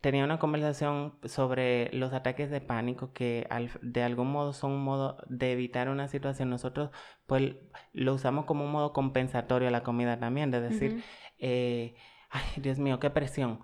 tenía 0.00 0.24
una 0.24 0.38
conversación 0.38 1.18
sobre 1.24 1.92
los 1.92 2.12
ataques 2.12 2.50
de 2.50 2.60
pánico 2.60 3.12
que 3.12 3.48
de 3.82 4.02
algún 4.02 4.30
modo 4.30 4.52
son 4.52 4.72
un 4.72 4.84
modo 4.84 5.18
de 5.28 5.52
evitar 5.52 5.88
una 5.88 6.08
situación. 6.08 6.50
Nosotros 6.50 6.90
pues 7.26 7.56
lo 7.92 8.14
usamos 8.14 8.44
como 8.44 8.64
un 8.64 8.72
modo 8.72 8.92
compensatorio 8.92 9.68
a 9.68 9.72
la 9.72 9.82
comida 9.82 10.18
también, 10.18 10.50
de 10.50 10.60
decir, 10.60 11.04
eh, 11.38 11.96
ay 12.30 12.42
Dios 12.62 12.78
mío, 12.78 12.98
qué 13.00 13.10
presión, 13.10 13.60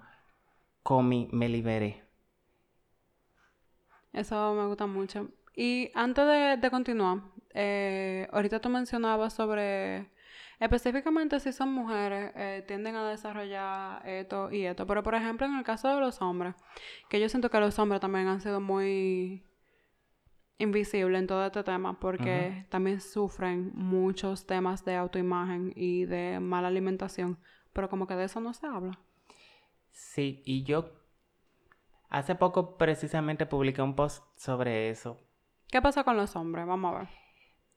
comí, 0.82 1.28
me 1.32 1.48
liberé. 1.48 2.04
Eso 4.12 4.54
me 4.54 4.66
gusta 4.66 4.87
mucho. 4.87 5.28
Y 5.54 5.90
antes 5.94 6.60
de, 6.60 6.70
continuar, 6.70 7.22
eh, 7.54 8.26
ahorita 8.32 8.60
tú 8.60 8.68
mencionabas 8.68 9.34
sobre 9.34 10.10
específicamente 10.58 11.40
si 11.40 11.52
son 11.52 11.72
mujeres, 11.72 12.32
eh, 12.36 12.64
tienden 12.66 12.94
a 12.94 13.08
desarrollar 13.08 14.06
esto 14.08 14.50
y 14.50 14.64
esto. 14.64 14.86
Pero 14.86 15.02
por 15.02 15.14
ejemplo, 15.14 15.46
en 15.46 15.56
el 15.56 15.64
caso 15.64 15.88
de 15.88 16.00
los 16.00 16.22
hombres, 16.22 16.54
que 17.10 17.20
yo 17.20 17.28
siento 17.28 17.50
que 17.50 17.60
los 17.60 17.78
hombres 17.78 18.00
también 18.00 18.28
han 18.28 18.40
sido 18.40 18.60
muy 18.60 19.44
invisibles 20.58 21.18
en 21.18 21.26
todo 21.26 21.44
este 21.44 21.64
tema 21.64 21.98
porque 21.98 22.66
también 22.68 23.00
sufren 23.00 23.72
muchos 23.74 24.46
temas 24.46 24.84
de 24.84 24.94
autoimagen 24.94 25.72
y 25.74 26.04
de 26.04 26.38
mala 26.40 26.68
alimentación, 26.68 27.38
pero 27.72 27.88
como 27.88 28.06
que 28.06 28.14
de 28.14 28.24
eso 28.24 28.40
no 28.40 28.54
se 28.54 28.66
habla. 28.66 28.98
Sí, 29.90 30.42
y 30.46 30.62
yo 30.62 30.92
hace 32.08 32.34
poco 32.36 32.76
precisamente 32.78 33.46
publiqué 33.46 33.82
un 33.82 33.96
post 33.96 34.22
sobre 34.36 34.90
eso. 34.90 35.18
¿Qué 35.72 35.80
pasa 35.80 36.04
con 36.04 36.18
los 36.18 36.37
hombres? 36.37 36.66
Vamos 36.66 36.94
a 36.94 36.98
ver. 36.98 37.08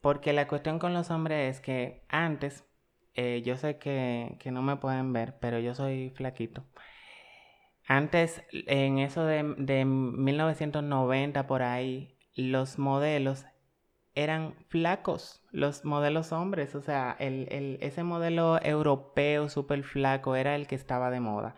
Porque 0.02 0.34
la 0.34 0.50
cuestión 0.50 0.80
con 0.80 0.94
los 0.94 1.10
hombres 1.12 1.56
es 1.56 1.62
que 1.62 2.04
antes, 2.10 2.66
eh, 3.14 3.42
yo 3.46 3.56
sé 3.56 3.78
que, 3.78 4.38
no 4.52 4.62
me 4.62 4.76
pueden 4.76 5.14
ver, 5.14 5.38
pero 5.40 5.60
yo 5.60 5.74
soy 5.74 6.10
flaquito. 6.10 6.66
Antes, 7.88 8.44
en 8.52 9.00
eso 9.00 9.24
de, 9.24 9.56
de 9.58 9.86
1990 9.86 11.48
por 11.48 11.64
ahí, 11.64 12.18
los 12.36 12.78
modelos 12.78 13.46
eran 14.14 14.56
flacos, 14.68 15.42
los 15.52 15.86
modelos 15.86 16.34
hombres, 16.34 16.76
o 16.76 16.82
sea, 16.82 17.16
el, 17.18 17.78
ese 17.80 18.04
modelo 18.04 18.62
europeo 18.62 19.48
súper 19.48 19.84
flaco 19.84 20.36
era 20.36 20.56
el 20.56 20.68
que 20.68 20.76
estaba 20.76 21.12
de 21.12 21.22
moda. 21.22 21.56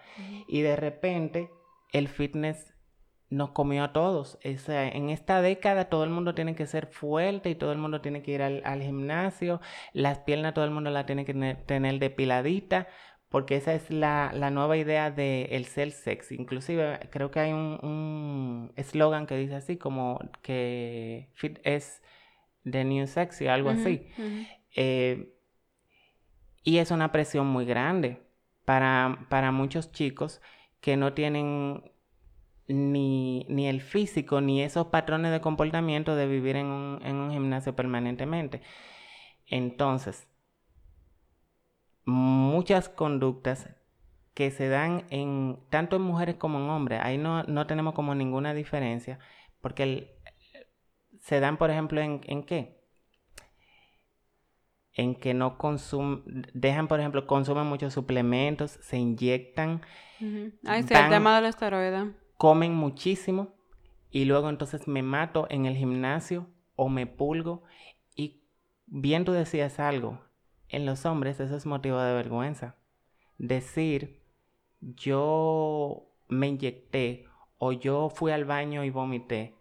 Y 0.48 0.62
de 0.62 0.76
repente 0.76 1.50
el 1.94 2.08
fitness 2.08 2.77
nos 3.30 3.52
comió 3.52 3.84
a 3.84 3.94
todos. 3.94 4.38
O 4.44 4.58
sea, 4.58 4.88
en 4.88 5.10
esta 5.10 5.42
década 5.42 5.86
todo 5.86 6.04
el 6.04 6.10
mundo 6.10 6.34
tiene 6.36 6.56
que 6.56 6.66
ser 6.66 6.88
fuerte 6.88 7.50
y 7.50 7.56
todo 7.56 7.72
el 7.72 7.78
mundo 7.78 8.02
tiene 8.02 8.22
que 8.22 8.32
ir 8.32 8.42
al, 8.42 8.82
gimnasio, 8.82 9.62
las 9.94 10.20
piernas 10.20 10.54
todo 10.54 10.66
el 10.66 10.72
mundo 10.72 10.90
la 10.90 11.06
tiene 11.06 11.26
que 11.26 11.34
tener, 11.34 12.00
depiladita, 12.00 12.88
porque 13.30 13.58
esa 13.58 13.74
es 13.74 13.90
la, 13.90 14.32
nueva 14.52 14.78
idea 14.78 15.12
del 15.12 15.48
el 15.52 15.66
ser 15.66 15.92
sexy. 15.92 16.36
Inclusive 16.36 17.00
creo 17.12 17.32
que 17.32 17.40
hay 17.40 17.54
un 17.54 18.72
eslogan 18.76 19.28
que 19.28 19.36
dice 19.36 19.56
así 19.56 19.78
como 19.78 20.20
que 20.42 21.30
fit 21.34 21.60
es 21.64 22.02
The 22.70 22.84
New 22.84 23.08
Sexy, 23.08 23.48
algo 23.48 23.70
así. 23.70 24.08
Eh, 24.76 25.34
y 26.64 26.78
es 26.78 26.92
una 26.92 27.12
presión 27.12 27.48
muy 27.48 27.66
grande 27.66 28.22
para, 28.66 29.26
para 29.30 29.52
muchos 29.52 29.92
chicos 29.92 30.42
que 30.82 30.98
no 30.98 31.14
tienen 31.14 31.92
ni, 32.68 33.46
ni, 33.50 33.68
el 33.68 33.82
físico 33.82 34.42
ni 34.42 34.62
esos 34.62 34.88
patrones 34.88 35.32
de 35.32 35.42
comportamiento 35.42 36.16
de 36.16 36.28
vivir 36.28 36.56
en 36.58 36.68
un, 36.68 37.00
en 37.04 37.16
un 37.16 37.32
gimnasio 37.32 37.76
permanentemente. 37.76 38.62
Entonces, 39.46 40.28
muchas 42.06 42.90
conductas 42.90 43.70
que 44.34 44.52
se 44.52 44.68
dan 44.68 45.06
en 45.10 45.60
tanto 45.70 45.96
en 45.96 46.04
mujeres 46.04 46.36
como 46.36 46.60
en 46.60 46.70
hombres, 46.70 47.00
ahí 47.02 47.18
no, 47.18 47.44
no 47.44 47.66
tenemos 47.66 47.94
como 47.94 48.14
ninguna 48.14 48.54
diferencia, 48.54 49.20
porque 49.62 49.84
el, 49.84 50.12
se 51.20 51.40
dan, 51.40 51.58
por 51.58 51.72
ejemplo, 51.72 52.02
en, 52.02 52.22
en 52.26 52.44
qué? 52.44 52.78
En 54.94 55.16
que 55.16 55.34
no 55.34 55.58
consumen, 55.58 56.24
dejan, 56.54 56.88
por 56.88 57.00
ejemplo, 57.00 57.28
consumen 57.28 57.66
muchos 57.66 57.94
suplementos, 57.94 58.72
se 58.82 58.98
inyectan. 58.98 59.82
Ahí 60.66 60.84
sí, 60.84 60.94
el 60.94 61.10
tema 61.10 61.36
del 61.38 61.46
esteroide. 61.46 62.14
Comen 62.38 62.74
muchísimo 62.74 63.56
y 64.10 64.26
luego 64.26 64.50
entonces 64.50 64.88
me 64.88 65.04
mato 65.04 65.48
en 65.50 65.66
el 65.66 65.76
gimnasio 65.76 66.48
o 66.76 66.90
me 66.90 67.08
pulgo. 67.08 67.64
Y 68.16 68.44
bien 68.86 69.26
tú 69.26 69.32
decías 69.32 69.80
algo, 69.80 70.22
en 70.70 70.86
los 70.86 71.06
hombres 71.06 71.40
eso 71.40 71.56
es 71.56 71.66
motivo 71.66 72.00
de 72.00 72.14
vergüenza. 72.14 72.76
Decir, 73.38 74.22
yo 74.82 76.10
me 76.28 76.48
inyecté 76.48 77.26
o 77.58 77.72
yo 77.72 78.10
fui 78.10 78.32
al 78.32 78.46
baño 78.46 78.84
y 78.84 78.90
vomité 78.90 79.58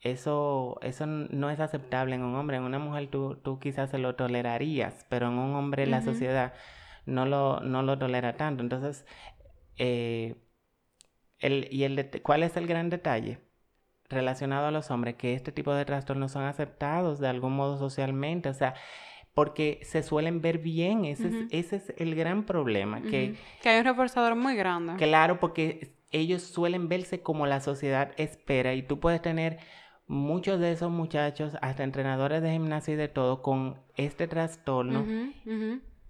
eso, 0.00 0.78
eso 0.82 1.06
no 1.06 1.50
es 1.50 1.60
aceptable 1.60 2.14
en 2.14 2.22
un 2.22 2.34
hombre. 2.34 2.56
En 2.56 2.62
una 2.62 2.78
mujer 2.78 3.08
tú, 3.08 3.36
tú 3.42 3.58
quizás 3.58 3.90
se 3.90 3.98
lo 3.98 4.14
tolerarías, 4.14 5.06
pero 5.08 5.28
en 5.28 5.34
un 5.34 5.54
hombre 5.54 5.86
la 5.86 6.02
sociedad 6.02 6.54
no 7.06 7.26
lo, 7.26 7.60
no 7.60 7.82
lo 7.82 7.98
tolera 7.98 8.36
tanto. 8.36 8.62
Entonces, 8.62 9.06
eh, 9.78 10.36
el, 11.46 11.68
¿y 11.70 11.84
el 11.84 12.10
cuál 12.22 12.42
es 12.42 12.56
el 12.56 12.66
gran 12.66 12.90
detalle? 12.90 13.38
relacionado 14.08 14.66
a 14.66 14.70
los 14.70 14.90
hombres, 14.90 15.16
que 15.16 15.34
este 15.34 15.52
tipo 15.52 15.74
de 15.74 15.84
trastornos 15.84 16.32
son 16.32 16.44
aceptados 16.44 17.18
de 17.18 17.28
algún 17.28 17.54
modo 17.54 17.76
socialmente, 17.78 18.48
o 18.48 18.54
sea, 18.54 18.74
porque 19.34 19.80
se 19.82 20.02
suelen 20.02 20.40
ver 20.40 20.58
bien, 20.58 21.04
ese, 21.04 21.28
es, 21.28 21.34
ese 21.50 21.76
es 21.76 21.94
el 21.98 22.14
gran 22.14 22.44
problema. 22.44 23.02
que, 23.02 23.34
que 23.62 23.68
hay 23.68 23.80
un 23.80 23.84
reforzador 23.84 24.34
muy 24.34 24.56
grande. 24.56 24.94
Claro, 24.96 25.40
porque 25.40 25.96
ellos 26.10 26.42
suelen 26.42 26.88
verse 26.88 27.20
como 27.20 27.46
la 27.46 27.60
sociedad 27.60 28.12
espera 28.16 28.74
y 28.74 28.82
tú 28.82 28.98
puedes 28.98 29.20
tener 29.20 29.58
muchos 30.06 30.60
de 30.60 30.72
esos 30.72 30.90
muchachos, 30.90 31.56
hasta 31.60 31.82
entrenadores 31.82 32.42
de 32.42 32.52
gimnasia 32.52 32.94
y 32.94 32.96
de 32.96 33.08
todo, 33.08 33.42
con 33.42 33.76
este 33.96 34.28
trastorno 34.28 35.04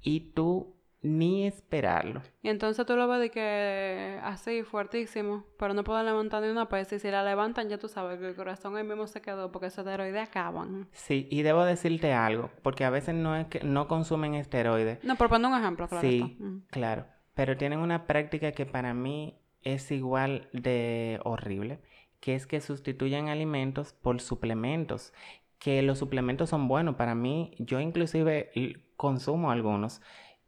y 0.02 0.20
tú 0.20 0.75
ni 1.06 1.46
esperarlo. 1.46 2.22
Y 2.42 2.48
entonces 2.48 2.84
tú 2.84 2.96
lo 2.96 3.08
ves 3.08 3.20
de 3.20 3.30
que 3.30 4.18
así, 4.22 4.62
fuertísimo, 4.62 5.44
pero 5.58 5.74
no 5.74 5.84
pueden 5.84 6.06
levantar 6.06 6.42
ni 6.42 6.48
una 6.48 6.68
pesa 6.68 6.96
y 6.96 6.98
si 6.98 7.10
la 7.10 7.24
levantan 7.24 7.68
ya 7.68 7.78
tú 7.78 7.88
sabes 7.88 8.18
que 8.18 8.28
el 8.28 8.34
corazón 8.34 8.76
ahí 8.76 8.84
mismo 8.84 9.06
se 9.06 9.22
quedó 9.22 9.52
porque 9.52 9.68
esos 9.68 9.86
esteroides 9.86 10.28
acaban. 10.28 10.88
Sí, 10.92 11.28
y 11.30 11.42
debo 11.42 11.64
decirte 11.64 12.12
algo, 12.12 12.50
porque 12.62 12.84
a 12.84 12.90
veces 12.90 13.14
no 13.14 13.36
es 13.36 13.46
que 13.46 13.60
no 13.60 13.88
consumen 13.88 14.34
esteroides. 14.34 15.02
No, 15.04 15.16
por 15.16 15.28
poner 15.28 15.50
un 15.50 15.58
ejemplo, 15.58 15.88
claro. 15.88 16.06
Sí, 16.06 16.38
claro, 16.70 17.06
pero 17.34 17.56
tienen 17.56 17.78
una 17.78 18.06
práctica 18.06 18.52
que 18.52 18.66
para 18.66 18.94
mí 18.94 19.38
es 19.62 19.90
igual 19.90 20.48
de 20.52 21.20
horrible 21.24 21.80
que 22.20 22.34
es 22.34 22.46
que 22.46 22.60
sustituyan 22.60 23.28
alimentos 23.28 23.92
por 23.92 24.20
suplementos, 24.20 25.12
que 25.58 25.82
los 25.82 25.98
suplementos 25.98 26.50
son 26.50 26.68
buenos. 26.68 26.96
Para 26.96 27.14
mí, 27.14 27.52
yo 27.58 27.80
inclusive 27.80 28.50
consumo 28.96 29.50
algunos. 29.50 30.00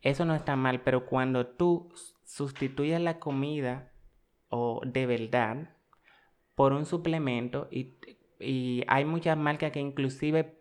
Eso 0.02 0.24
no 0.24 0.34
está 0.34 0.56
mal, 0.56 0.80
pero 0.82 1.06
cuando 1.06 1.46
tú 1.46 1.92
sustituyes 2.24 3.00
la 3.00 3.18
comida 3.18 3.90
o 4.48 4.80
de 4.84 5.06
verdad 5.06 5.70
por 6.54 6.72
un 6.72 6.86
suplemento 6.86 7.68
y, 7.70 7.94
hay 8.86 9.04
muchas 9.04 9.36
marcas 9.36 9.72
que 9.72 9.80
inclusive 9.80 10.60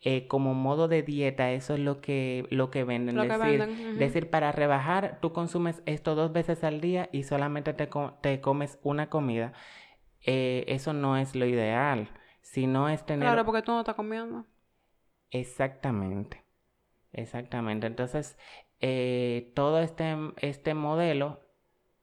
eh, 0.00 0.26
como 0.28 0.54
modo 0.54 0.88
de 0.88 1.02
dieta, 1.02 1.52
eso 1.52 1.74
es 1.74 1.80
lo 1.80 2.00
que, 2.00 2.46
lo 2.48 2.70
que 2.70 2.84
venden. 2.84 3.16
decir, 3.16 3.66
decir, 3.98 4.30
para 4.30 4.50
rebajar, 4.50 5.18
tú 5.20 5.34
consumes 5.34 5.82
esto 5.84 6.14
dos 6.14 6.32
veces 6.32 6.64
al 6.64 6.80
día 6.80 7.10
y 7.12 7.24
solamente 7.24 7.74
te, 7.74 7.90
te 8.22 8.40
comes 8.40 8.78
una 8.82 9.10
comida. 9.10 9.52
Eh, 10.24 10.64
eso 10.68 10.94
no 10.94 11.18
es 11.18 11.34
lo 11.34 11.44
ideal. 11.44 12.08
Si 12.40 12.66
no 12.66 12.88
es 12.88 13.04
tener... 13.04 13.28
Claro, 13.28 13.44
porque 13.44 13.60
tú 13.60 13.72
no 13.72 13.80
estás 13.80 13.94
comiendo. 13.94 14.46
Exactamente. 15.30 16.42
Exactamente. 17.12 17.86
Entonces, 17.86 18.38
eh, 18.80 19.52
todo 19.54 19.80
este, 19.80 20.16
este 20.40 20.74
modelo 20.74 21.40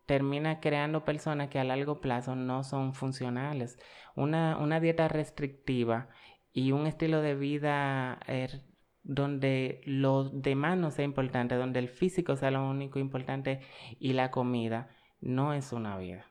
termina 0.06 0.60
creando 0.60 1.04
personas 1.04 1.50
que 1.50 1.60
a 1.60 1.64
largo 1.64 2.00
plazo 2.00 2.36
no 2.36 2.64
son 2.64 2.94
funcionales. 2.94 3.80
Una, 4.16 4.58
una 4.58 4.80
dieta 4.80 5.08
restrictiva 5.08 6.10
y 6.54 6.72
un 6.72 6.88
estilo 6.88 7.22
de 7.22 7.36
vida 7.36 8.20
er, 8.28 8.62
donde 9.04 9.82
lo 9.86 10.30
demás 10.30 10.78
no 10.78 10.92
sea 10.92 11.06
importante, 11.06 11.56
donde 11.56 11.80
el 11.80 11.90
físico 11.90 12.36
sea 12.36 12.52
lo 12.52 12.68
único 12.68 13.00
importante 13.00 13.62
y 14.00 14.14
la 14.14 14.32
comida, 14.32 14.90
no 15.22 15.54
es 15.54 15.72
una 15.74 15.98
vida. 15.98 16.26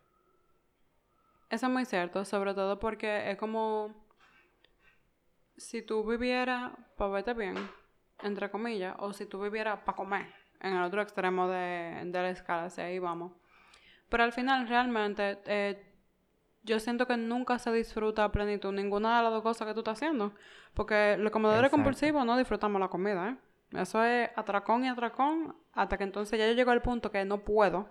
Eso 1.50 1.66
es 1.66 1.72
muy 1.72 1.84
cierto, 1.84 2.24
sobre 2.24 2.54
todo 2.54 2.78
porque 2.78 3.30
es 3.30 3.36
como 3.38 3.94
si 5.56 5.82
tú 5.82 6.04
vivieras 6.04 6.72
para 6.96 7.10
verte 7.10 7.34
bien, 7.34 7.54
entre 8.24 8.50
comillas, 8.50 8.96
o 8.98 9.12
si 9.12 9.26
tú 9.26 9.40
vivieras 9.40 9.80
para 9.84 9.96
comer, 9.96 10.26
en 10.60 10.74
el 10.74 10.82
otro 10.82 11.02
extremo 11.02 11.48
de, 11.48 12.10
la 12.12 12.30
escala, 12.30 12.70
si 12.70 12.80
ahí 12.80 12.98
vamos. 12.98 13.32
Pero 14.08 14.24
al 14.24 14.32
final, 14.32 14.66
realmente, 14.66 15.38
eh, 15.46 15.94
yo 16.62 16.80
siento 16.80 17.06
que 17.06 17.16
nunca 17.16 17.58
se 17.58 17.70
disfruta 17.72 18.24
a 18.24 18.32
plenitud 18.32 18.72
ninguna 18.72 19.18
de 19.18 19.24
las 19.24 19.32
dos 19.32 19.42
cosas 19.42 19.68
que 19.68 19.74
tú 19.74 19.80
estás 19.80 19.98
haciendo. 19.98 20.32
Porque 20.72 21.16
los 21.18 21.30
comedores 21.30 21.70
compulsivos 21.70 22.24
no 22.24 22.36
disfrutamos 22.36 22.80
la 22.80 22.88
comida, 22.88 23.30
¿eh? 23.30 23.36
Eso 23.80 24.02
es 24.04 24.30
atracón 24.36 24.84
y 24.84 24.88
atracón 24.88 25.56
hasta 25.72 25.98
que 25.98 26.04
entonces 26.04 26.38
ya 26.38 26.46
yo 26.46 26.52
llego 26.52 26.70
al 26.70 26.82
punto 26.82 27.10
que 27.10 27.24
no 27.24 27.38
puedo. 27.38 27.88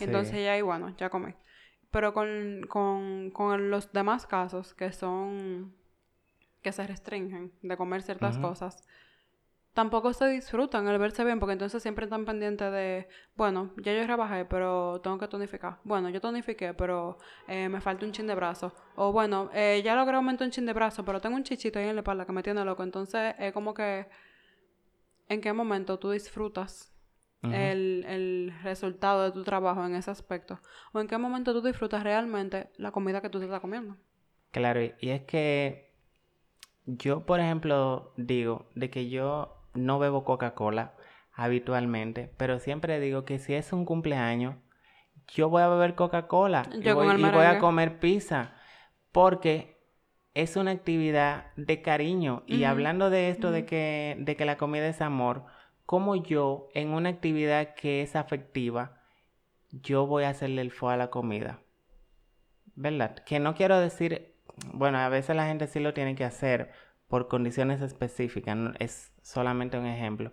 Entonces 0.00 0.42
ya 0.42 0.52
ahí, 0.52 0.62
bueno, 0.62 0.94
ya 0.96 1.10
comí. 1.10 1.34
Pero 1.90 2.12
con, 2.12 2.62
con, 2.68 3.30
con 3.30 3.70
los 3.70 3.92
demás 3.92 4.26
casos 4.26 4.74
que 4.74 4.92
son 4.92 5.74
que 6.62 6.72
se 6.72 6.86
restringen 6.86 7.52
de 7.60 7.76
comer 7.76 8.02
ciertas 8.02 8.38
cosas, 8.38 8.82
tampoco 9.74 10.12
se 10.12 10.28
disfrutan 10.28 10.86
el 10.86 10.98
verse 10.98 11.24
bien, 11.24 11.40
porque 11.40 11.52
entonces 11.52 11.82
siempre 11.82 12.04
están 12.04 12.24
pendientes 12.24 12.72
de, 12.72 13.08
bueno, 13.36 13.72
ya 13.76 13.92
yo 13.92 14.06
rebajé, 14.06 14.44
pero 14.44 15.00
tengo 15.02 15.18
que 15.18 15.26
tonificar. 15.26 15.78
Bueno, 15.82 16.08
yo 16.10 16.20
tonifiqué, 16.20 16.72
pero 16.74 17.18
eh, 17.48 17.68
me 17.68 17.80
falta 17.80 18.06
un 18.06 18.12
chin 18.12 18.28
de 18.28 18.36
brazo. 18.36 18.72
O 18.94 19.12
bueno, 19.12 19.50
eh, 19.52 19.82
ya 19.84 19.96
logré 19.96 20.16
aumentar 20.16 20.46
un 20.46 20.52
chin 20.52 20.64
de 20.64 20.72
brazo, 20.72 21.04
pero 21.04 21.20
tengo 21.20 21.36
un 21.36 21.42
chichito 21.42 21.80
ahí 21.80 21.88
en 21.88 21.96
la 21.96 22.00
espalda 22.02 22.24
que 22.24 22.32
me 22.32 22.42
tiene 22.42 22.64
loco. 22.64 22.84
Entonces 22.84 23.34
es 23.38 23.52
como 23.52 23.74
que, 23.74 24.06
¿en 25.28 25.40
qué 25.40 25.52
momento 25.52 25.98
tú 25.98 26.12
disfrutas 26.12 26.92
el, 27.42 28.06
el, 28.08 28.54
resultado 28.62 29.24
de 29.24 29.32
tu 29.32 29.42
trabajo 29.42 29.84
en 29.84 29.96
ese 29.96 30.10
aspecto? 30.10 30.60
¿O 30.92 31.00
en 31.00 31.08
qué 31.08 31.18
momento 31.18 31.52
tú 31.52 31.60
disfrutas 31.60 32.04
realmente 32.04 32.70
la 32.76 32.92
comida 32.92 33.20
que 33.20 33.28
tú 33.28 33.40
te 33.40 33.44
estás 33.46 33.60
comiendo? 33.60 33.96
Claro, 34.52 34.80
y 34.80 35.10
es 35.10 35.22
que 35.24 35.90
yo, 36.86 37.26
por 37.26 37.40
ejemplo, 37.40 38.12
digo 38.16 38.70
de 38.74 38.88
que 38.88 39.08
yo 39.10 39.53
no 39.74 39.98
bebo 39.98 40.24
Coca-Cola 40.24 40.94
habitualmente, 41.32 42.32
pero 42.36 42.58
siempre 42.58 43.00
digo 43.00 43.24
que 43.24 43.38
si 43.38 43.54
es 43.54 43.72
un 43.72 43.84
cumpleaños, 43.84 44.56
yo 45.28 45.48
voy 45.48 45.62
a 45.62 45.68
beber 45.68 45.94
Coca-Cola 45.94 46.68
y, 46.72 46.88
voy, 46.90 47.44
a 47.44 47.58
comer 47.58 47.98
pizza, 47.98 48.54
porque 49.10 49.80
es 50.34 50.56
una 50.56 50.72
actividad 50.72 51.52
de 51.56 51.82
cariño. 51.82 52.42
Y 52.46 52.64
hablando 52.64 53.10
de 53.10 53.30
esto, 53.30 53.50
de, 53.50 53.64
que, 53.64 54.16
de 54.18 54.36
que 54.36 54.44
la 54.44 54.58
comida 54.58 54.86
es 54.86 55.00
amor, 55.00 55.44
como 55.86 56.16
yo, 56.16 56.68
en 56.74 56.90
una 56.90 57.10
actividad 57.10 57.74
que 57.74 58.02
es 58.02 58.16
afectiva, 58.16 59.00
yo 59.70 60.06
voy 60.06 60.24
a 60.24 60.30
hacerle 60.30 60.62
el 60.62 60.70
fo 60.70 60.90
a 60.90 60.96
la 60.96 61.10
comida. 61.10 61.60
¿Verdad? 62.74 63.16
Que 63.24 63.38
no 63.38 63.54
quiero 63.54 63.78
decir, 63.78 64.34
bueno, 64.72 64.98
a 64.98 65.08
veces 65.08 65.36
la 65.36 65.46
gente 65.46 65.66
sí 65.66 65.80
lo 65.80 65.94
tiene 65.94 66.14
que 66.14 66.24
hacer, 66.24 66.72
por 67.08 67.28
condiciones 67.28 67.80
específicas, 67.80 68.56
es 68.78 69.12
solamente 69.22 69.78
un 69.78 69.86
ejemplo. 69.86 70.32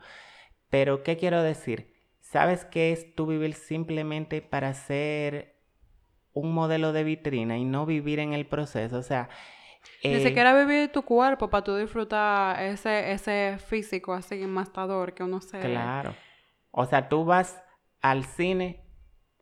Pero, 0.70 1.04
¿qué 1.04 1.18
quiero 1.18 1.44
decir? 1.44 1.94
¿Sabes 2.20 2.66
qué 2.66 2.92
es 2.92 3.14
tú 3.16 3.26
vivir 3.28 3.54
simplemente 3.54 4.42
para 4.42 4.74
ser 4.74 5.60
un 6.34 6.54
modelo 6.54 6.94
de 6.94 7.04
vitrina 7.04 7.58
y 7.58 7.66
no 7.66 7.86
vivir 7.86 8.20
en 8.20 8.34
el 8.34 8.46
proceso? 8.46 8.98
O 8.98 9.04
sea... 9.04 9.30
Ni 10.04 10.14
eh, 10.14 10.24
siquiera 10.24 10.58
vivir 10.58 10.92
tu 10.92 11.02
cuerpo 11.04 11.50
para 11.50 11.64
tú 11.64 11.76
disfrutar 11.76 12.62
ese, 12.62 13.12
ese 13.12 13.58
físico 13.58 14.14
así 14.14 14.36
mastador 14.48 15.14
que 15.14 15.24
uno 15.24 15.42
se... 15.42 15.60
Claro. 15.60 16.16
O 16.72 16.86
sea, 16.86 17.10
tú 17.10 17.26
vas 17.26 17.62
al 18.00 18.24
cine, 18.24 18.84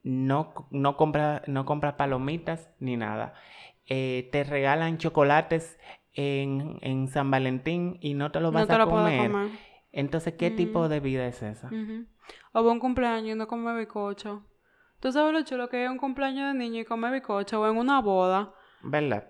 no, 0.04 0.54
no 0.72 0.98
compras 0.98 1.42
no 1.48 1.66
compras 1.66 1.94
palomitas 1.94 2.70
ni 2.80 2.98
nada. 2.98 3.34
Eh, 3.86 4.30
te 4.32 4.44
regalan 4.44 4.98
chocolates 4.98 5.80
en, 6.14 6.78
en, 6.82 7.08
San 7.08 7.32
Valentín 7.32 7.98
y 8.02 8.14
no 8.14 8.32
te 8.32 8.40
lo 8.40 8.52
vas 8.52 8.70
a 8.70 8.86
comer. 8.86 9.32
Entonces, 9.92 10.34
¿qué 10.36 10.52
tipo 10.52 10.90
de 10.90 11.00
vida 11.00 11.26
es 11.28 11.42
esa? 11.42 11.70
O 12.54 12.62
un 12.62 12.80
cumpleaños 12.80 13.36
y 13.36 13.38
no 13.38 13.48
come 13.48 13.78
bicocho. 13.78 14.46
¿Tú 15.00 15.12
sabes 15.12 15.34
lo 15.34 15.42
chulo 15.44 15.70
que 15.70 15.86
es 15.86 15.90
un 15.90 15.98
cumpleaños 15.98 16.54
de 16.54 16.60
niño 16.60 16.82
y 16.82 16.86
come 16.86 17.12
bicocho 17.12 17.62
o 17.62 17.70
en 17.70 17.78
una 17.78 18.02
boda? 18.02 18.54
¿Verdad? 18.82 19.28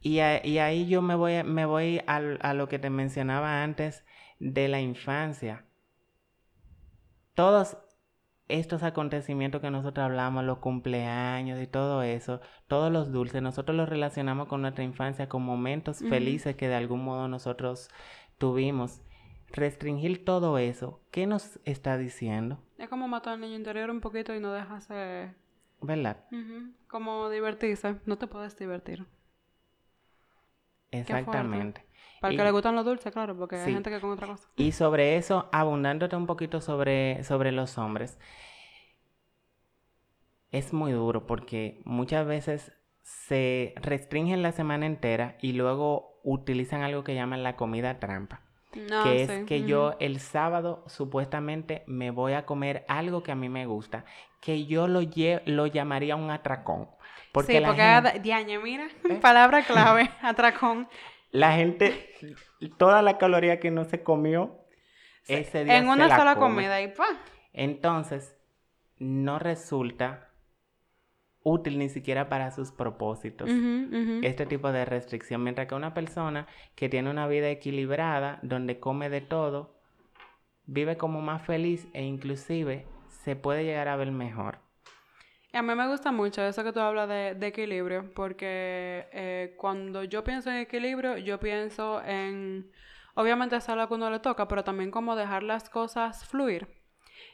y, 0.00 0.18
y, 0.18 0.58
ahí 0.58 0.86
yo 0.88 1.02
me 1.02 1.14
voy, 1.14 1.42
me 1.44 1.66
voy 1.66 2.00
a, 2.06 2.16
a 2.16 2.54
lo 2.54 2.68
que 2.68 2.78
te 2.78 2.90
mencionaba 2.90 3.62
antes 3.62 4.04
de 4.38 4.68
la 4.68 4.80
infancia. 4.80 5.66
Todos 7.34 7.76
estos 8.50 8.82
acontecimientos 8.82 9.60
que 9.60 9.70
nosotros 9.70 10.04
hablamos, 10.04 10.44
los 10.44 10.58
cumpleaños 10.58 11.60
y 11.62 11.66
todo 11.66 12.02
eso, 12.02 12.40
todos 12.66 12.92
los 12.92 13.12
dulces, 13.12 13.42
nosotros 13.42 13.76
los 13.76 13.88
relacionamos 13.88 14.48
con 14.48 14.62
nuestra 14.62 14.84
infancia, 14.84 15.28
con 15.28 15.42
momentos 15.42 15.98
felices 16.00 16.56
que 16.56 16.68
de 16.68 16.74
algún 16.74 17.04
modo 17.04 17.28
nosotros 17.28 17.88
tuvimos. 18.38 19.02
Restringir 19.52 20.24
todo 20.24 20.58
eso, 20.58 21.00
¿qué 21.10 21.26
nos 21.26 21.58
está 21.64 21.98
diciendo? 21.98 22.62
Es 22.78 22.88
como 22.88 23.08
matar 23.08 23.34
al 23.34 23.40
niño 23.40 23.56
interior 23.56 23.90
un 23.90 24.00
poquito 24.00 24.34
y 24.34 24.40
no 24.40 24.52
dejarse... 24.52 25.34
¿Verdad? 25.82 26.24
Como 26.86 27.30
divertirse, 27.30 27.96
no 28.04 28.16
te 28.16 28.26
puedes 28.26 28.56
divertir. 28.56 29.06
Exactamente. 30.90 31.84
Para 32.20 32.32
el 32.32 32.38
que 32.38 32.44
le 32.44 32.50
gustan 32.50 32.76
los 32.76 32.84
dulces, 32.84 33.12
claro, 33.12 33.34
porque 33.36 33.56
hay 33.56 33.72
gente 33.72 33.90
que 33.90 33.98
come 33.98 34.12
otra 34.12 34.26
cosa. 34.26 34.46
Y 34.56 34.72
sobre 34.72 35.16
eso, 35.16 35.48
abundándote 35.52 36.16
un 36.16 36.26
poquito 36.26 36.60
sobre, 36.60 37.24
sobre 37.24 37.50
los 37.50 37.78
hombres, 37.78 38.18
es 40.50 40.72
muy 40.74 40.92
duro 40.92 41.26
porque 41.26 41.80
muchas 41.84 42.26
veces 42.26 42.72
se 43.02 43.72
restringen 43.76 44.42
la 44.42 44.52
semana 44.52 44.84
entera 44.84 45.36
y 45.40 45.52
luego 45.52 46.20
utilizan 46.22 46.82
algo 46.82 47.04
que 47.04 47.14
llaman 47.14 47.42
la 47.42 47.56
comida 47.56 47.98
trampa. 47.98 48.42
que 48.70 49.22
es 49.22 49.44
que 49.46 49.64
yo 49.64 49.96
el 49.98 50.20
sábado 50.20 50.84
supuestamente 50.86 51.82
me 51.86 52.10
voy 52.10 52.34
a 52.34 52.44
comer 52.44 52.84
algo 52.86 53.22
que 53.22 53.32
a 53.32 53.34
mí 53.34 53.48
me 53.48 53.66
gusta, 53.66 54.04
que 54.40 54.66
yo 54.66 54.88
lo, 54.88 55.00
lo 55.46 55.66
llamaría 55.66 56.16
un 56.16 56.30
atracón. 56.30 56.88
Porque 57.32 57.58
sí, 57.58 57.64
porque 57.64 57.82
gente... 57.82 58.58
mira, 58.58 58.88
¿Eh? 59.08 59.14
palabra 59.22 59.62
clave, 59.62 60.10
atracón. 60.22 60.88
La 61.30 61.52
gente, 61.52 62.10
toda 62.78 63.02
la 63.02 63.18
caloría 63.18 63.60
que 63.60 63.70
no 63.70 63.84
se 63.84 64.02
comió 64.02 64.64
ese 65.26 65.64
día. 65.64 65.78
En 65.78 65.88
una 65.88 66.16
sola 66.16 66.36
comida 66.36 66.80
y 66.82 66.88
pa. 66.88 67.06
Entonces, 67.52 68.36
no 68.98 69.38
resulta 69.38 70.30
útil 71.42 71.78
ni 71.78 71.88
siquiera 71.88 72.28
para 72.28 72.50
sus 72.50 72.70
propósitos 72.70 73.48
este 74.22 74.46
tipo 74.46 74.72
de 74.72 74.84
restricción. 74.84 75.42
Mientras 75.42 75.66
que 75.66 75.74
una 75.74 75.94
persona 75.94 76.46
que 76.74 76.88
tiene 76.88 77.10
una 77.10 77.26
vida 77.26 77.48
equilibrada, 77.48 78.38
donde 78.42 78.78
come 78.78 79.08
de 79.08 79.20
todo, 79.20 79.80
vive 80.66 80.96
como 80.96 81.20
más 81.20 81.42
feliz 81.42 81.88
e 81.94 82.02
inclusive 82.02 82.86
se 83.08 83.36
puede 83.36 83.64
llegar 83.64 83.88
a 83.88 83.96
ver 83.96 84.12
mejor. 84.12 84.58
A 85.52 85.62
mí 85.62 85.74
me 85.74 85.88
gusta 85.88 86.12
mucho 86.12 86.42
eso 86.42 86.62
que 86.62 86.72
tú 86.72 86.78
hablas 86.78 87.08
de, 87.08 87.46
equilibrio, 87.46 88.12
porque 88.14 89.08
eh, 89.12 89.54
cuando 89.56 90.04
yo 90.04 90.22
pienso 90.22 90.48
en 90.50 90.58
equilibrio, 90.58 91.16
yo 91.16 91.40
pienso 91.40 92.00
en, 92.04 92.70
obviamente 93.14 93.56
es 93.56 93.68
algo 93.68 93.88
que 93.88 93.94
uno 93.94 94.10
le 94.10 94.20
toca, 94.20 94.46
pero 94.46 94.62
también 94.62 94.92
como 94.92 95.16
dejar 95.16 95.42
las 95.42 95.68
cosas 95.68 96.24
fluir. 96.24 96.68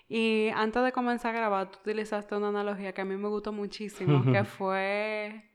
Y 0.09 0.49
antes 0.55 0.83
de 0.83 0.93
comenzar 0.93 1.35
a 1.35 1.39
grabar, 1.39 1.71
tú 1.71 1.79
utilizaste 1.81 2.35
una 2.35 2.49
analogía 2.49 2.93
que 2.93 3.03
a 3.03 3.05
mí 3.05 3.17
me 3.17 3.29
gustó 3.29 3.53
muchísimo, 3.53 4.25
que 4.33 4.45
fue, 4.45 5.51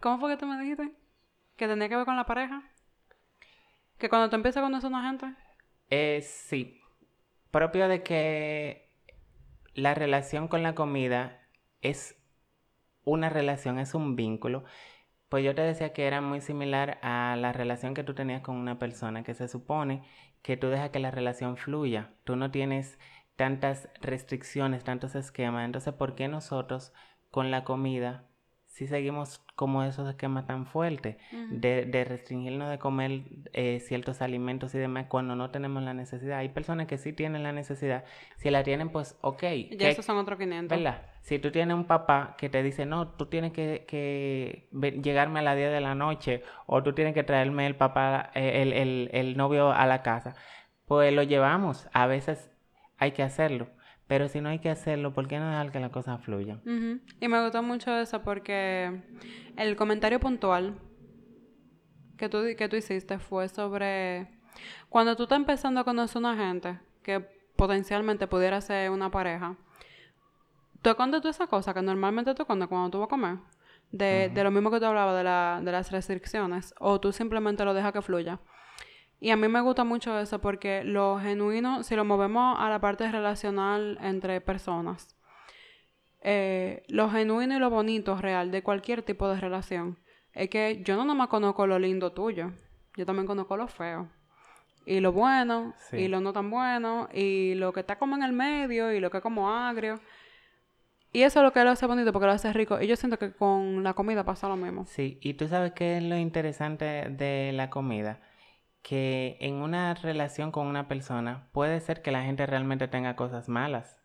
¿cómo 0.00 0.18
fue 0.18 0.30
que 0.30 0.36
tú 0.38 0.46
me 0.46 0.58
dijiste? 0.60 0.92
Que 1.56 1.68
tenía 1.68 1.90
que 1.90 1.96
ver 1.96 2.06
con 2.06 2.16
la 2.16 2.24
pareja. 2.24 2.62
Que 3.98 4.08
cuando 4.08 4.30
tú 4.30 4.36
empiezas 4.36 4.62
a 4.62 4.64
conocer 4.64 4.86
a 4.86 4.96
una 4.96 5.08
gente. 5.08 5.34
Eh, 5.90 6.20
sí. 6.22 6.80
Propio 7.50 7.86
de 7.86 8.02
que 8.02 8.88
la 9.74 9.94
relación 9.94 10.48
con 10.48 10.62
la 10.62 10.74
comida 10.74 11.41
es 11.82 12.16
una 13.04 13.28
relación, 13.30 13.78
es 13.78 13.94
un 13.94 14.16
vínculo. 14.16 14.64
Pues 15.28 15.44
yo 15.44 15.54
te 15.54 15.62
decía 15.62 15.92
que 15.92 16.06
era 16.06 16.20
muy 16.20 16.40
similar 16.40 16.98
a 17.02 17.36
la 17.36 17.52
relación 17.52 17.94
que 17.94 18.04
tú 18.04 18.14
tenías 18.14 18.42
con 18.42 18.56
una 18.56 18.78
persona, 18.78 19.24
que 19.24 19.34
se 19.34 19.48
supone 19.48 20.04
que 20.42 20.56
tú 20.56 20.68
dejas 20.68 20.90
que 20.90 20.98
la 21.00 21.10
relación 21.10 21.56
fluya. 21.56 22.14
Tú 22.24 22.36
no 22.36 22.50
tienes 22.50 22.98
tantas 23.36 23.88
restricciones, 24.00 24.84
tantos 24.84 25.14
esquemas. 25.14 25.64
Entonces, 25.66 25.94
¿por 25.94 26.14
qué 26.14 26.28
nosotros 26.28 26.92
con 27.30 27.50
la 27.50 27.64
comida 27.64 28.28
si 28.72 28.86
seguimos 28.86 29.44
como 29.54 29.84
esos 29.84 30.08
esquemas 30.08 30.46
tan 30.46 30.64
fuertes 30.64 31.18
de, 31.50 31.84
de, 31.84 32.04
restringirnos 32.04 32.70
de 32.70 32.78
comer 32.78 33.20
eh, 33.52 33.80
ciertos 33.80 34.22
alimentos 34.22 34.74
y 34.74 34.78
demás 34.78 35.06
cuando 35.10 35.36
no 35.36 35.50
tenemos 35.50 35.82
la 35.82 35.92
necesidad. 35.92 36.38
Hay 36.38 36.48
personas 36.48 36.86
que 36.86 36.96
sí 36.96 37.12
tienen 37.12 37.42
la 37.42 37.52
necesidad. 37.52 38.04
Si 38.38 38.48
la 38.48 38.62
tienen, 38.62 38.88
pues 38.88 39.18
ok. 39.20 39.42
Ya 39.78 39.90
esos 39.90 40.06
son 40.06 40.16
otros 40.16 40.38
500. 40.38 40.78
¿Verdad? 40.78 41.02
Si 41.20 41.38
tú 41.38 41.52
tienes 41.52 41.76
un 41.76 41.84
papá 41.84 42.34
que 42.38 42.48
te 42.48 42.62
dice, 42.62 42.86
no, 42.86 43.08
tú 43.08 43.26
tienes 43.26 43.52
que, 43.52 43.84
que 43.86 44.70
llegarme 45.02 45.40
a 45.40 45.42
las 45.42 45.56
10 45.56 45.70
de 45.70 45.80
la 45.82 45.94
noche 45.94 46.42
o 46.64 46.82
tú 46.82 46.94
tienes 46.94 47.12
que 47.12 47.24
traerme 47.24 47.66
el 47.66 47.76
papá, 47.76 48.30
eh, 48.34 48.62
el, 48.62 48.72
el, 48.72 49.10
el 49.12 49.36
novio 49.36 49.70
a 49.70 49.84
la 49.84 50.02
casa, 50.02 50.34
pues 50.86 51.12
lo 51.12 51.22
llevamos. 51.22 51.90
A 51.92 52.06
veces 52.06 52.50
hay 52.96 53.12
que 53.12 53.22
hacerlo. 53.22 53.68
Pero 54.12 54.28
si 54.28 54.42
no 54.42 54.50
hay 54.50 54.58
que 54.58 54.68
hacerlo, 54.68 55.14
¿por 55.14 55.26
qué 55.26 55.38
no 55.38 55.48
dejar 55.48 55.72
que 55.72 55.80
la 55.80 55.88
cosa 55.88 56.18
fluya? 56.18 56.58
Y 57.18 57.28
me 57.28 57.42
gustó 57.42 57.62
mucho 57.62 57.96
eso 57.96 58.20
porque 58.20 59.00
el 59.56 59.74
comentario 59.74 60.20
puntual 60.20 60.74
que 62.18 62.28
tú, 62.28 62.42
que 62.54 62.68
tú 62.68 62.76
hiciste 62.76 63.18
fue 63.18 63.48
sobre 63.48 64.28
cuando 64.90 65.16
tú 65.16 65.22
estás 65.22 65.36
empezando 65.36 65.80
a 65.80 65.84
conocer 65.84 66.18
a 66.18 66.28
una 66.28 66.36
gente 66.36 66.78
que 67.02 67.20
potencialmente 67.56 68.26
pudiera 68.26 68.60
ser 68.60 68.90
una 68.90 69.10
pareja, 69.10 69.56
tú 70.82 70.90
escondes 70.90 71.22
tú 71.22 71.28
esa 71.28 71.46
cosa 71.46 71.72
que 71.72 71.80
normalmente 71.80 72.34
tú 72.34 72.42
escondes 72.42 72.68
cuando 72.68 72.90
tú 72.90 72.98
vas 72.98 73.06
a 73.06 73.08
comer. 73.08 73.38
De, 73.92 74.28
de 74.28 74.44
lo 74.44 74.50
mismo 74.50 74.70
que 74.70 74.78
tú 74.78 74.84
hablabas 74.84 75.16
de, 75.16 75.24
la, 75.24 75.60
de 75.64 75.72
las 75.72 75.90
restricciones, 75.90 76.74
o 76.78 77.00
tú 77.00 77.12
simplemente 77.12 77.64
lo 77.64 77.72
dejas 77.72 77.94
que 77.94 78.02
fluya. 78.02 78.40
Y 79.24 79.30
a 79.30 79.36
mí 79.36 79.46
me 79.46 79.60
gusta 79.60 79.84
mucho 79.84 80.18
eso 80.18 80.40
porque 80.40 80.82
lo 80.82 81.16
genuino, 81.20 81.84
si 81.84 81.94
lo 81.94 82.04
movemos 82.04 82.56
a 82.58 82.68
la 82.68 82.80
parte 82.80 83.08
relacional 83.10 83.96
entre 84.02 84.40
personas, 84.40 85.16
eh, 86.22 86.82
lo 86.88 87.08
genuino 87.08 87.54
y 87.56 87.60
lo 87.60 87.70
bonito 87.70 88.16
real 88.16 88.50
de 88.50 88.62
cualquier 88.64 89.02
tipo 89.02 89.28
de 89.28 89.40
relación 89.40 89.98
es 90.32 90.48
que 90.50 90.82
yo 90.84 90.96
no 90.96 91.04
nomás 91.04 91.28
conozco 91.28 91.66
lo 91.68 91.78
lindo 91.78 92.10
tuyo, 92.12 92.50
yo 92.96 93.06
también 93.06 93.26
conozco 93.26 93.56
lo 93.56 93.68
feo. 93.68 94.08
y 94.84 94.98
lo 94.98 95.12
bueno, 95.12 95.74
Sí. 95.78 95.98
y 95.98 96.08
lo 96.08 96.20
no 96.20 96.32
tan 96.32 96.50
bueno, 96.50 97.08
y 97.14 97.54
lo 97.54 97.72
que 97.72 97.78
está 97.78 98.00
como 98.00 98.16
en 98.16 98.24
el 98.24 98.32
medio, 98.32 98.90
y 98.92 98.98
lo 98.98 99.10
que 99.12 99.18
es 99.18 99.22
como 99.22 99.48
agrio. 99.48 100.00
Y 101.12 101.22
eso 101.22 101.38
es 101.38 101.44
lo 101.44 101.52
que 101.52 101.62
lo 101.62 101.70
hace 101.70 101.86
bonito 101.86 102.12
porque 102.12 102.26
lo 102.26 102.32
hace 102.32 102.52
rico. 102.52 102.80
Y 102.80 102.88
yo 102.88 102.96
siento 102.96 103.16
que 103.16 103.30
con 103.32 103.84
la 103.84 103.92
comida 103.94 104.24
pasa 104.24 104.48
lo 104.48 104.56
mismo. 104.56 104.84
Sí, 104.86 105.18
y 105.22 105.34
tú 105.34 105.46
sabes 105.46 105.70
qué 105.74 105.98
es 105.98 106.02
lo 106.02 106.16
interesante 106.16 106.84
de 107.10 107.52
la 107.52 107.70
comida, 107.70 108.18
que 108.82 109.36
en 109.40 109.54
una 109.54 109.94
relación 109.94 110.50
con 110.50 110.66
una 110.66 110.88
persona 110.88 111.48
puede 111.52 111.80
ser 111.80 112.02
que 112.02 112.10
la 112.10 112.22
gente 112.24 112.44
realmente 112.46 112.88
tenga 112.88 113.14
cosas 113.16 113.48
malas, 113.48 113.96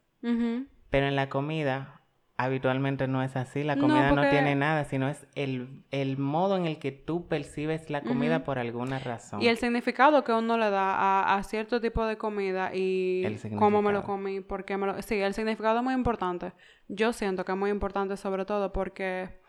pero 0.90 1.08
en 1.08 1.16
la 1.16 1.30
comida 1.30 2.02
habitualmente 2.40 3.08
no 3.08 3.24
es 3.24 3.36
así, 3.36 3.64
la 3.64 3.78
comida 3.78 4.10
no, 4.10 4.16
porque- 4.18 4.30
tiene 4.30 4.54
nada, 4.54 4.84
sino 4.86 5.10
es 5.10 5.26
el, 5.34 5.84
el 5.90 6.20
modo 6.20 6.56
en 6.56 6.68
el 6.68 6.78
que 6.78 6.92
tú 6.92 7.28
percibes 7.28 7.90
la 7.90 8.02
comida 8.02 8.44
por 8.44 8.60
alguna 8.60 9.00
razón. 9.00 9.42
Y 9.42 9.48
el 9.48 9.58
significado 9.58 10.24
que 10.24 10.32
uno 10.32 10.56
le 10.60 10.70
da 10.70 10.94
a, 10.94 11.36
a 11.36 11.42
cierto 11.44 11.82
tipo 11.82 12.06
de 12.06 12.18
comida 12.18 12.70
y 12.76 13.24
cómo 13.58 13.82
me 13.82 13.92
lo 13.92 14.04
comí, 14.04 14.42
por 14.42 14.66
qué 14.66 14.78
me 14.78 14.86
lo... 14.86 15.02
Sí, 15.02 15.16
el 15.16 15.34
significado 15.34 15.80
es 15.80 15.84
muy 15.84 15.96
importante. 15.96 16.54
Yo 16.88 17.12
siento 17.12 17.44
que 17.44 17.54
es 17.54 17.58
muy 17.58 17.72
importante 17.72 18.16
sobre 18.18 18.46
todo 18.46 18.72
porque 18.72 19.40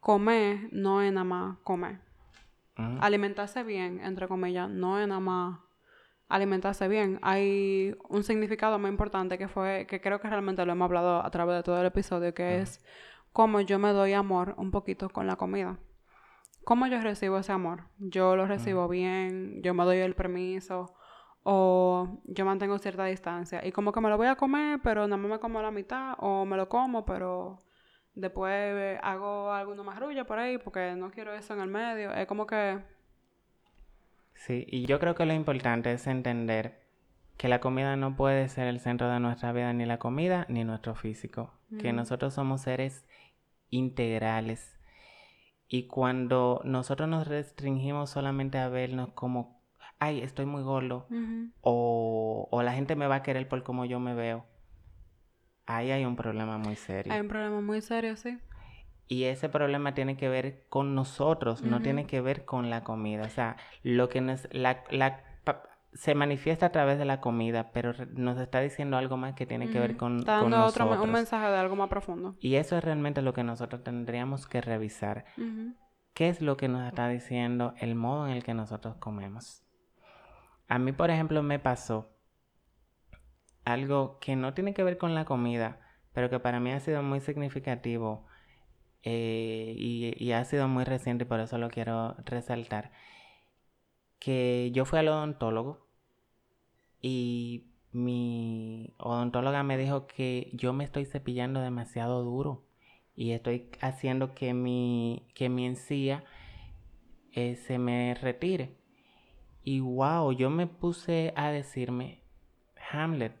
comer 0.00 0.68
no 0.72 1.02
es 1.02 1.12
nada 1.12 1.24
más 1.24 1.58
comer. 1.62 2.00
Alimentarse 3.00 3.62
bien, 3.62 4.00
entre 4.00 4.28
comillas, 4.28 4.68
no 4.68 4.98
es 4.98 5.08
nada 5.08 5.20
más 5.20 5.60
alimentarse 6.28 6.88
bien. 6.88 7.18
Hay 7.22 7.94
un 8.08 8.22
significado 8.22 8.78
muy 8.78 8.88
importante 8.88 9.36
que 9.36 9.48
fue, 9.48 9.86
que 9.86 10.00
creo 10.00 10.20
que 10.20 10.28
realmente 10.28 10.64
lo 10.64 10.72
hemos 10.72 10.86
hablado 10.86 11.24
a 11.24 11.30
través 11.30 11.56
de 11.56 11.62
todo 11.62 11.80
el 11.80 11.86
episodio, 11.86 12.32
que 12.32 12.60
es 12.60 12.84
cómo 13.32 13.60
yo 13.60 13.78
me 13.78 13.92
doy 13.92 14.12
amor 14.12 14.54
un 14.56 14.70
poquito 14.70 15.08
con 15.10 15.26
la 15.26 15.36
comida. 15.36 15.78
¿Cómo 16.64 16.86
yo 16.86 17.00
recibo 17.00 17.38
ese 17.38 17.52
amor? 17.52 17.84
Yo 17.98 18.36
lo 18.36 18.46
recibo 18.46 18.86
bien, 18.88 19.60
yo 19.62 19.74
me 19.74 19.84
doy 19.84 19.98
el 19.98 20.14
permiso 20.14 20.94
o 21.42 22.20
yo 22.24 22.44
mantengo 22.44 22.78
cierta 22.78 23.04
distancia. 23.06 23.66
Y 23.66 23.72
como 23.72 23.92
que 23.92 24.00
me 24.00 24.08
lo 24.08 24.16
voy 24.16 24.28
a 24.28 24.36
comer, 24.36 24.80
pero 24.82 25.06
nada 25.06 25.16
más 25.16 25.30
me 25.30 25.38
como 25.40 25.62
la 25.62 25.70
mitad 25.70 26.14
o 26.18 26.44
me 26.44 26.56
lo 26.56 26.68
como, 26.68 27.04
pero 27.04 27.58
después 28.14 28.98
hago 29.02 29.52
alguna 29.52 29.82
marrulla 29.82 30.24
por 30.24 30.38
ahí 30.38 30.58
porque 30.58 30.94
no 30.96 31.10
quiero 31.10 31.34
eso 31.34 31.54
en 31.54 31.60
el 31.60 31.68
medio. 31.68 32.12
Es 32.12 32.26
como 32.26 32.46
que... 32.46 32.78
Sí, 34.34 34.64
y 34.68 34.86
yo 34.86 34.98
creo 34.98 35.14
que 35.14 35.26
lo 35.26 35.34
importante 35.34 35.92
es 35.92 36.06
entender 36.06 36.80
que 37.36 37.48
la 37.48 37.60
comida 37.60 37.96
no 37.96 38.16
puede 38.16 38.48
ser 38.48 38.68
el 38.68 38.80
centro 38.80 39.10
de 39.10 39.18
nuestra 39.20 39.52
vida, 39.52 39.72
ni 39.72 39.86
la 39.86 39.98
comida, 39.98 40.44
ni 40.48 40.64
nuestro 40.64 40.94
físico. 40.94 41.54
Que 41.78 41.92
nosotros 41.92 42.34
somos 42.34 42.62
seres 42.62 43.06
integrales. 43.70 44.78
Y 45.68 45.86
cuando 45.86 46.60
nosotros 46.64 47.08
nos 47.08 47.28
restringimos 47.28 48.10
solamente 48.10 48.58
a 48.58 48.68
vernos 48.68 49.12
como, 49.12 49.62
ay, 49.98 50.20
estoy 50.20 50.44
muy 50.44 50.62
gordo, 50.62 51.06
o, 51.60 52.48
o 52.50 52.62
la 52.62 52.72
gente 52.72 52.96
me 52.96 53.06
va 53.06 53.16
a 53.16 53.22
querer 53.22 53.48
por 53.48 53.62
cómo 53.62 53.84
yo 53.84 54.00
me 54.00 54.14
veo, 54.14 54.44
ahí 55.76 55.90
hay 55.90 56.04
un 56.04 56.16
problema 56.16 56.58
muy 56.58 56.76
serio. 56.76 57.12
Hay 57.12 57.20
un 57.20 57.28
problema 57.28 57.60
muy 57.60 57.80
serio, 57.80 58.16
sí. 58.16 58.38
Y 59.06 59.24
ese 59.24 59.48
problema 59.48 59.92
tiene 59.94 60.16
que 60.16 60.28
ver 60.28 60.66
con 60.68 60.94
nosotros, 60.94 61.62
no 61.62 61.80
tiene 61.80 62.06
que 62.06 62.20
ver 62.20 62.44
con 62.44 62.70
la 62.70 62.84
comida. 62.84 63.24
O 63.24 63.28
sea, 63.28 63.56
lo 63.82 64.08
que 64.08 64.20
nos, 64.20 64.46
la, 64.52 64.84
la, 64.90 65.24
se 65.92 66.14
manifiesta 66.14 66.66
a 66.66 66.72
través 66.72 66.96
de 66.98 67.04
la 67.04 67.20
comida, 67.20 67.72
pero 67.72 67.92
nos 68.12 68.38
está 68.38 68.60
diciendo 68.60 68.96
algo 68.96 69.16
más 69.16 69.34
que 69.34 69.46
tiene 69.46 69.68
que 69.68 69.80
ver 69.80 69.96
con, 69.96 70.20
Está 70.20 70.40
con 70.40 70.52
dando 70.52 70.66
otro, 70.66 70.84
un 70.84 70.90
nosotros. 70.92 71.12
mensaje 71.12 71.46
de 71.48 71.56
algo 71.56 71.74
más 71.74 71.88
profundo. 71.88 72.36
Y 72.38 72.54
eso 72.54 72.76
es 72.78 72.84
realmente 72.84 73.20
lo 73.20 73.32
que 73.32 73.42
nosotros 73.42 73.82
tendríamos 73.82 74.46
que 74.46 74.60
revisar. 74.60 75.24
¿Qué 76.14 76.28
es 76.28 76.40
lo 76.40 76.56
que 76.56 76.68
nos 76.68 76.86
está 76.86 77.08
diciendo 77.08 77.74
el 77.78 77.96
modo 77.96 78.28
en 78.28 78.32
el 78.34 78.44
que 78.44 78.54
nosotros 78.54 78.96
comemos? 78.96 79.64
A 80.68 80.78
mí, 80.78 80.92
por 80.92 81.10
ejemplo, 81.10 81.42
me 81.42 81.58
pasó 81.58 82.12
algo 83.72 84.18
que 84.20 84.36
no 84.36 84.54
tiene 84.54 84.74
que 84.74 84.82
ver 84.84 84.98
con 84.98 85.14
la 85.14 85.24
comida, 85.24 85.80
pero 86.12 86.30
que 86.30 86.40
para 86.40 86.60
mí 86.60 86.72
ha 86.72 86.80
sido 86.80 87.02
muy 87.02 87.20
significativo 87.20 88.26
eh, 89.02 89.74
y, 89.78 90.32
ha 90.32 90.44
sido 90.44 90.68
muy 90.68 90.84
reciente 90.84 91.24
y 91.24 91.26
por 91.26 91.40
eso 91.40 91.58
lo 91.58 91.70
quiero 91.70 92.16
resaltar. 92.24 92.92
Que 94.18 94.70
yo 94.74 94.84
fui 94.84 94.98
al 94.98 95.08
odontólogo 95.08 95.86
y 97.00 97.70
mi 97.92 98.94
odontóloga 98.98 99.62
me 99.62 99.78
dijo 99.78 100.06
que 100.06 100.50
yo 100.52 100.72
me 100.72 100.84
estoy 100.84 101.06
cepillando 101.06 101.60
demasiado 101.60 102.22
duro 102.22 102.64
y 103.16 103.32
estoy 103.32 103.70
haciendo 103.80 104.34
que 104.34 104.54
mi, 104.54 105.26
que 105.34 105.48
mi 105.48 105.66
encía 105.66 106.24
eh, 107.32 107.56
se 107.56 107.78
me 107.78 108.14
retire. 108.14 108.76
Y 109.62 109.80
wow, 109.80 110.32
yo 110.32 110.50
me 110.50 110.66
puse 110.66 111.32
a 111.36 111.50
decirme, 111.50 112.22
Hamlet, 112.90 113.39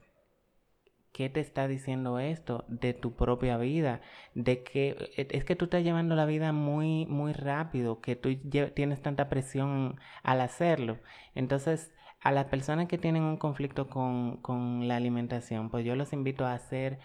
¿qué 1.20 1.28
te 1.28 1.40
está 1.40 1.68
diciendo 1.68 2.18
esto 2.18 2.64
de 2.68 2.94
tu 2.94 3.14
propia 3.14 3.58
vida? 3.58 4.00
De 4.34 4.62
que 4.62 4.96
e- 5.18 5.28
es 5.36 5.44
que 5.44 5.54
tú 5.54 5.66
estás 5.66 5.84
llevando 5.84 6.14
la 6.16 6.24
vida 6.24 6.52
muy, 6.52 7.04
muy 7.06 7.34
rápido, 7.34 8.00
que 8.00 8.16
tú 8.16 8.34
tienes 8.74 9.02
tanta 9.02 9.28
presión 9.28 10.00
al 10.22 10.40
hacerlo. 10.40 10.96
Entonces, 11.34 11.92
a 12.22 12.32
las 12.32 12.46
personas 12.46 12.88
que 12.88 12.96
tienen 12.96 13.22
un 13.24 13.36
conflicto 13.36 13.90
con, 13.90 14.38
con 14.38 14.88
la 14.88 14.96
alimentación, 14.96 15.68
pues 15.68 15.84
yo 15.84 15.94
los 15.94 16.14
invito 16.14 16.46
a 16.46 16.54
hacer 16.54 16.98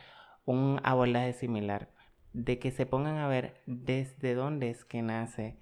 un 0.45 0.79
abordaje 0.85 1.33
similar, 1.33 1.89
de 2.31 2.57
que 2.57 2.71
se 2.71 2.85
pongan 2.85 3.17
a 3.17 3.27
ver 3.27 3.61
desde 3.65 4.33
dónde 4.33 4.69
es 4.69 4.85
que 4.85 5.01
nace 5.01 5.57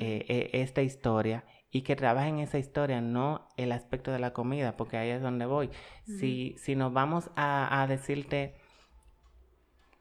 eh, 0.00 0.24
eh, 0.28 0.50
esta 0.54 0.80
historia 0.80 1.44
y 1.74 1.82
que 1.82 1.96
trabajen 1.96 2.38
esa 2.38 2.56
historia, 2.56 3.00
no 3.00 3.48
el 3.56 3.72
aspecto 3.72 4.12
de 4.12 4.20
la 4.20 4.32
comida, 4.32 4.76
porque 4.76 4.96
ahí 4.96 5.10
es 5.10 5.20
donde 5.20 5.44
voy. 5.44 5.70
si, 6.04 6.54
si 6.56 6.76
nos 6.76 6.92
vamos 6.92 7.32
a, 7.34 7.82
a 7.82 7.88
decirte 7.88 8.54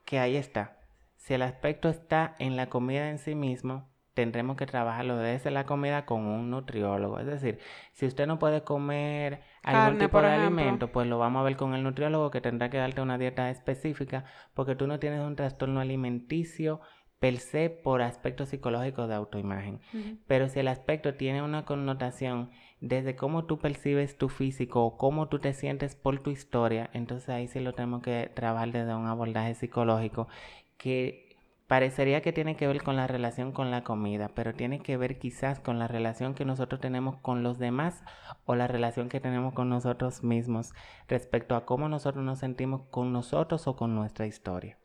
que 0.06 0.20
ahí 0.20 0.36
está, 0.36 0.78
si 1.16 1.34
el 1.34 1.42
aspecto 1.42 1.90
está 1.90 2.36
en 2.38 2.58
la 2.58 2.70
comida 2.70 3.10
en 3.10 3.18
sí 3.18 3.34
mismo, 3.34 3.90
tendremos 4.14 4.56
que 4.56 4.68
trabajarlo 4.68 5.18
desde 5.18 5.50
la 5.50 5.66
comida 5.66 6.06
con 6.06 6.28
un 6.28 6.52
nutriólogo. 6.52 7.18
Es 7.18 7.26
decir, 7.26 7.58
si 7.94 8.06
usted 8.06 8.28
no 8.28 8.38
puede 8.38 8.64
comer 8.64 9.42
algún 9.64 9.98
Carne, 9.98 10.00
tipo 10.06 10.22
de 10.22 10.28
ejemplo. 10.28 10.46
alimento, 10.46 10.92
pues 10.92 11.08
lo 11.08 11.18
vamos 11.18 11.40
a 11.40 11.44
ver 11.44 11.58
con 11.58 11.74
el 11.74 11.82
nutriólogo 11.82 12.30
que 12.30 12.40
tendrá 12.40 12.70
que 12.70 12.78
darte 12.78 13.02
una 13.02 13.18
dieta 13.18 13.50
específica 13.50 14.26
porque 14.54 14.76
tú 14.76 14.86
no 14.86 15.00
tienes 15.00 15.22
un 15.22 15.36
trastorno 15.36 15.80
alimenticio 15.80 16.82
per 17.24 17.40
se 17.40 17.70
por 17.70 18.02
aspectos 18.02 18.50
psicológicos 18.50 19.08
de 19.08 19.16
autoimagen. 19.16 19.80
Pero 20.28 20.50
si 20.50 20.60
el 20.60 20.68
aspecto 20.68 21.14
tiene 21.14 21.42
una 21.42 21.64
connotación 21.64 22.50
desde 22.82 23.16
cómo 23.16 23.46
tú 23.46 23.60
percibes 23.60 24.18
tu 24.18 24.28
físico 24.28 24.84
o 24.84 24.98
cómo 24.98 25.30
tú 25.30 25.40
te 25.40 25.54
sientes 25.54 25.96
por 25.96 26.20
tu 26.20 26.32
historia, 26.32 26.90
entonces 26.92 27.30
ahí 27.30 27.48
sí 27.48 27.62
lo 27.62 27.72
tenemos 27.72 28.04
que 28.04 28.30
trabajar 28.34 28.74
desde 28.74 28.94
un 28.94 29.08
abordaje 29.08 29.56
psicológico 29.56 30.28
que 30.76 31.38
parecería 31.68 32.22
que 32.22 32.34
tiene 32.34 32.58
que 32.58 32.68
ver 32.68 32.84
con 32.84 32.98
la 32.98 33.08
relación 33.08 33.54
con 33.54 33.72
la 33.72 33.86
comida, 33.86 34.30
pero 34.36 34.54
tiene 34.54 34.82
que 34.82 34.98
ver 34.98 35.18
quizás 35.18 35.62
con 35.62 35.80
la 35.80 35.88
relación 35.88 36.34
que 36.34 36.44
nosotros 36.44 36.82
tenemos 36.82 37.16
con 37.22 37.42
los 37.42 37.58
demás 37.58 38.04
o 38.44 38.56
la 38.56 38.68
relación 38.68 39.08
que 39.08 39.22
tenemos 39.22 39.54
con 39.54 39.70
nosotros 39.70 40.24
mismos 40.26 40.74
respecto 41.08 41.56
a 41.56 41.66
cómo 41.66 41.88
nosotros 41.88 42.26
nos 42.26 42.40
sentimos 42.40 42.82
con 42.92 43.14
nosotros 43.14 43.66
o 43.68 43.78
con 43.78 43.96
nuestra 43.96 44.28
historia. 44.28 44.78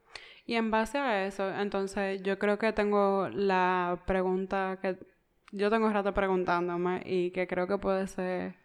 Y 0.48 0.56
en 0.56 0.70
base 0.70 0.96
a 0.96 1.26
eso, 1.26 1.50
entonces 1.50 2.22
yo 2.22 2.38
creo 2.38 2.58
que 2.58 2.72
tengo 2.72 3.28
la 3.28 4.00
pregunta 4.06 4.78
que 4.80 4.96
yo 5.52 5.68
tengo 5.68 5.90
rato 5.90 6.14
preguntándome 6.14 7.02
y 7.04 7.32
que 7.32 7.46
creo 7.46 7.66
que 7.66 7.76
puede 7.76 8.06
ser 8.06 8.56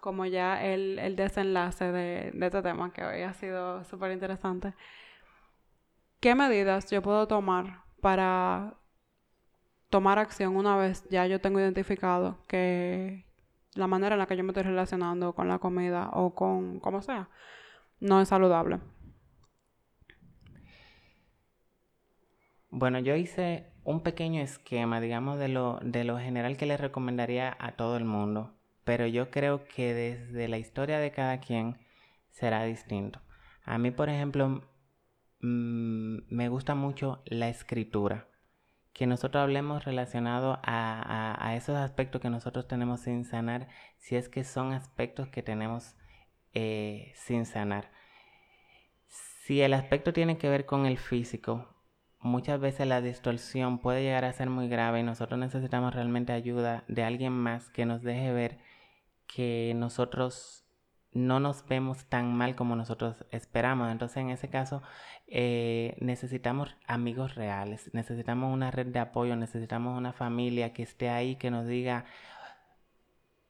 como 0.00 0.26
ya 0.26 0.60
el, 0.64 0.98
el 0.98 1.14
desenlace 1.14 1.92
de, 1.92 2.32
este 2.40 2.62
tema 2.62 2.92
que 2.92 3.04
hoy 3.04 3.22
ha 3.22 3.34
sido 3.34 3.84
súper 3.84 4.10
interesante. 4.10 4.74
¿Qué 6.18 6.34
medidas 6.34 6.90
yo 6.90 7.02
puedo 7.02 7.28
tomar 7.28 7.84
para 8.00 8.74
tomar 9.90 10.18
acción 10.18 10.56
una 10.56 10.76
vez 10.76 11.08
ya 11.08 11.24
yo 11.28 11.40
tengo 11.40 11.60
identificado 11.60 12.38
que 12.48 13.26
la 13.74 13.86
manera 13.86 14.16
en 14.16 14.18
la 14.18 14.26
que 14.26 14.36
yo 14.36 14.42
me 14.42 14.50
estoy 14.50 14.64
relacionando 14.64 15.34
con 15.34 15.46
la 15.46 15.60
comida 15.60 16.10
o 16.14 16.34
con 16.34 16.80
como 16.80 17.00
sea 17.00 17.28
no 18.00 18.20
es 18.20 18.28
saludable? 18.28 18.80
Bueno, 22.72 22.98
yo 23.00 23.14
hice 23.16 23.66
un 23.84 24.02
pequeño 24.02 24.42
esquema, 24.42 25.00
digamos, 25.00 25.38
de 25.38 25.48
lo, 25.48 25.78
de 25.82 26.04
lo 26.04 26.18
general 26.18 26.56
que 26.56 26.66
le 26.66 26.76
recomendaría 26.78 27.56
a 27.60 27.72
todo 27.72 27.96
el 27.98 28.04
mundo, 28.04 28.54
pero 28.84 29.06
yo 29.06 29.30
creo 29.30 29.64
que 29.66 29.94
desde 29.94 30.48
la 30.48 30.58
historia 30.58 30.98
de 30.98 31.12
cada 31.12 31.40
quien 31.40 31.78
será 32.30 32.64
distinto. 32.64 33.20
A 33.64 33.78
mí, 33.78 33.90
por 33.92 34.08
ejemplo, 34.08 34.62
mm, 35.40 36.18
me 36.30 36.48
gusta 36.50 36.74
mucho 36.76 37.22
la 37.26 37.48
escritura, 37.50 38.28
que 38.94 39.06
nosotros 39.06 39.42
hablemos 39.42 39.84
relacionado 39.86 40.60
a, 40.64 41.36
a- 41.48 41.56
esos 41.56 41.76
aspectos 41.76 42.20
que 42.22 42.30
nosotros 42.30 42.68
tenemos 42.68 43.00
sin 43.02 43.24
sanar, 43.26 43.68
si 43.98 44.16
es 44.16 44.28
que 44.30 44.44
son 44.44 44.72
aspectos 44.74 45.28
que 45.30 45.42
tenemos 45.44 45.96
eh, 46.54 47.12
sin 47.16 47.46
sanar. 47.46 47.90
Si 49.44 49.60
el 49.60 49.74
aspecto 49.74 50.12
tiene 50.12 50.38
que 50.38 50.48
ver 50.48 50.66
con 50.66 50.86
el 50.86 50.98
físico, 50.98 51.71
muchas 52.22 52.60
veces 52.60 52.86
la 52.86 53.00
distorsión 53.00 53.78
puede 53.78 54.02
llegar 54.02 54.24
a 54.24 54.32
ser 54.32 54.48
muy 54.48 54.68
grave 54.68 55.00
y 55.00 55.02
nosotros 55.02 55.38
necesitamos 55.38 55.94
realmente 55.94 56.32
ayuda 56.32 56.84
de 56.88 57.04
alguien 57.04 57.32
más 57.32 57.68
que 57.70 57.84
nos 57.84 58.02
deje 58.02 58.32
ver 58.32 58.58
que 59.26 59.72
nosotros 59.76 60.64
no 61.12 61.40
nos 61.40 61.66
vemos 61.66 62.06
tan 62.06 62.34
mal 62.34 62.54
como 62.54 62.76
nosotros 62.76 63.26
esperamos. 63.30 63.90
Entonces, 63.90 64.16
en 64.18 64.30
ese 64.30 64.48
caso, 64.48 64.82
eh, 65.26 65.96
necesitamos 66.00 66.74
amigos 66.86 67.34
reales, 67.34 67.90
necesitamos 67.92 68.52
una 68.52 68.70
red 68.70 68.86
de 68.86 68.98
apoyo, 68.98 69.36
necesitamos 69.36 69.96
una 69.96 70.12
familia 70.12 70.72
que 70.72 70.82
esté 70.82 71.10
ahí, 71.10 71.36
que 71.36 71.50
nos 71.50 71.66
diga, 71.66 72.06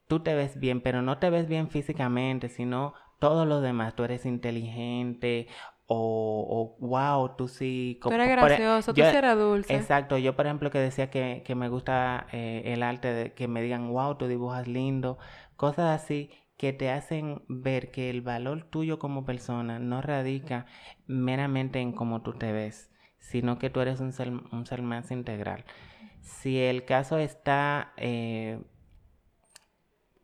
tú 0.09 0.21
te 0.21 0.35
ves 0.35 0.59
bien, 0.59 0.81
pero 0.81 1.03
no 1.03 1.19
te 1.19 1.31
ves 1.31 1.49
bien 1.49 1.69
físicamente, 1.71 2.49
sino 2.49 2.95
todo 3.21 3.47
lo 3.47 3.61
demás. 3.61 3.95
Tú 3.95 4.03
eres 4.03 4.27
inteligente 4.27 5.47
o, 5.95 6.77
wow, 6.81 7.37
tú 7.37 7.49
sí... 7.49 7.99
Tú 8.03 8.11
eres 8.11 8.29
e 8.29 8.31
gracioso, 8.33 8.95
tú 8.95 9.01
sí 9.01 9.07
eres 9.07 9.37
dulce. 9.37 9.75
Exacto, 9.75 10.19
yo 10.19 10.35
por 10.35 10.47
ejemplo 10.47 10.71
que 10.71 10.79
decía 10.79 11.11
que, 11.11 11.55
me 11.55 11.69
gusta 11.69 12.27
eh, 12.33 12.63
el 12.67 12.83
arte, 12.83 13.13
de 13.13 13.33
que 13.33 13.49
me 13.49 13.63
digan, 13.63 13.91
wow, 13.91 14.17
tú 14.17 14.27
dibujas 14.27 14.67
lindo, 14.69 15.19
cosas 15.57 16.01
así 16.01 16.31
que 16.57 16.73
te 16.73 16.91
hacen 16.91 17.43
ver 17.49 17.91
que 17.91 18.09
el 18.09 18.21
valor 18.21 18.65
tuyo 18.65 18.99
como 18.99 19.25
persona 19.25 19.79
no 19.79 20.01
radica 20.01 20.67
meramente 21.07 21.81
en 21.81 21.93
cómo 21.93 22.23
tú 22.23 22.35
te 22.35 22.53
ves, 22.53 22.91
sino 23.19 23.59
que 23.59 23.69
tú 23.69 23.81
eres 23.81 24.01
un 24.01 24.13
ser, 24.13 24.31
un 24.31 24.67
ser 24.67 24.83
más 24.83 25.11
integral. 25.11 25.65
Si 26.21 26.61
el 26.61 26.85
caso 26.85 27.19
está, 27.19 27.93
eh, 27.97 28.61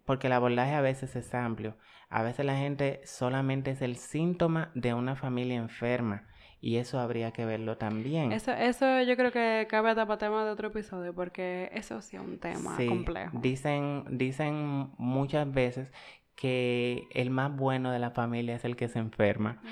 porque 0.04 0.28
el 0.28 0.32
abordaje 0.32 0.74
a 0.74 0.80
veces 0.80 1.16
es 1.16 1.34
amplio, 1.34 1.76
a 2.10 2.22
veces 2.22 2.44
la 2.46 2.56
gente 2.56 3.00
solamente 3.04 3.72
es 3.72 3.82
el 3.82 3.96
síntoma 3.96 4.70
de 4.74 4.94
una 4.94 5.16
familia 5.16 5.56
enferma. 5.56 6.24
Y 6.60 6.76
eso 6.76 6.98
habría 6.98 7.30
que 7.30 7.44
verlo 7.44 7.76
también. 7.78 8.32
Eso, 8.32 8.52
eso 8.52 9.00
yo 9.02 9.16
creo 9.16 9.30
que 9.30 9.68
cabe 9.70 9.90
hasta 9.90 10.06
para 10.06 10.18
tema 10.18 10.44
de 10.44 10.50
otro 10.50 10.68
episodio, 10.68 11.14
porque 11.14 11.70
eso 11.72 12.02
sí 12.02 12.16
es 12.16 12.22
un 12.22 12.38
tema 12.38 12.76
complejo. 12.88 13.38
Dicen, 13.38 14.04
dicen 14.10 14.90
muchas 14.98 15.52
veces 15.52 15.92
que 16.34 17.06
el 17.12 17.30
más 17.30 17.54
bueno 17.54 17.92
de 17.92 18.00
la 18.00 18.10
familia 18.10 18.56
es 18.56 18.64
el 18.64 18.74
que 18.74 18.88
se 18.88 18.98
enferma. 18.98 19.62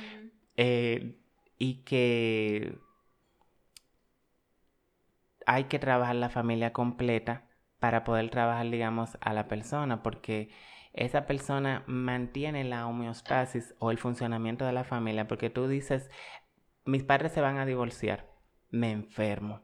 Eh, 0.57 1.19
y 1.59 1.83
que 1.85 2.79
hay 5.47 5.65
que 5.65 5.79
trabajar 5.79 6.17
la 6.17 6.29
familia 6.29 6.73
completa 6.73 7.49
para 7.79 8.05
poder 8.05 8.31
trabajar, 8.31 8.69
digamos, 8.71 9.17
a 9.21 9.33
la 9.33 9.49
persona, 9.49 10.03
porque 10.03 10.51
esa 10.97 11.27
persona 11.27 11.85
mantiene 11.87 12.65
la 12.65 12.87
homeostasis 12.87 13.75
o 13.79 13.91
el 13.91 13.99
funcionamiento 13.99 14.65
de 14.65 14.73
la 14.73 14.83
familia, 14.83 15.29
porque 15.29 15.51
tú 15.51 15.69
dices, 15.69 16.11
mis 16.85 17.05
padres 17.05 17.33
se 17.33 17.43
van 17.43 17.59
a 17.59 17.67
divorciar, 17.67 18.29
me 18.71 18.91
enfermo, 18.91 19.61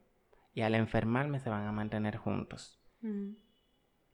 y 0.54 0.60
al 0.60 0.74
enfermarme 0.74 1.40
se 1.40 1.48
van 1.48 1.66
a 1.66 1.72
mantener 1.72 2.18
juntos. 2.18 2.78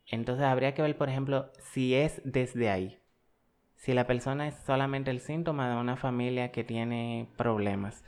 Entonces 0.06 0.46
habría 0.46 0.74
que 0.74 0.82
ver, 0.82 0.96
por 0.96 1.08
ejemplo, 1.08 1.50
si 1.58 1.94
es 1.94 2.22
desde 2.24 2.70
ahí, 2.70 2.98
si 3.74 3.92
la 3.94 4.06
persona 4.06 4.46
es 4.46 4.54
solamente 4.64 5.10
el 5.10 5.20
síntoma 5.20 5.68
de 5.68 5.76
una 5.76 5.96
familia 5.96 6.52
que 6.52 6.62
tiene 6.62 7.28
problemas, 7.36 8.04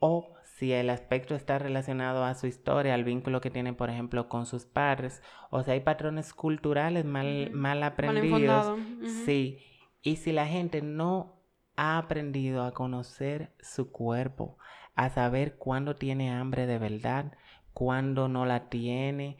o 0.00 0.35
si 0.56 0.72
el 0.72 0.88
aspecto 0.88 1.34
está 1.34 1.58
relacionado 1.58 2.24
a 2.24 2.34
su 2.34 2.46
historia, 2.46 2.94
al 2.94 3.04
vínculo 3.04 3.42
que 3.42 3.50
tiene, 3.50 3.74
por 3.74 3.90
ejemplo, 3.90 4.30
con 4.30 4.46
sus 4.46 4.64
padres, 4.64 5.22
o 5.50 5.62
si 5.62 5.70
hay 5.70 5.80
patrones 5.80 6.32
culturales 6.32 7.04
mal, 7.04 7.50
mal 7.52 7.82
aprendidos. 7.82 8.78
Sí. 9.26 9.58
Y 10.00 10.16
si 10.16 10.32
la 10.32 10.46
gente 10.46 10.80
no 10.80 11.34
ha 11.76 11.98
aprendido 11.98 12.64
a 12.64 12.72
conocer 12.72 13.52
su 13.60 13.92
cuerpo, 13.92 14.56
a 14.94 15.10
saber 15.10 15.56
cuándo 15.56 15.96
tiene 15.96 16.30
hambre 16.30 16.66
de 16.66 16.78
verdad, 16.78 17.36
cuándo 17.74 18.28
no 18.28 18.46
la 18.46 18.70
tiene, 18.70 19.36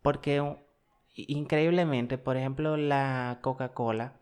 porque 0.00 0.56
increíblemente, 1.14 2.16
por 2.16 2.38
ejemplo, 2.38 2.78
la 2.78 3.40
Coca-Cola 3.42 4.14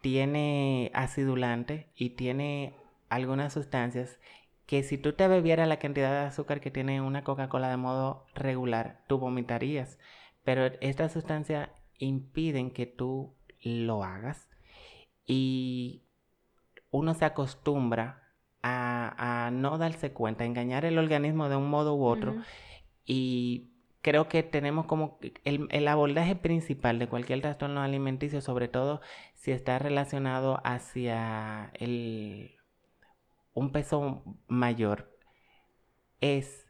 tiene 0.00 0.90
acidulante 0.94 1.90
y 1.94 2.10
tiene 2.10 2.74
algunas 3.10 3.52
sustancias 3.52 4.18
que 4.66 4.82
si 4.82 4.98
tú 4.98 5.12
te 5.12 5.28
bebieras 5.28 5.68
la 5.68 5.78
cantidad 5.78 6.10
de 6.10 6.26
azúcar 6.26 6.60
que 6.60 6.70
tiene 6.70 7.00
una 7.00 7.22
Coca-Cola 7.22 7.70
de 7.70 7.76
modo 7.76 8.26
regular, 8.34 9.00
tú 9.06 9.18
vomitarías. 9.18 9.98
Pero 10.44 10.66
estas 10.80 11.12
sustancias 11.12 11.70
impiden 11.98 12.70
que 12.70 12.86
tú 12.86 13.34
lo 13.62 14.04
hagas 14.04 14.48
y 15.24 16.02
uno 16.90 17.14
se 17.14 17.24
acostumbra 17.24 18.22
a, 18.62 19.50
no 19.52 19.78
darse 19.78 20.12
cuenta, 20.12 20.42
a 20.42 20.46
engañar 20.46 20.84
el 20.84 20.98
organismo 20.98 21.48
de 21.48 21.56
un 21.56 21.70
modo 21.70 21.94
u 21.94 22.04
otro 22.04 22.34
y 23.04 23.70
creo 24.02 24.28
que 24.28 24.42
tenemos 24.42 24.86
como 24.86 25.18
el, 25.44 25.68
el, 25.70 25.88
abordaje 25.88 26.34
principal 26.34 26.98
de 26.98 27.08
cualquier 27.08 27.40
trastorno 27.42 27.80
alimenticio, 27.82 28.40
sobre 28.40 28.66
todo 28.66 29.00
si 29.34 29.52
está 29.52 29.78
relacionado 29.78 30.60
hacia 30.64 31.70
el 31.74 32.55
un 33.56 33.72
peso 33.72 34.22
mayor 34.48 35.10
es 36.20 36.66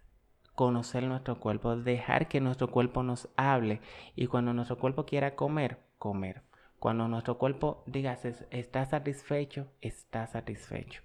conocer 0.55 1.03
nuestro 1.03 1.41
cuerpo, 1.41 1.76
dejar 1.76 2.28
que 2.28 2.41
nuestro 2.41 2.70
cuerpo 2.70 3.03
nos 3.03 3.28
hable 3.37 3.80
y 4.14 4.28
cuando 4.28 4.55
nuestro 4.55 4.78
cuerpo 4.78 5.05
quiera 5.05 5.34
comer, 5.34 5.80
comer. 5.99 6.43
Cuando 6.78 7.09
nuestro 7.09 7.39
cuerpo 7.39 7.82
diga 7.87 8.16
está 8.51 8.87
satisfecho, 8.87 9.66
está 9.80 10.28
satisfecho. 10.28 11.03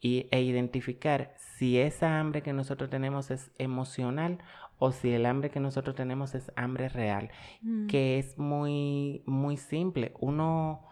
Y, 0.00 0.26
e 0.32 0.42
identificar 0.42 1.34
si 1.36 1.78
esa 1.78 2.18
hambre 2.18 2.42
que 2.42 2.52
nosotros 2.52 2.90
tenemos 2.90 3.30
es 3.30 3.52
emocional 3.58 4.38
o 4.78 4.90
si 4.90 5.12
el 5.12 5.26
hambre 5.26 5.50
que 5.50 5.60
nosotros 5.60 5.94
tenemos 5.94 6.34
es 6.34 6.50
hambre 6.56 6.88
real, 6.88 7.30
mm. 7.60 7.86
que 7.86 8.18
es 8.18 8.36
muy, 8.36 9.22
muy 9.24 9.56
simple. 9.56 10.12
Uno 10.18 10.91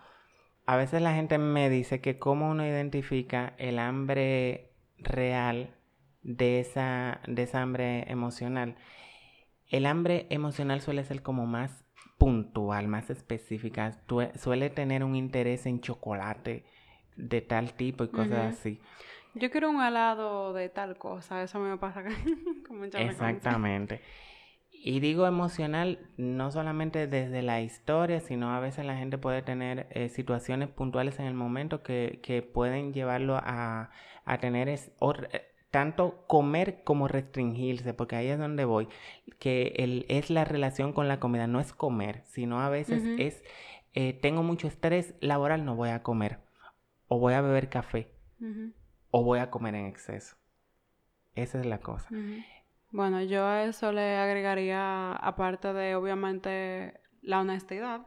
a 0.71 0.77
veces 0.77 1.03
la 1.03 1.13
gente 1.13 1.37
me 1.37 1.69
dice 1.69 2.01
que 2.01 2.21
cómo 2.21 2.49
uno 2.49 2.65
identifica 2.65 3.55
el 3.59 3.81
hambre 3.81 4.71
real 4.99 5.75
de 6.23 6.61
esa, 6.61 7.21
de 7.27 7.43
esa 7.43 7.63
hambre 7.63 8.09
emocional. 8.09 8.77
El 9.67 9.85
hambre 9.85 10.29
emocional 10.31 10.81
suele 10.81 11.03
ser 11.03 11.23
como 11.23 11.45
más 11.45 11.85
puntual, 12.19 12.87
más 12.87 13.11
específica. 13.11 14.01
suele 14.37 14.71
tener 14.71 15.03
un 15.03 15.17
interés 15.17 15.67
en 15.67 15.81
chocolate 15.81 16.65
de 17.17 17.41
tal 17.41 17.73
tipo 17.73 18.05
y 18.05 18.09
cosas 18.09 18.55
así. 18.57 18.81
Yo 19.35 19.51
quiero 19.51 19.71
un 19.71 19.83
helado 19.83 20.53
de 20.53 20.69
tal 20.69 20.97
cosa, 20.99 21.43
eso 21.43 21.59
me 21.59 21.79
pasa 21.79 22.05
con 22.69 22.79
mucha 22.79 23.03
Exactamente. 23.03 24.03
Y 24.83 25.01
digo 25.01 25.27
emocional 25.27 25.99
no 26.17 26.51
solamente 26.51 27.07
desde 27.07 27.43
la 27.43 27.61
historia, 27.61 28.21
sino 28.21 28.55
a 28.55 28.61
veces 28.61 28.87
la 28.87 28.97
gente 28.97 29.19
puede 29.19 29.43
tener 29.43 29.87
eh, 29.91 30.09
situaciones 30.09 30.71
puntuales 30.71 31.19
en 31.19 31.27
el 31.27 31.35
momento 31.35 31.83
que, 31.83 32.21
que 32.23 32.41
pueden 32.41 32.95
llevarlo 32.95 33.37
a, 33.37 33.91
a 34.25 34.39
tener 34.39 34.71
es, 34.71 34.91
eh, 35.33 35.43
tanto 35.71 36.25
comer 36.27 36.83
como 36.83 37.09
restringirse, 37.09 37.93
porque 37.93 38.17
ahí 38.17 38.29
es 38.29 38.39
donde 38.39 38.65
voy, 38.65 38.89
que 39.39 39.75
el, 39.77 40.07
es 40.09 40.31
la 40.31 40.47
relación 40.47 40.95
con 40.95 41.09
la 41.09 41.21
comida, 41.21 41.47
no 41.47 41.61
es 41.61 41.75
comer, 41.75 42.23
sino 42.25 42.61
a 42.61 42.71
veces 42.71 43.05
es, 43.19 43.45
eh, 43.93 44.15
tengo 44.15 44.43
mucho 44.43 44.67
estrés 44.67 45.15
laboral, 45.21 45.67
no 45.67 45.77
voy 45.77 45.91
a 45.91 46.03
comer, 46.03 46.39
o 47.07 47.19
voy 47.19 47.35
a 47.35 47.43
beber 47.43 47.69
café, 47.69 48.15
o 49.11 49.25
voy 49.25 49.41
a 49.41 49.51
comer 49.51 49.75
en 49.75 49.87
exceso. 49.87 50.37
Esa 51.35 51.61
es 51.61 51.67
la 51.67 51.79
cosa. 51.81 52.09
Bueno, 52.93 53.23
yo 53.23 53.47
a 53.47 53.65
eso 53.65 53.93
le 53.93 54.17
agregaría, 54.17 55.13
aparte 55.13 55.73
de 55.73 55.95
obviamente 55.95 57.01
la 57.23 57.41
honestidad, 57.41 58.07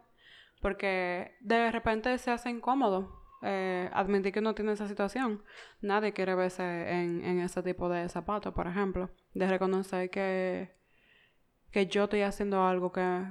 porque 0.62 1.36
de 1.42 1.72
repente 1.72 2.18
se 2.18 2.32
hace 2.32 2.50
incómodo 2.50 3.24
eh, 3.42 3.90
admitir 3.94 4.32
que 4.32 4.42
no 4.42 4.56
tiene 4.56 4.72
esa 4.72 4.88
situación. 4.88 5.44
Nadie 5.82 6.14
quiere 6.14 6.36
verse 6.36 6.64
en, 6.64 7.24
en 7.24 7.40
ese 7.40 7.62
tipo 7.62 7.90
de 7.90 8.08
zapatos, 8.10 8.54
por 8.54 8.68
ejemplo. 8.68 9.10
De 9.34 9.48
reconocer 9.48 10.10
que, 10.10 10.76
que 11.72 11.88
yo 11.88 12.06
estoy 12.06 12.22
haciendo 12.22 12.66
algo 12.66 12.92
que 12.92 13.26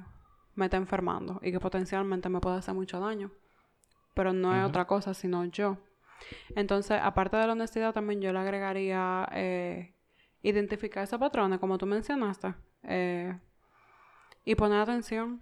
me 0.54 0.66
está 0.66 0.76
enfermando 0.76 1.40
y 1.42 1.50
que 1.50 1.60
potencialmente 1.60 2.28
me 2.28 2.40
puede 2.40 2.58
hacer 2.58 2.74
mucho 2.74 3.00
daño. 3.00 3.30
Pero 4.14 4.34
no 4.34 4.54
es 4.54 4.64
otra 4.66 4.86
cosa, 4.86 5.14
sino 5.14 5.44
yo. 5.46 5.78
Entonces, 6.54 7.00
aparte 7.02 7.36
de 7.38 7.46
la 7.46 7.52
honestidad, 7.52 7.94
también 7.94 8.20
yo 8.20 8.32
le 8.32 8.38
agregaría 8.38 9.26
eh, 9.32 9.94
identificar 10.42 11.04
esos 11.04 11.18
patrones, 11.18 11.58
como 11.58 11.78
tú 11.78 11.86
mencionaste, 11.86 12.54
eh, 12.82 13.38
y 14.44 14.54
poner 14.54 14.80
atención 14.80 15.40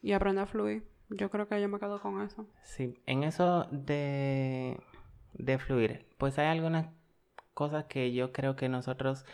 y 0.00 0.12
aprender 0.12 0.44
a 0.44 0.46
fluir. 0.46 0.88
Yo 1.10 1.30
creo 1.30 1.48
que 1.48 1.60
yo 1.60 1.68
me 1.68 1.78
quedo 1.78 2.00
con 2.00 2.20
eso. 2.20 2.46
Sí, 2.62 2.94
en 3.06 3.24
eso 3.24 3.66
de, 3.70 4.78
de 5.34 5.58
fluir, 5.58 6.06
pues 6.18 6.38
hay 6.38 6.46
algunas 6.46 6.88
cosas 7.54 7.86
que 7.86 8.12
yo 8.12 8.32
creo 8.32 8.56
que 8.56 8.68
nosotros, 8.68 9.24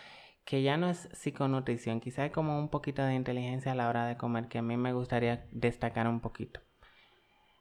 que 0.45 0.63
ya 0.63 0.77
no 0.77 0.89
es 0.89 1.09
psiconutrición, 1.13 2.01
quizá 2.01 2.23
hay 2.23 2.31
como 2.31 2.59
un 2.59 2.69
poquito 2.69 3.03
de 3.03 3.15
inteligencia 3.15 3.73
a 3.73 3.75
la 3.75 3.89
hora 3.89 4.07
de 4.07 4.17
comer 4.17 4.49
que 4.49 4.59
a 4.59 4.63
mí 4.63 4.77
me 4.77 4.93
gustaría 4.93 5.47
destacar 5.51 6.07
un 6.07 6.21
poquito. 6.21 6.61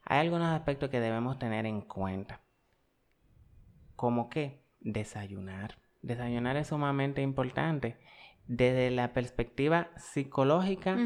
Hay 0.05 0.19
algunos 0.19 0.49
aspectos 0.49 0.89
que 0.89 0.99
debemos 0.99 1.39
tener 1.39 1.65
en 1.65 1.81
cuenta. 1.81 2.41
Como 3.95 4.29
que 4.29 4.63
desayunar. 4.79 5.82
Desayunar 6.03 6.57
es 6.57 6.67
sumamente 6.67 7.21
importante 7.21 7.97
desde 8.45 8.91
la 8.91 9.13
perspectiva 9.13 9.89
psicológica 9.95 10.97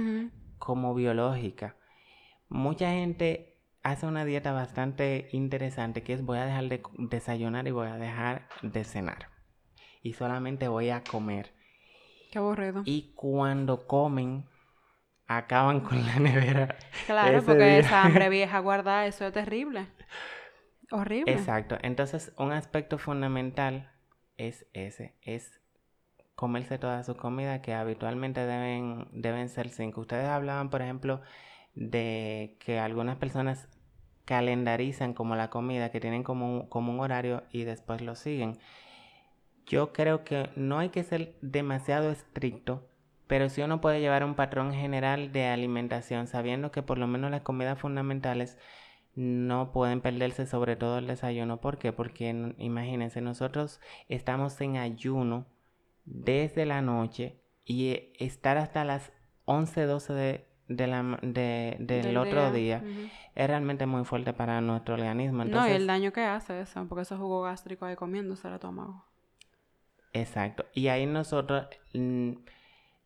como 0.58 0.94
biológica. 0.96 1.76
mucha 2.50 2.90
gente 2.90 3.58
hace 3.84 4.06
una 4.06 4.26
dieta 4.26 4.52
bastante 4.52 5.30
interesante 5.32 6.04
que 6.04 6.14
es 6.14 6.24
voy 6.24 6.40
a 6.40 6.46
dejar 6.46 6.68
de 6.68 6.82
desayunar 6.98 7.68
y 7.68 7.72
voy 7.72 7.88
a 7.88 7.98
dejar 7.98 8.50
de 8.62 8.84
cenar. 8.84 9.30
Y 10.02 10.14
solamente 10.14 10.68
voy 10.68 10.90
a 10.90 11.04
comer. 11.04 11.54
Qué 12.32 12.40
aburrido. 12.40 12.82
Y 12.86 13.14
cuando 13.16 13.88
comen, 13.88 14.46
acaban 15.28 15.82
con 15.82 16.06
la 16.06 16.20
nevera. 16.20 16.76
Claro, 17.06 17.44
porque 17.44 17.80
esa 17.80 18.04
hambre 18.04 18.30
vieja 18.40 18.60
guardada, 18.60 19.06
eso 19.06 19.26
es 19.28 19.34
terrible. 19.34 19.88
Horrible. 20.92 21.32
Exacto. 21.32 21.78
Entonces, 21.82 22.34
un 22.38 22.52
aspecto 22.52 22.98
fundamental 22.98 23.92
es 24.38 24.66
ese, 24.74 25.14
es 25.22 25.60
comerse 26.36 26.78
toda 26.78 27.04
su 27.04 27.16
comida 27.18 27.62
que 27.62 27.74
habitualmente 27.74 28.46
deben, 28.46 29.08
deben 29.12 29.50
ser 29.50 29.70
cinco. 29.70 30.02
Ustedes 30.02 30.28
hablaban, 30.28 30.70
por 30.70 30.82
ejemplo, 30.82 31.22
de 31.74 32.56
que 32.60 32.80
algunas 32.80 33.18
personas 33.18 33.68
calendarizan 34.26 35.14
como 35.14 35.36
la 35.36 35.50
comida, 35.50 35.90
que 35.90 36.00
tienen 36.00 36.24
como 36.24 36.60
un, 36.60 36.68
como 36.68 36.92
un 36.92 37.00
horario 37.00 37.44
y 37.52 37.64
después 37.64 38.02
lo 38.02 38.16
siguen. 38.16 38.60
Yo 39.66 39.94
creo 39.94 40.24
que 40.24 40.50
no 40.56 40.80
hay 40.80 40.90
que 40.90 41.04
ser 41.04 41.36
demasiado 41.42 42.12
estricto, 42.12 42.88
pero 43.28 43.50
sí 43.50 43.62
uno 43.62 43.82
puede 43.82 44.00
llevar 44.00 44.24
un 44.24 44.36
patrón 44.36 44.74
general 44.74 45.32
de 45.32 45.46
alimentación, 45.48 46.28
sabiendo 46.28 46.72
que 46.72 46.84
por 46.84 46.98
lo 46.98 47.08
menos 47.08 47.32
las 47.32 47.42
comidas 47.42 47.80
fundamentales 47.80 48.58
no 49.18 49.72
pueden 49.72 50.00
perderse, 50.02 50.46
sobre 50.46 50.76
todo 50.76 51.00
el 51.00 51.08
desayuno. 51.08 51.60
¿Por 51.60 51.80
qué? 51.80 51.92
Porque 51.92 52.54
imagínense, 52.60 53.20
nosotros 53.20 53.82
estamos 54.10 54.62
en 54.62 54.78
ayuno 54.78 55.48
desde 56.06 56.68
la 56.68 56.84
noche 56.84 57.42
y 57.66 57.90
eh, 57.90 58.14
estar 58.20 58.58
hasta 58.58 58.86
las 58.86 59.12
11, 59.46 59.86
12 59.86 60.14
de, 60.14 60.48
del 60.68 62.18
otro 62.18 62.52
día, 62.52 62.84
es 63.34 63.48
realmente 63.48 63.88
muy 63.88 64.06
fuerte 64.06 64.34
para 64.34 64.62
nuestro 64.62 64.94
organismo. 64.94 65.46
no, 65.46 65.68
y 65.68 65.72
el 65.72 65.88
daño 65.88 66.14
que 66.14 66.22
hace 66.24 66.62
eso, 66.62 66.86
porque 66.88 67.02
ese 67.02 67.16
jugo 67.16 67.42
gástrico 67.42 67.86
ahí 67.86 67.96
comiéndose 67.96 68.48
el 68.48 68.54
estómago. 68.54 69.04
Exacto. 70.14 70.66
Y 70.74 70.90
ahí 70.90 71.08
nosotros 71.08 71.68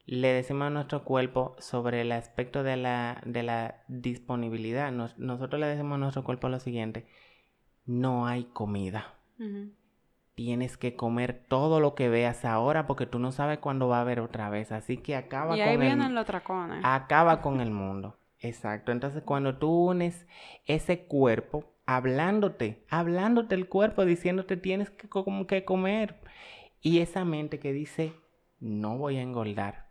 le 0.06 0.34
decimos 0.34 0.68
a 0.68 0.70
nuestro 0.70 1.04
cuerpo 1.04 1.56
sobre 1.60 2.02
el 2.02 2.12
aspecto 2.12 2.64
de 2.64 2.78
la, 2.78 3.22
de 3.26 3.43
la 3.43 3.84
disponibilidad. 3.88 4.91
nosotros 4.91 5.60
le 5.60 5.68
decimos 5.68 5.95
a 5.95 5.99
nuestro 5.99 6.24
cuerpo 6.24 6.49
lo 6.49 6.60
siguiente, 6.60 7.06
no 7.86 8.28
hay 8.28 8.45
comida. 8.45 9.16
Tienes 10.36 10.78
que 10.78 10.95
comer 10.95 11.45
todo 11.47 11.80
lo 11.80 11.95
que 11.95 12.10
veas 12.10 12.45
ahora 12.45 12.88
porque 12.88 13.06
tú 13.06 13.20
no 13.20 13.32
sabes 13.32 13.60
cuándo 13.60 13.88
va 13.88 13.97
a 13.97 14.02
haber 14.02 14.20
otra 14.20 14.49
vez. 14.49 14.72
Así 14.72 14.97
que 14.97 15.16
acaba 15.16 15.58
y 15.58 15.62
ahí 15.62 15.78
vienen 15.78 16.14
los 16.14 16.26
tracones. 16.26 16.82
Acaba 16.84 17.41
con 17.41 17.60
el 17.62 17.72
mundo. 17.72 18.18
Exacto. 18.39 18.91
Entonces 18.91 19.24
cuando 19.24 19.58
tú 19.58 19.89
unes 19.89 20.28
ese 20.66 21.06
cuerpo, 21.06 21.74
hablándote, 21.86 22.86
hablándote 22.89 23.56
el 23.56 23.68
cuerpo, 23.68 24.06
diciéndote 24.06 24.58
tienes 24.58 24.89
que, 24.89 25.10
que 25.47 25.66
comer. 25.66 26.20
Y 26.82 26.99
esa 26.99 27.26
mente 27.26 27.60
que 27.60 27.74
dice, 27.74 28.14
no 28.60 28.97
voy 28.97 29.18
a 29.18 29.22
engordar 29.22 29.91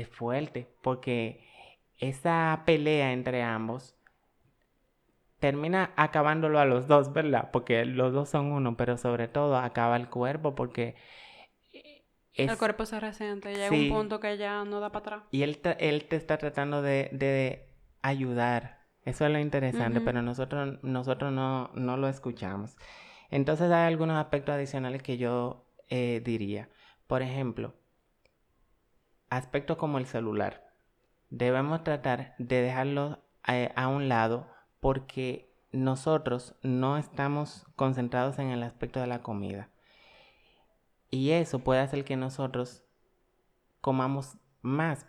es 0.00 0.08
fuerte 0.08 0.68
porque 0.82 1.44
esa 1.98 2.62
pelea 2.66 3.12
entre 3.12 3.42
ambos 3.42 3.96
termina 5.44 5.92
acabándolo 5.96 6.58
a 6.58 6.64
los 6.64 6.86
dos, 6.88 7.12
¿verdad? 7.12 7.50
Porque 7.52 7.84
los 7.84 8.12
dos 8.12 8.30
son 8.30 8.46
uno, 8.52 8.76
pero 8.76 8.96
sobre 8.96 9.28
todo 9.28 9.58
acaba 9.58 9.96
el 9.96 10.08
cuerpo 10.08 10.54
porque... 10.54 10.94
el 12.32 12.56
cuerpo 12.56 12.86
se 12.86 12.98
resiente, 12.98 13.54
llega 13.54 13.70
un 13.70 13.88
punto 13.90 14.20
que 14.20 14.38
ya 14.38 14.64
no 14.64 14.80
da 14.80 14.90
para 14.90 15.00
atrás. 15.00 15.22
Y 15.30 15.42
él 15.42 15.58
te, 15.58 15.88
él 15.88 16.06
te 16.06 16.16
está 16.16 16.38
tratando 16.38 16.80
de, 16.80 17.68
ayudar. 18.00 18.84
Eso 19.04 19.26
es 19.26 19.32
lo 19.32 19.38
interesante, 19.38 20.00
pero 20.00 20.22
nosotros, 20.22 20.78
nosotros 20.82 21.30
no, 21.30 21.70
no, 21.74 21.98
lo 21.98 22.08
escuchamos. 22.08 22.76
Entonces 23.30 23.70
hay 23.70 23.86
algunos 23.86 24.16
aspectos 24.16 24.54
adicionales 24.54 25.02
que 25.02 25.18
yo 25.18 25.66
eh, 25.88 26.22
diría. 26.24 26.70
Por 27.06 27.20
ejemplo, 27.20 27.74
aspectos 29.36 29.76
como 29.76 29.98
el 29.98 30.06
celular. 30.06 30.64
Debemos 31.30 31.82
tratar 31.84 32.34
de 32.38 32.62
dejarlo 32.62 33.18
eh, 33.48 33.72
a, 33.76 33.88
un 33.88 34.08
lado 34.08 34.46
porque 34.80 35.52
nosotros 35.72 36.54
no 36.62 36.96
estamos 36.96 37.66
concentrados 37.76 38.38
en 38.38 38.50
el 38.50 38.62
aspecto 38.62 39.00
de 39.00 39.06
la 39.06 39.22
comida. 39.22 39.70
Y 41.10 41.30
eso 41.30 41.60
puede 41.60 41.80
hacer 41.80 42.04
que 42.04 42.16
nosotros 42.16 42.84
comamos 43.80 44.36
más. 44.62 45.06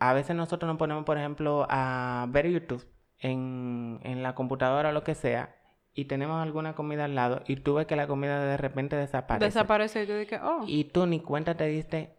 A 0.00 0.12
veces 0.12 0.34
nosotros 0.34 0.68
nos 0.68 0.78
ponemos, 0.78 1.04
por 1.04 1.16
ejemplo, 1.16 1.66
a 1.70 2.26
ver 2.28 2.50
YouTube 2.50 2.84
en, 3.18 4.00
en, 4.02 4.22
la 4.22 4.34
computadora 4.34 4.88
o 4.88 4.92
lo 4.92 5.04
que 5.04 5.14
sea 5.14 5.54
y 5.94 6.06
tenemos 6.06 6.42
alguna 6.42 6.74
comida 6.74 7.04
al 7.04 7.14
lado 7.14 7.42
y 7.46 7.56
tú 7.56 7.74
ves 7.74 7.86
que 7.86 7.94
la 7.94 8.08
comida 8.08 8.44
de 8.44 8.56
repente 8.56 8.96
desaparece. 8.96 9.46
Desaparece 9.46 10.02
y 10.02 10.06
tú 10.06 10.14
dices, 10.14 10.40
oh. 10.42 10.64
Y 10.66 10.84
tú 10.84 11.06
ni 11.06 11.20
cuenta 11.20 11.56
te 11.56 11.66
diste 11.66 12.18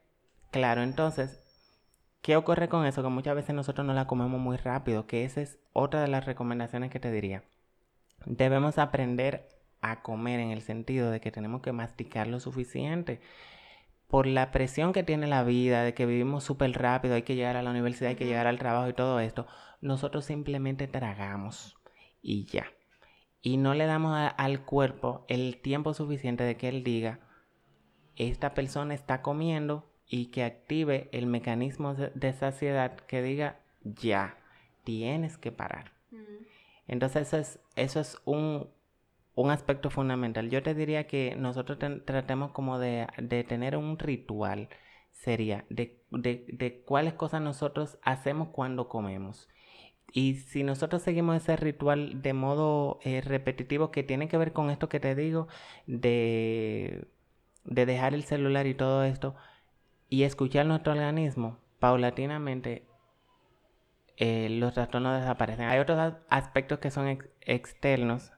Claro, 0.55 0.83
entonces, 0.83 1.37
¿qué 2.21 2.37
ocurre 2.37 2.69
con 2.69 2.85
eso? 2.85 3.03
Que 3.03 3.09
muchas 3.09 3.35
veces 3.35 3.53
nosotros 3.53 3.85
no 3.85 3.93
la 3.93 4.07
comemos 4.07 4.39
muy 4.39 4.55
rápido, 4.55 5.05
que 5.05 5.25
esa 5.25 5.41
es 5.41 5.59
otra 5.73 5.99
de 5.99 6.07
las 6.07 6.25
recomendaciones 6.25 6.91
que 6.91 7.01
te 7.01 7.11
diría. 7.11 7.43
Debemos 8.25 8.77
aprender 8.77 9.49
a 9.81 10.01
comer 10.01 10.39
en 10.39 10.51
el 10.51 10.61
sentido 10.61 11.11
de 11.11 11.19
que 11.19 11.29
tenemos 11.29 11.61
que 11.61 11.73
masticar 11.73 12.27
lo 12.27 12.39
suficiente. 12.39 13.19
Por 14.07 14.27
la 14.27 14.51
presión 14.51 14.93
que 14.93 15.03
tiene 15.03 15.27
la 15.27 15.43
vida, 15.43 15.83
de 15.83 15.93
que 15.93 16.05
vivimos 16.05 16.45
súper 16.45 16.71
rápido, 16.71 17.15
hay 17.15 17.23
que 17.23 17.35
llegar 17.35 17.57
a 17.57 17.61
la 17.61 17.71
universidad, 17.71 18.11
hay 18.11 18.15
que 18.15 18.25
llegar 18.25 18.47
al 18.47 18.57
trabajo 18.57 18.87
y 18.87 18.93
todo 18.93 19.19
esto, 19.19 19.47
nosotros 19.81 20.23
simplemente 20.23 20.87
tragamos 20.87 21.75
y 22.21 22.45
ya. 22.45 22.67
Y 23.41 23.57
no 23.57 23.73
le 23.73 23.87
damos 23.87 24.17
al 24.37 24.63
cuerpo 24.63 25.25
el 25.27 25.59
tiempo 25.61 25.93
suficiente 25.93 26.45
de 26.45 26.55
que 26.55 26.69
él 26.69 26.85
diga, 26.85 27.19
esta 28.15 28.53
persona 28.53 28.93
está 28.93 29.21
comiendo, 29.21 29.91
y 30.07 30.27
que 30.27 30.43
active 30.43 31.09
el 31.11 31.25
mecanismo 31.25 31.95
de, 31.95 32.33
saciedad 32.33 32.95
que 32.95 33.21
diga 33.21 33.59
ya, 33.83 34.37
tienes 34.83 35.37
que 35.37 35.51
parar. 35.51 35.91
Entonces 36.87 37.27
eso 37.27 37.37
es, 37.37 37.59
eso 37.75 37.99
es 37.99 38.21
un, 38.25 38.69
aspecto 39.49 39.89
fundamental. 39.89 40.49
Yo 40.49 40.61
te 40.63 40.75
diría 40.75 41.07
que 41.07 41.35
nosotros 41.35 41.79
tratemos 42.05 42.51
como 42.51 42.79
de, 42.79 43.07
tener 43.47 43.75
un 43.77 43.97
ritual, 43.97 44.69
sería 45.11 45.65
de, 45.69 45.99
de, 46.11 46.83
cuáles 46.85 47.13
cosas 47.13 47.41
nosotros 47.41 47.97
hacemos 48.03 48.49
cuando 48.49 48.87
comemos. 48.87 49.49
Y 50.13 50.35
si 50.35 50.63
nosotros 50.63 51.01
seguimos 51.01 51.35
ese 51.35 51.57
ritual 51.57 52.21
de 52.21 52.33
modo 52.33 52.99
eh, 53.03 53.21
repetitivo 53.21 53.91
que 53.91 54.03
tiene 54.03 54.29
que 54.29 54.37
ver 54.37 54.53
con 54.53 54.69
esto 54.69 54.87
que 54.87 54.99
te 54.99 55.15
digo, 55.15 55.47
de, 55.87 57.07
de 57.65 57.85
dejar 57.85 58.13
el 58.13 58.23
celular 58.23 58.67
y 58.67 58.75
todo 58.75 59.03
esto, 59.03 59.35
y 60.09 60.23
escuchar 60.23 60.65
nuestro 60.65 60.93
organismo, 60.93 61.57
paulatinamente 61.79 62.85
eh, 64.17 64.47
los 64.49 64.73
trastornos 64.73 65.19
desaparecen. 65.19 65.65
Hay 65.65 65.79
otros 65.79 66.13
aspectos 66.29 66.79
que 66.79 66.91
son 66.91 67.19
externos 67.41 68.31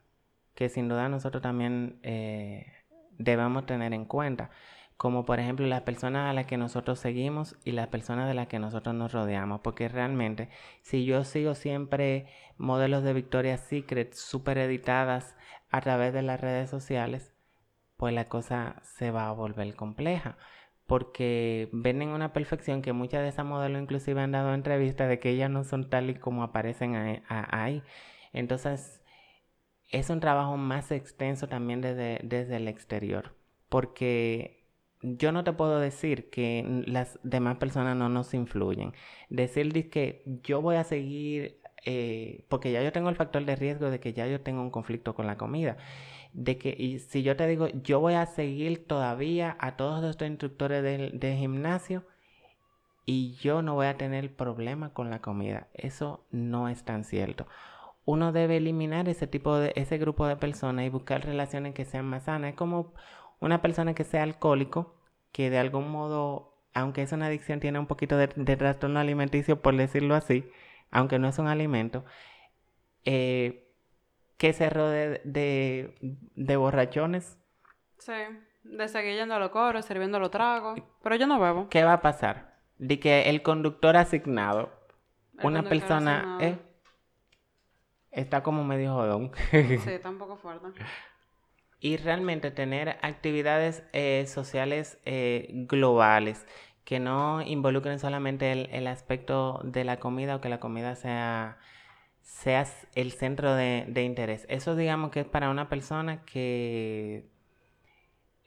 que 0.56 0.70
sin 0.70 0.90
duda 0.90 1.08
nosotros 1.08 1.44
también 1.44 2.00
eh, 2.02 2.66
debemos 3.20 3.68
tener 3.68 3.94
en 3.94 4.06
cuenta, 4.06 4.50
como 4.98 5.24
por 5.24 5.40
ejemplo 5.40 5.68
las 5.68 5.82
personas 5.82 6.32
a 6.32 6.34
las 6.34 6.48
que 6.48 6.58
nosotros 6.58 7.00
seguimos 7.00 7.56
y 7.64 7.74
las 7.74 7.90
personas 7.90 8.28
de 8.28 8.34
las 8.34 8.48
que 8.48 8.58
nosotros 8.58 8.96
nos 8.96 9.12
rodeamos, 9.12 9.62
porque 9.62 9.88
realmente 9.88 10.50
si 10.82 11.06
yo 11.06 11.24
sigo 11.24 11.54
siempre 11.54 12.26
modelos 12.58 13.04
de 13.04 13.14
Victoria's 13.14 13.62
Secret 13.62 14.16
super 14.16 14.58
editadas 14.58 15.36
a 15.70 15.82
través 15.82 16.12
de 16.12 16.24
las 16.24 16.42
redes 16.42 16.72
sociales, 16.72 17.36
pues 17.96 18.16
la 18.16 18.26
cosa 18.26 18.78
se 18.82 19.12
va 19.12 19.28
a 19.28 19.34
volver 19.34 19.76
compleja 19.76 20.38
porque 20.88 21.70
venden 21.74 22.10
una 22.10 22.34
perfección 22.34 22.82
que 22.82 22.94
muchas 22.94 23.22
de 23.22 23.30
esas 23.30 23.46
modelos 23.46 23.82
inclusive 23.82 24.22
han 24.22 24.32
dado 24.32 24.54
entrevistas 24.54 25.10
de 25.10 25.20
que 25.20 25.32
ellas 25.32 25.50
no 25.52 25.64
son 25.66 25.90
tal 25.90 26.10
y 26.10 26.16
como 26.16 26.44
aparecen 26.44 27.22
ahí. 27.28 27.84
Entonces, 28.34 29.02
es 29.92 30.10
un 30.10 30.22
trabajo 30.22 30.58
más 30.58 30.92
extenso 30.92 31.48
también 31.48 31.82
desde, 31.82 32.20
desde 32.24 32.56
el 32.58 32.68
exterior, 32.70 33.36
porque 33.70 34.66
yo 35.02 35.32
no 35.32 35.44
te 35.44 35.54
puedo 35.54 35.80
decir 35.80 36.30
que 36.30 36.84
las 36.88 37.20
demás 37.24 37.58
personas 37.58 37.96
no 37.98 38.10
nos 38.10 38.34
influyen. 38.34 38.94
Decir 39.30 39.90
que 39.90 40.24
yo 40.44 40.62
voy 40.62 40.78
a 40.78 40.84
seguir, 40.86 41.60
eh, 41.86 42.46
porque 42.50 42.72
ya 42.72 42.82
yo 42.82 42.92
tengo 42.94 43.10
el 43.10 43.16
factor 43.16 43.46
de 43.46 43.56
riesgo 43.58 43.90
de 43.92 44.00
que 44.00 44.14
ya 44.14 44.28
yo 44.28 44.42
tengo 44.42 44.62
un 44.62 44.72
conflicto 44.72 45.16
con 45.16 45.28
la 45.28 45.38
comida 45.38 45.78
de 46.38 46.60
que 46.60 46.76
y 46.78 47.00
si 47.00 47.24
yo 47.24 47.36
te 47.36 47.48
digo, 47.48 47.68
yo 47.68 48.00
voy 48.00 48.14
a 48.14 48.28
seguir 48.28 48.86
todavía 48.86 49.58
a 49.60 49.76
todos 49.76 50.06
estos 50.06 50.28
instructores 50.28 50.84
de, 50.84 51.36
gimnasio 51.36 52.04
y 53.08 53.34
yo 53.38 53.64
no 53.64 53.74
voy 53.74 53.88
a 53.88 53.98
tener 53.98 54.36
problema 54.36 54.94
con 54.94 55.10
la 55.10 55.20
comida. 55.20 55.68
Eso 55.74 56.26
no 56.30 56.70
es 56.70 56.84
tan 56.84 57.06
cierto. 57.06 57.48
Uno 58.06 58.32
debe 58.34 58.58
eliminar 58.58 59.10
ese 59.10 59.26
tipo 59.26 59.58
de, 59.58 59.74
ese 59.76 59.98
grupo 59.98 60.28
de 60.28 60.36
personas 60.36 60.86
y 60.86 60.90
buscar 60.90 61.26
relaciones 61.26 61.74
que 61.74 61.86
sean 61.86 62.06
más 62.06 62.26
sanas. 62.26 62.52
Es 62.52 62.56
como 62.56 62.94
una 63.40 63.62
persona 63.64 63.96
que 63.96 64.04
sea 64.04 64.22
alcohólico, 64.22 64.96
que 65.32 65.50
de 65.50 65.58
algún 65.58 65.90
modo, 65.90 66.54
aunque 66.74 67.02
es 67.02 67.12
una 67.14 67.28
adicción, 67.28 67.60
tiene 67.60 67.80
un 67.80 67.88
poquito 67.88 68.16
de, 68.16 68.28
de 68.36 68.58
trastorno 68.58 69.00
alimenticio, 69.00 69.62
por 69.62 69.76
decirlo 69.76 70.14
así, 70.14 70.46
aunque 70.92 71.18
no 71.18 71.28
es 71.30 71.40
un 71.40 71.48
alimento, 71.48 72.06
eh, 73.06 73.67
que 74.38 74.54
se 74.54 74.70
rodee 74.70 75.22
de, 75.24 75.96
de, 76.36 76.56
borrachones. 76.58 77.38
Sí, 77.98 78.14
de 78.64 78.88
seguir 78.88 79.16
yendo 79.16 79.36
a 79.36 79.40
los 79.40 79.50
coros, 79.50 79.86
sirviendo 79.86 80.20
los 80.20 80.32
tragos, 80.32 80.80
pero 81.04 81.16
yo 81.16 81.28
no 81.28 81.40
bebo. 81.40 81.70
¿Qué 81.70 81.84
va 81.84 81.94
a 81.94 82.02
pasar? 82.02 82.58
De 82.78 83.00
que 83.00 83.30
el 83.30 83.42
conductor 83.42 83.98
asignado, 83.98 84.72
una 85.44 85.64
persona, 85.64 86.38
eh, 86.42 86.58
está 88.12 88.44
como 88.44 88.64
medio 88.64 88.94
jodón. 88.94 89.32
sí, 89.52 89.58
está 89.88 90.10
un 90.10 90.18
poco 90.18 90.38
fuerte. 90.38 90.68
Y 91.80 91.98
realmente 91.98 92.52
tener 92.52 92.98
actividades 93.02 93.84
eh, 93.94 94.26
sociales 94.28 95.00
eh, 95.06 95.48
globales 95.68 96.46
que 96.88 97.00
no 97.02 97.42
involucren 97.42 98.00
solamente 98.00 98.52
el, 98.52 98.88
aspecto 98.88 99.60
de 99.66 99.84
la 99.84 100.00
comida 100.00 100.38
o 100.38 100.42
que 100.42 100.48
la 100.48 100.62
comida 100.62 100.96
sea, 100.96 101.58
sea 102.28 102.66
el 102.94 103.12
centro 103.14 103.56
de, 103.56 103.86
de 103.88 104.04
interés. 104.04 104.46
Eso 104.50 104.76
digamos 104.76 105.12
que 105.12 105.22
es 105.22 105.26
para 105.26 105.50
una 105.50 105.70
persona 105.70 106.24
que 106.26 107.26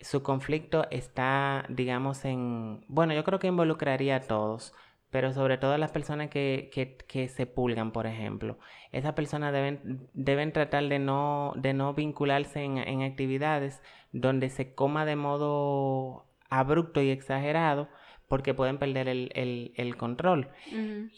su 0.00 0.22
conflicto 0.22 0.86
está, 0.90 1.64
digamos, 1.68 2.24
en... 2.24 2.84
Bueno, 2.88 3.14
yo 3.14 3.24
creo 3.24 3.38
que 3.38 3.48
involucraría 3.48 4.16
a 4.16 4.20
todos, 4.20 4.74
pero 5.10 5.32
sobre 5.32 5.58
todo 5.58 5.72
a 5.72 5.78
las 5.78 5.92
personas 5.92 6.28
que, 6.30 6.70
que, 6.72 6.96
que 6.96 7.28
se 7.28 7.46
pulgan, 7.46 7.90
por 7.92 8.06
ejemplo. 8.06 8.58
Esas 8.92 9.14
personas 9.14 9.52
deben, 9.52 10.08
deben 10.14 10.52
tratar 10.52 10.86
de 10.88 10.98
no, 10.98 11.52
de 11.56 11.74
no 11.74 11.94
vincularse 11.94 12.62
en, 12.62 12.78
en 12.78 13.02
actividades 13.02 13.82
donde 14.12 14.50
se 14.50 14.74
coma 14.74 15.04
de 15.04 15.16
modo 15.16 16.26
abrupto 16.50 17.00
y 17.00 17.10
exagerado 17.10 17.88
porque 18.28 18.54
pueden 18.54 18.78
perder 18.78 19.08
el, 19.08 19.96
control 19.96 20.48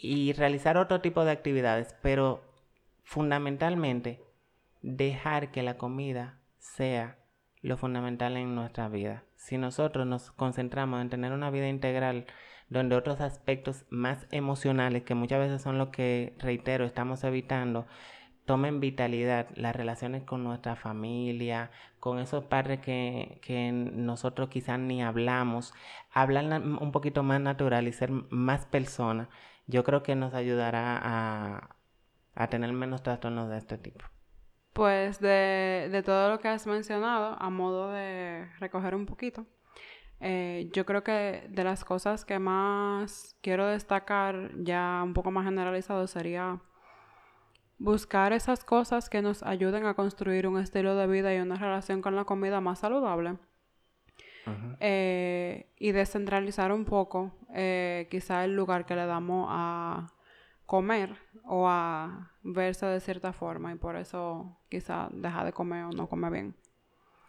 y 0.01 0.33
realizar 0.33 0.79
otro 0.79 1.03
tipo 1.03 1.27
de 1.27 1.33
actividades, 1.33 1.95
pero 2.01 2.52
fundamentalmente 3.03 4.23
dejar 4.83 5.51
que 5.51 5.63
la 5.63 5.77
comida 5.77 6.39
sea 6.59 7.19
lo 7.61 7.77
fundamental 7.77 8.37
en 8.37 8.55
nuestra 8.55 8.89
vida. 8.89 9.25
Si 9.37 9.59
nosotros 9.59 10.07
nos 10.07 10.31
concentramos 10.33 11.01
en 11.01 11.11
tener 11.11 11.33
una 11.33 11.51
vida 11.51 11.69
integral 11.69 12.27
donde 12.69 12.97
otros 12.97 13.21
aspectos 13.21 13.85
más 13.91 14.27
emocionales, 14.31 15.03
que 15.03 15.15
muchas 15.15 15.39
veces 15.41 15.63
son 15.63 15.79
lo 15.79 15.91
que, 15.91 16.35
reitero, 16.39 16.85
estamos 16.85 17.23
evitando, 17.23 17.87
tomen 18.45 18.81
vitalidad 18.81 19.49
las 19.55 19.77
relaciones 19.77 20.25
con 20.25 20.43
nuestra 20.43 20.75
familia, 20.75 21.71
con 22.01 22.19
esos 22.19 22.45
padres 22.45 22.81
que, 22.81 23.39
que 23.43 23.71
nosotros 23.73 24.49
quizás 24.49 24.79
ni 24.79 25.03
hablamos, 25.03 25.75
hablar 26.13 26.61
un 26.63 26.93
poquito 26.93 27.23
más 27.23 27.41
natural 27.41 27.87
y 27.87 27.93
ser 27.93 28.11
más 28.11 28.67
personas, 28.67 29.29
yo 29.67 29.85
creo 29.85 30.03
que 30.03 30.17
nos 30.17 30.35
ayudará 30.35 30.99
a, 31.03 31.77
a 32.35 32.47
tener 32.49 32.73
menos 32.73 33.03
trastornos 33.03 33.49
de 33.49 33.59
este 33.59 33.79
tipo. 33.79 34.05
Pues 34.73 35.21
de, 35.21 35.89
de, 35.93 36.03
todo 36.03 36.31
lo 36.31 36.39
que 36.39 36.49
has 36.49 36.67
mencionado, 36.67 37.37
a 37.39 37.51
modo 37.51 37.93
de 37.93 38.49
recoger 38.59 38.95
un 38.95 39.05
poquito, 39.05 39.47
eh, 40.25 40.71
yo 40.73 40.87
creo 40.87 41.03
que 41.03 41.47
de 41.49 41.65
las 41.65 41.85
cosas 41.85 42.25
que 42.25 42.39
más 42.39 43.37
quiero 43.43 43.67
destacar, 43.67 44.53
ya 44.57 45.03
un 45.05 45.15
poco 45.15 45.33
más 45.33 45.45
generalizado, 45.45 46.07
sería 46.07 46.61
buscar 47.79 48.33
esas 48.33 48.63
cosas 48.63 49.11
que 49.11 49.21
nos 49.21 49.43
ayuden 49.43 49.85
a 49.85 49.95
construir 49.95 50.47
un 50.47 50.61
estilo 50.61 50.95
de 50.95 51.09
vida 51.09 51.35
y 51.35 51.41
una 51.41 51.57
relación 51.57 52.01
con 52.01 52.15
la 52.15 52.25
comida 52.25 52.61
más 52.61 52.79
saludable. 52.79 53.37
Eh, 54.81 55.73
y 55.79 55.93
descentralizar 55.93 56.73
un 56.73 56.85
poco 56.85 57.33
eh, 57.55 58.09
quizá 58.11 58.45
el 58.45 58.57
lugar 58.57 58.87
que 58.87 58.97
le 58.97 59.07
damos 59.07 59.47
a 59.49 60.09
comer 60.73 61.19
o 61.45 61.69
a 61.69 62.31
verse 62.43 62.87
de 62.87 62.99
cierta 63.01 63.35
forma 63.35 63.73
y 63.73 63.75
por 63.75 63.95
eso 63.95 64.57
quizá 64.71 65.11
deja 65.13 65.45
de 65.45 65.53
comer 65.53 65.85
o 65.85 65.91
no 65.91 66.09
come 66.09 66.31
bien. 66.31 66.55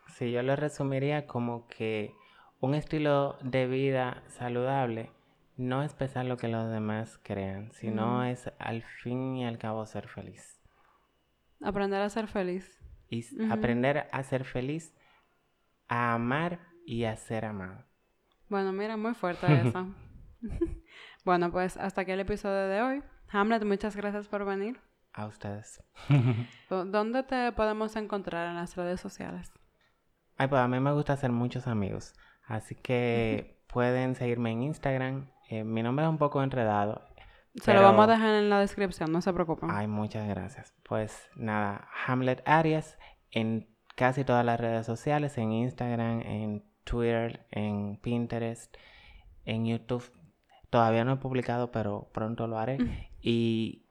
Sí, 0.08 0.32
yo 0.32 0.42
lo 0.44 0.56
resumiría 0.56 1.28
como 1.28 1.68
que 1.68 2.16
un 2.62 2.74
estilo 2.74 3.38
de 3.42 3.68
vida 3.68 4.24
saludable 4.30 5.12
no 5.58 5.84
es 5.84 5.94
pensar 5.94 6.24
lo 6.24 6.38
que 6.38 6.48
los 6.48 6.72
demás 6.72 7.20
crean, 7.22 7.74
sino 7.74 8.24
es 8.24 8.50
al 8.60 8.82
fin 8.82 9.36
y 9.36 9.46
al 9.46 9.58
cabo 9.58 9.86
ser 9.88 10.08
feliz. 10.08 10.62
Aprender 11.62 12.02
a 12.02 12.10
ser 12.10 12.30
feliz. 12.30 12.80
Y 13.10 13.26
aprender 13.52 14.08
a 14.14 14.24
ser 14.24 14.46
feliz, 14.46 14.96
a 15.90 16.14
amar 16.14 16.62
y 16.86 17.04
a 17.04 17.18
ser 17.18 17.44
amado. 17.44 17.84
Bueno, 18.48 18.72
mira, 18.72 18.96
muy 18.96 19.14
fuerte 19.16 19.48
esa. 19.68 19.86
bueno, 21.26 21.52
pues 21.52 21.76
hasta 21.76 22.02
aquí 22.02 22.12
el 22.12 22.22
episodio 22.22 22.70
de 22.70 22.82
hoy. 22.82 23.04
Hamlet, 23.30 23.64
muchas 23.64 23.96
gracias 23.96 24.28
por 24.28 24.46
venir. 24.46 24.80
A 25.14 25.28
ustedes. 25.28 25.84
¿Dónde 26.70 27.24
te 27.24 27.52
podemos 27.52 27.96
encontrar 27.96 28.50
en 28.50 28.56
las 28.56 28.76
redes 28.76 29.00
sociales? 29.00 29.52
Ay, 30.38 30.48
pues 30.48 30.62
a 30.62 30.68
mí 30.68 30.80
me 30.80 30.92
gusta 30.92 31.14
hacer 31.14 31.32
muchos 31.32 31.68
amigos. 31.68 32.14
Así 32.46 32.76
que 32.76 33.64
pueden 33.68 34.16
seguirme 34.16 34.52
en 34.52 34.64
Instagram, 34.64 35.30
eh, 35.50 35.64
mi 35.64 35.84
nombre 35.84 36.06
es 36.06 36.10
un 36.10 36.18
poco 36.18 36.42
enredado. 36.42 37.02
Se 37.62 37.74
lo 37.74 37.84
vamos 37.84 38.08
a 38.08 38.12
dejar 38.12 38.34
en 38.36 38.50
la 38.50 38.60
descripción, 38.60 39.12
no 39.12 39.22
se 39.22 39.32
preocupen. 39.32 39.70
Ay, 39.72 39.88
muchas 39.88 40.28
gracias. 40.28 40.74
Pues 40.84 41.30
nada, 41.36 41.88
Hamlet 42.08 42.42
Arias 42.48 42.98
en 43.30 43.68
casi 43.96 44.24
todas 44.24 44.44
las 44.44 44.60
redes 44.60 44.86
sociales, 44.86 45.38
en 45.38 45.52
Instagram, 45.52 46.22
en 46.22 46.64
Twitter, 46.84 47.46
en 47.52 47.98
Pinterest, 47.98 48.76
en 49.46 49.66
YouTube. 49.66 50.04
Todavía 50.74 51.06
no 51.06 51.14
he 51.14 51.18
publicado, 51.18 51.72
pero 51.72 52.10
pronto 52.14 52.48
lo 52.48 52.58
haré. 52.58 52.80
Y 53.22 53.86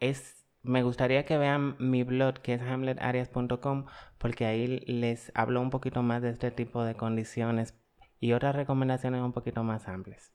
es, 0.00 0.44
me 0.64 0.82
gustaría 0.82 1.24
que 1.24 1.38
vean 1.38 1.76
mi 1.78 2.02
blog, 2.02 2.40
que 2.40 2.54
es 2.54 2.60
hamletarias.com, 2.60 3.84
porque 4.18 4.44
ahí 4.44 4.66
les 4.66 5.30
hablo 5.36 5.60
un 5.60 5.70
poquito 5.70 6.02
más 6.02 6.22
de 6.22 6.30
este 6.30 6.50
tipo 6.50 6.82
de 6.82 6.96
condiciones 6.96 7.78
y 8.18 8.32
otras 8.32 8.56
recomendaciones 8.56 9.22
un 9.22 9.30
poquito 9.30 9.62
más 9.62 9.86
amplias. 9.86 10.32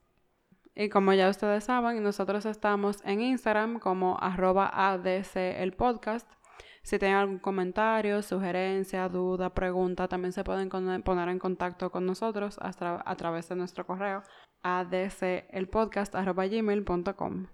Y 0.73 0.87
como 0.87 1.11
ya 1.11 1.27
ustedes 1.27 1.65
saben, 1.65 2.01
nosotros 2.01 2.45
estamos 2.45 3.03
en 3.03 3.19
Instagram 3.19 3.79
como 3.79 4.17
arroba 4.21 4.71
ADC 4.73 5.35
el 5.35 5.73
podcast. 5.73 6.31
Si 6.81 6.97
tienen 6.97 7.17
algún 7.17 7.39
comentario, 7.39 8.21
sugerencia, 8.21 9.09
duda, 9.09 9.53
pregunta, 9.53 10.07
también 10.07 10.31
se 10.31 10.45
pueden 10.45 10.69
poner 10.69 11.27
en 11.27 11.39
contacto 11.39 11.91
con 11.91 12.05
nosotros 12.05 12.57
a 12.61 13.15
través 13.17 13.49
de 13.49 13.57
nuestro 13.57 13.85
correo 13.85 14.23
adcelpodcast.gmail.com 14.63 17.47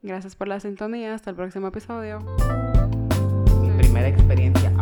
Gracias 0.00 0.36
por 0.36 0.46
la 0.48 0.60
sintonía. 0.60 1.14
Hasta 1.14 1.30
el 1.30 1.36
próximo 1.36 1.68
episodio. 1.68 2.20
Mi 3.60 3.70
primera 3.70 4.08
experiencia 4.08 4.72